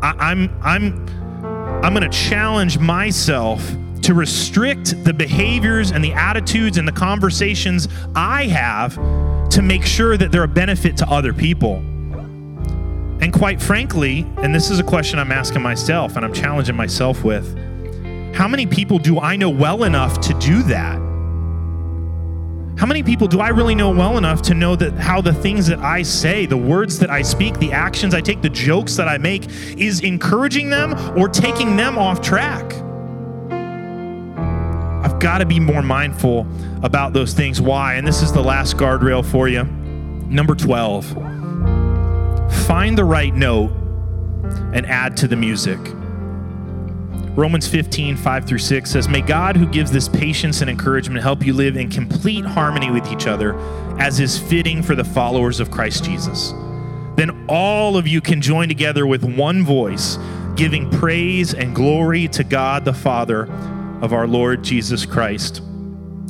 I, 0.01 0.33
am 0.33 0.49
I'm, 0.63 1.09
I'm 1.09 1.23
I'm 1.83 1.95
going 1.95 2.09
to 2.09 2.17
challenge 2.17 2.79
myself 2.79 3.69
to 4.03 4.15
restrict 4.15 5.03
the 5.05 5.13
behaviors 5.13 5.91
and 5.91 6.05
the 6.05 6.13
attitudes 6.13 6.79
and 6.79 6.87
the 6.87 6.93
conversations 6.93 7.89
I 8.15 8.47
have 8.47 8.95
to 9.51 9.63
make 9.63 9.85
sure 9.85 10.17
that 10.17 10.31
they're 10.31 10.45
a 10.45 10.49
benefit 10.49 10.97
to 10.99 11.11
other 11.11 11.33
people. 11.33 11.77
And 13.21 13.33
quite 13.33 13.61
frankly, 13.61 14.27
and 14.39 14.55
this 14.55 14.71
is 14.71 14.79
a 14.79 14.85
question 14.85 15.19
I'm 15.19 15.33
asking 15.33 15.63
myself 15.63 16.15
and 16.15 16.25
I'm 16.25 16.33
challenging 16.33 16.77
myself 16.77 17.25
with 17.25 17.59
how 18.35 18.49
many 18.49 18.67
people 18.67 18.99
do 18.99 19.21
I 19.21 19.37
know 19.37 19.51
well 19.51 19.85
enough 19.85 20.21
to 20.23 20.35
do 20.35 20.63
that? 20.65 20.97
How 22.79 22.87
many 22.87 23.03
people 23.03 23.29
do 23.29 23.41
I 23.41 23.51
really 23.51 23.75
know 23.75 23.91
well 23.91 24.17
enough 24.19 24.43
to 24.43 24.55
know 24.55 24.75
that 24.77 24.95
how 24.95 25.21
the 25.21 25.35
things 25.35 25.67
that 25.67 25.79
I 25.81 26.03
say, 26.03 26.47
the 26.47 26.57
words 26.57 26.99
that 26.99 27.11
I 27.11 27.23
speak, 27.23 27.59
the 27.59 27.71
actions 27.71 28.15
I 28.15 28.21
take, 28.21 28.41
the 28.41 28.49
jokes 28.49 28.97
that 28.97 29.07
I 29.07 29.19
make 29.19 29.49
is 29.79 30.01
encouraging 30.01 30.71
them 30.71 30.95
or 31.17 31.29
taking 31.29 31.77
them 31.77 31.99
off 31.99 32.23
track? 32.23 32.65
I've 35.05 35.19
got 35.21 35.39
to 35.39 35.47
be 35.47 35.61
more 35.61 35.83
mindful 35.83 36.47
about 36.83 37.13
those 37.13 37.35
things. 37.35 37.61
Why? 37.61 37.95
And 37.95 38.07
this 38.07 38.23
is 38.23 38.33
the 38.33 38.43
last 38.43 38.77
guardrail 38.79 39.25
for 39.25 39.47
you. 39.49 39.65
Number 39.65 40.55
12. 40.55 41.07
Find 42.67 42.97
the 42.97 43.05
right 43.05 43.35
note 43.35 43.71
and 44.73 44.87
add 44.87 45.17
to 45.19 45.29
the 45.29 45.37
music. 45.37 45.79
Romans 47.35 47.67
15, 47.67 48.19
5 48.19 48.45
through 48.45 48.59
6 48.59 48.91
says, 48.91 49.09
May 49.09 49.23
God, 49.23 49.57
who 49.57 49.67
gives 49.67 49.91
this 49.91 50.07
patience 50.07 50.61
and 50.61 50.69
encouragement, 50.69 51.23
help 51.23 51.47
you 51.47 51.55
live 51.55 51.79
in 51.79 51.89
complete 51.89 52.45
harmony 52.45 52.91
with 52.91 53.11
each 53.11 53.27
other, 53.27 53.59
as 53.99 54.21
is 54.21 54.39
fitting 54.39 54.83
for 54.83 54.95
the 54.95 55.05
followers 55.05 55.59
of 55.59 55.71
Christ 55.71 56.05
Jesus. 56.05 56.53
Then 57.17 57.47
all 57.49 57.97
of 57.97 58.07
you 58.07 58.21
can 58.21 58.43
join 58.43 58.69
together 58.69 59.07
with 59.07 59.25
one 59.25 59.65
voice, 59.65 60.19
giving 60.57 60.91
praise 60.91 61.55
and 61.55 61.75
glory 61.75 62.29
to 62.29 62.45
God 62.45 62.85
the 62.85 62.93
Father 62.93 63.51
of 64.03 64.13
our 64.13 64.27
Lord 64.27 64.63
Jesus 64.63 65.07
Christ. 65.07 65.63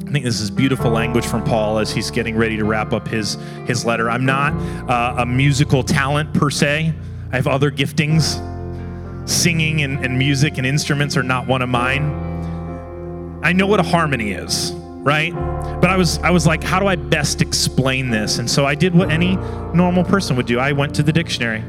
I 0.07 0.13
think 0.13 0.25
this 0.25 0.41
is 0.41 0.53
beautiful 0.53 0.93
language 0.93 1.27
from 1.27 1.43
Paul 1.43 1.79
as 1.79 1.91
he's 1.91 2.13
getting 2.13 2.37
ready 2.37 2.57
to 2.59 2.65
wrap 2.65 2.93
up 2.93 3.09
his, 3.09 3.39
his 3.67 3.85
letter. 3.85 4.09
I'm 4.09 4.25
not 4.25 4.53
uh, 4.89 5.23
a 5.23 5.27
musical 5.27 5.83
talent 5.83 6.33
per 6.33 6.49
se, 6.49 6.95
I 7.33 7.37
have 7.37 7.49
other 7.49 7.73
giftings 7.73 8.52
singing 9.25 9.83
and, 9.83 10.05
and 10.05 10.19
music 10.19 10.59
and 10.59 10.67
instruments 10.67 11.17
are 11.17 11.23
not 11.23 11.47
one 11.47 11.63
of 11.63 11.69
mine. 11.69 13.41
I 13.43 13.53
know 13.53 13.67
what 13.67 13.81
a 13.81 13.83
harmony 13.83 14.33
is, 14.33 14.73
right? 14.73 15.35
But 15.81 15.91
I 15.91 15.97
was 15.97 16.19
I 16.19 16.31
was 16.31 16.47
like, 16.47 16.63
how 16.63 16.79
do 16.79 16.87
I 16.87 16.97
best 16.97 17.43
explain 17.43 18.11
this? 18.11 18.39
And 18.39 18.51
so 18.51 18.65
I 18.67 18.75
did 18.75 18.95
what 18.95 19.11
any 19.11 19.37
normal 19.75 20.05
person 20.05 20.37
would 20.37 20.47
do. 20.47 20.59
I 20.59 20.73
went 20.73 20.95
to 20.97 21.03
the 21.03 21.13
dictionary. 21.13 21.63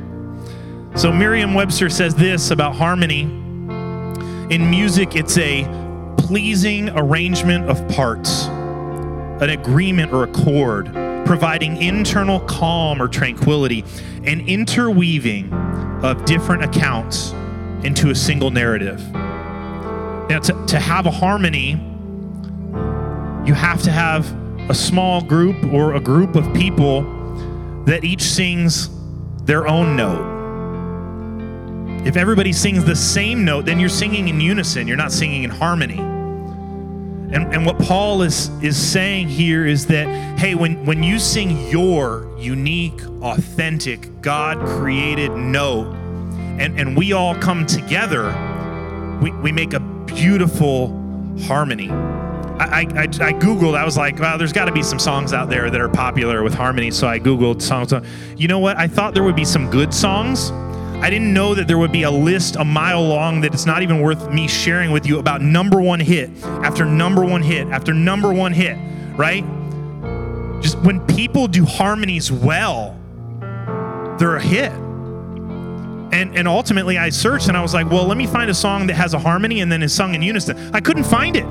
So 0.95 1.11
Merriam-Webster 1.11 1.89
says 1.89 2.13
this 2.13 2.51
about 2.51 2.75
harmony. 2.75 3.21
In 4.53 4.69
music, 4.69 5.15
it's 5.15 5.37
a 5.39 5.63
pleasing 6.17 6.89
arrangement 6.89 7.67
of 7.69 7.87
parts, 7.89 8.45
an 8.45 9.49
agreement 9.49 10.13
or 10.13 10.23
accord, 10.23 10.93
providing 11.25 11.81
internal 11.81 12.39
calm 12.41 13.01
or 13.01 13.07
tranquility, 13.07 13.83
an 14.25 14.47
interweaving 14.47 15.51
of 16.03 16.23
different 16.25 16.63
accounts 16.63 17.33
into 17.83 18.09
a 18.09 18.15
single 18.15 18.51
narrative. 18.51 18.99
Now, 19.13 20.39
to, 20.39 20.65
to 20.67 20.79
have 20.79 21.05
a 21.05 21.11
harmony, 21.11 21.71
you 23.45 23.53
have 23.53 23.81
to 23.83 23.91
have 23.91 24.33
a 24.69 24.73
small 24.73 25.21
group 25.21 25.63
or 25.73 25.95
a 25.95 25.99
group 25.99 26.35
of 26.35 26.53
people 26.53 27.03
that 27.85 28.03
each 28.03 28.21
sings 28.21 28.89
their 29.43 29.67
own 29.67 29.95
note. 29.95 30.31
If 32.07 32.15
everybody 32.17 32.53
sings 32.53 32.85
the 32.85 32.95
same 32.95 33.43
note, 33.43 33.65
then 33.65 33.79
you're 33.79 33.89
singing 33.89 34.29
in 34.29 34.39
unison, 34.39 34.87
you're 34.87 34.97
not 34.97 35.11
singing 35.11 35.43
in 35.43 35.49
harmony. 35.49 35.99
And, 35.99 37.53
and 37.53 37.65
what 37.65 37.79
Paul 37.79 38.21
is, 38.21 38.49
is 38.61 38.77
saying 38.77 39.27
here 39.27 39.65
is 39.65 39.87
that, 39.87 40.07
hey, 40.37 40.53
when, 40.53 40.85
when 40.85 41.01
you 41.01 41.17
sing 41.17 41.67
your 41.67 42.29
unique, 42.37 43.01
authentic, 43.21 44.21
God 44.21 44.59
created 44.77 45.31
note, 45.31 45.95
and, 46.59 46.79
and 46.79 46.97
we 46.97 47.13
all 47.13 47.35
come 47.35 47.65
together, 47.65 48.29
we, 49.21 49.31
we 49.31 49.51
make 49.51 49.73
a 49.73 49.79
beautiful 49.79 50.89
harmony. 51.41 51.89
I, 52.59 52.81
I, 52.81 53.03
I, 53.03 53.33
Googled, 53.33 53.75
I 53.75 53.83
was 53.83 53.97
like, 53.97 54.19
well, 54.19 54.37
there's 54.37 54.53
got 54.53 54.65
to 54.65 54.71
be 54.71 54.83
some 54.83 54.99
songs 54.99 55.33
out 55.33 55.49
there 55.49 55.69
that 55.71 55.81
are 55.81 55.89
popular 55.89 56.43
with 56.43 56.53
harmony. 56.53 56.91
So 56.91 57.07
I 57.07 57.19
Googled 57.19 57.61
songs. 57.61 57.93
You 58.37 58.47
know 58.47 58.59
what? 58.59 58.77
I 58.77 58.87
thought 58.87 59.13
there 59.13 59.23
would 59.23 59.35
be 59.35 59.45
some 59.45 59.69
good 59.71 59.93
songs. 59.93 60.51
I 61.03 61.09
didn't 61.09 61.33
know 61.33 61.53
that 61.55 61.67
there 61.67 61.77
would 61.77 61.91
be 61.91 62.03
a 62.03 62.11
list 62.11 62.55
a 62.55 62.63
mile 62.63 63.05
long 63.05 63.41
that 63.41 63.53
it's 63.53 63.65
not 63.65 63.81
even 63.81 64.01
worth 64.01 64.31
me 64.31 64.47
sharing 64.47 64.91
with 64.91 65.05
you 65.05 65.19
about 65.19 65.41
number 65.41 65.81
one 65.81 65.99
hit 65.99 66.29
after 66.43 66.85
number 66.85 67.25
one 67.25 67.41
hit 67.41 67.67
after 67.67 67.93
number 67.93 68.31
one 68.31 68.53
hit, 68.53 68.77
right? 69.17 69.43
Just 70.61 70.77
when 70.79 71.05
people 71.07 71.47
do 71.47 71.65
harmonies 71.65 72.31
well, 72.31 72.97
they're 74.17 74.37
a 74.37 74.41
hit. 74.41 74.71
And, 76.13 76.37
and 76.37 76.47
ultimately, 76.47 76.99
I 76.99 77.09
searched 77.09 77.47
and 77.47 77.57
I 77.57 77.61
was 77.61 77.73
like, 77.73 77.89
well, 77.89 78.05
let 78.05 78.17
me 78.17 78.27
find 78.27 78.51
a 78.51 78.53
song 78.53 78.85
that 78.85 78.93
has 78.93 79.15
a 79.15 79.19
harmony 79.19 79.61
and 79.61 79.71
then 79.71 79.81
is 79.81 79.95
sung 79.95 80.13
in 80.13 80.21
unison. 80.21 80.55
I 80.71 80.79
couldn't 80.79 81.05
find 81.05 81.35
it. 81.35 81.45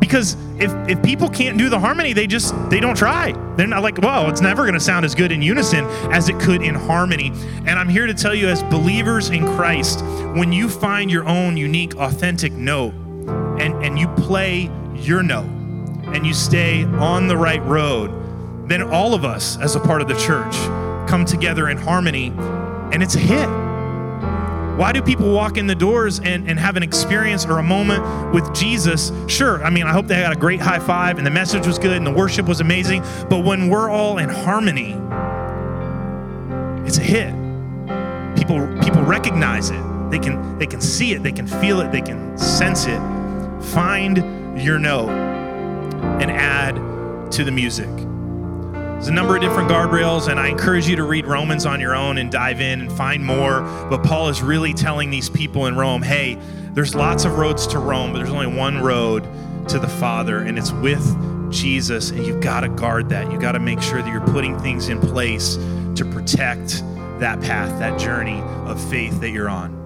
Because 0.00 0.36
if, 0.58 0.72
if 0.88 1.02
people 1.02 1.28
can't 1.28 1.56
do 1.56 1.68
the 1.68 1.78
harmony 1.78 2.12
they 2.12 2.26
just 2.26 2.54
they 2.70 2.78
don't 2.78 2.96
try. 2.96 3.32
They're 3.56 3.66
not 3.66 3.82
like 3.82 3.98
well 3.98 4.28
it's 4.28 4.40
never 4.40 4.62
going 4.62 4.74
to 4.74 4.80
sound 4.80 5.04
as 5.04 5.14
good 5.14 5.32
in 5.32 5.40
unison 5.40 5.86
as 6.12 6.28
it 6.28 6.38
could 6.38 6.60
in 6.62 6.74
harmony. 6.74 7.28
And 7.66 7.70
i'm 7.70 7.88
here 7.88 8.06
to 8.06 8.12
tell 8.12 8.34
you 8.34 8.48
as 8.48 8.62
believers 8.64 9.30
in 9.30 9.46
christ 9.56 10.02
when 10.36 10.52
you 10.52 10.68
find 10.68 11.10
your 11.10 11.26
own 11.26 11.56
unique 11.56 11.96
authentic 11.96 12.52
note 12.52 12.92
and, 13.58 13.82
and 13.82 13.98
you 13.98 14.08
play 14.08 14.70
your 14.94 15.22
note 15.22 15.48
and 16.14 16.26
you 16.26 16.34
stay 16.34 16.84
on 16.84 17.26
the 17.26 17.36
right 17.36 17.64
road 17.64 18.68
then 18.68 18.82
all 18.82 19.14
of 19.14 19.24
us 19.24 19.58
as 19.58 19.74
a 19.74 19.80
part 19.80 20.02
of 20.02 20.08
the 20.08 20.16
church 20.16 20.54
come 21.08 21.24
together 21.24 21.70
in 21.70 21.78
harmony 21.78 22.26
and 22.92 23.02
it's 23.02 23.14
a 23.14 23.18
hit 23.18 23.63
why 24.76 24.92
do 24.92 25.00
people 25.00 25.32
walk 25.32 25.56
in 25.56 25.66
the 25.66 25.74
doors 25.74 26.18
and, 26.18 26.48
and 26.48 26.58
have 26.58 26.76
an 26.76 26.82
experience 26.82 27.46
or 27.46 27.58
a 27.58 27.62
moment 27.62 28.34
with 28.34 28.52
Jesus? 28.54 29.12
Sure, 29.28 29.62
I 29.64 29.70
mean, 29.70 29.84
I 29.86 29.92
hope 29.92 30.06
they 30.06 30.20
got 30.20 30.32
a 30.32 30.38
great 30.38 30.60
high 30.60 30.80
five 30.80 31.18
and 31.18 31.26
the 31.26 31.30
message 31.30 31.66
was 31.66 31.78
good 31.78 31.96
and 31.96 32.06
the 32.06 32.12
worship 32.12 32.46
was 32.46 32.60
amazing, 32.60 33.02
but 33.30 33.44
when 33.44 33.68
we're 33.68 33.88
all 33.88 34.18
in 34.18 34.28
harmony, 34.28 34.92
it's 36.86 36.98
a 36.98 37.02
hit. 37.02 37.32
People 38.36 38.66
people 38.82 39.02
recognize 39.02 39.70
it. 39.70 40.10
They 40.10 40.18
can 40.18 40.58
they 40.58 40.66
can 40.66 40.80
see 40.80 41.12
it, 41.14 41.22
they 41.22 41.32
can 41.32 41.46
feel 41.46 41.80
it, 41.80 41.92
they 41.92 42.02
can 42.02 42.36
sense 42.36 42.86
it. 42.86 43.00
Find 43.72 44.18
your 44.60 44.78
note 44.78 45.10
and 46.20 46.30
add 46.30 47.30
to 47.32 47.44
the 47.44 47.52
music. 47.52 47.88
There's 49.04 49.12
a 49.12 49.16
number 49.16 49.36
of 49.36 49.42
different 49.42 49.68
guardrails, 49.68 50.28
and 50.28 50.40
I 50.40 50.48
encourage 50.48 50.88
you 50.88 50.96
to 50.96 51.02
read 51.02 51.26
Romans 51.26 51.66
on 51.66 51.78
your 51.78 51.94
own 51.94 52.16
and 52.16 52.32
dive 52.32 52.62
in 52.62 52.80
and 52.80 52.90
find 52.90 53.22
more. 53.22 53.60
But 53.90 54.02
Paul 54.02 54.30
is 54.30 54.40
really 54.40 54.72
telling 54.72 55.10
these 55.10 55.28
people 55.28 55.66
in 55.66 55.76
Rome 55.76 56.00
hey, 56.00 56.38
there's 56.72 56.94
lots 56.94 57.26
of 57.26 57.36
roads 57.36 57.66
to 57.66 57.80
Rome, 57.80 58.12
but 58.12 58.18
there's 58.20 58.30
only 58.30 58.46
one 58.46 58.78
road 58.78 59.28
to 59.68 59.78
the 59.78 59.88
Father, 59.88 60.38
and 60.38 60.58
it's 60.58 60.72
with 60.72 61.52
Jesus. 61.52 62.12
And 62.12 62.24
you've 62.24 62.40
got 62.40 62.60
to 62.60 62.70
guard 62.70 63.10
that. 63.10 63.30
You've 63.30 63.42
got 63.42 63.52
to 63.52 63.60
make 63.60 63.82
sure 63.82 64.00
that 64.00 64.10
you're 64.10 64.26
putting 64.32 64.58
things 64.60 64.88
in 64.88 64.98
place 65.02 65.56
to 65.56 66.10
protect 66.10 66.82
that 67.20 67.42
path, 67.42 67.78
that 67.80 68.00
journey 68.00 68.40
of 68.64 68.82
faith 68.88 69.20
that 69.20 69.32
you're 69.32 69.50
on. 69.50 69.83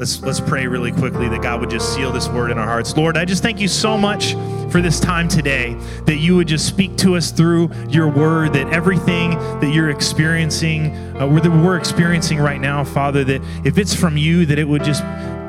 Let's, 0.00 0.22
let's 0.22 0.40
pray 0.40 0.66
really 0.66 0.92
quickly 0.92 1.28
that 1.28 1.42
God 1.42 1.60
would 1.60 1.68
just 1.68 1.94
seal 1.94 2.10
this 2.10 2.26
word 2.26 2.50
in 2.50 2.56
our 2.56 2.64
hearts. 2.64 2.96
Lord, 2.96 3.18
I 3.18 3.26
just 3.26 3.42
thank 3.42 3.60
you 3.60 3.68
so 3.68 3.98
much 3.98 4.32
for 4.72 4.80
this 4.80 4.98
time 4.98 5.28
today, 5.28 5.76
that 6.06 6.16
you 6.16 6.36
would 6.36 6.48
just 6.48 6.66
speak 6.66 6.96
to 6.96 7.16
us 7.16 7.30
through 7.30 7.70
your 7.90 8.08
word, 8.08 8.54
that 8.54 8.72
everything 8.72 9.32
that 9.60 9.72
you're 9.74 9.90
experiencing, 9.90 10.96
uh, 11.16 11.26
that 11.40 11.50
we're 11.50 11.76
experiencing 11.76 12.38
right 12.38 12.62
now, 12.62 12.82
Father, 12.82 13.24
that 13.24 13.42
if 13.62 13.76
it's 13.76 13.94
from 13.94 14.16
you, 14.16 14.46
that 14.46 14.58
it 14.58 14.64
would 14.64 14.84
just 14.84 15.02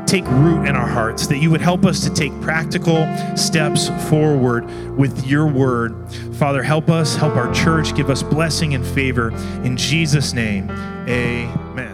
take 0.05 0.27
root 0.27 0.65
in 0.65 0.75
our 0.75 0.87
hearts, 0.87 1.27
that 1.27 1.37
you 1.37 1.49
would 1.49 1.61
help 1.61 1.85
us 1.85 2.01
to 2.01 2.13
take 2.13 2.37
practical 2.41 3.07
steps 3.37 3.87
forward 4.09 4.65
with 4.97 5.25
your 5.25 5.47
word. 5.47 5.95
Father, 6.33 6.61
help 6.61 6.89
us, 6.89 7.15
help 7.15 7.37
our 7.37 7.53
church, 7.53 7.95
give 7.95 8.09
us 8.09 8.21
blessing 8.21 8.73
and 8.73 8.85
favor. 8.85 9.29
In 9.63 9.77
Jesus' 9.77 10.33
name, 10.33 10.69
amen. 11.07 11.90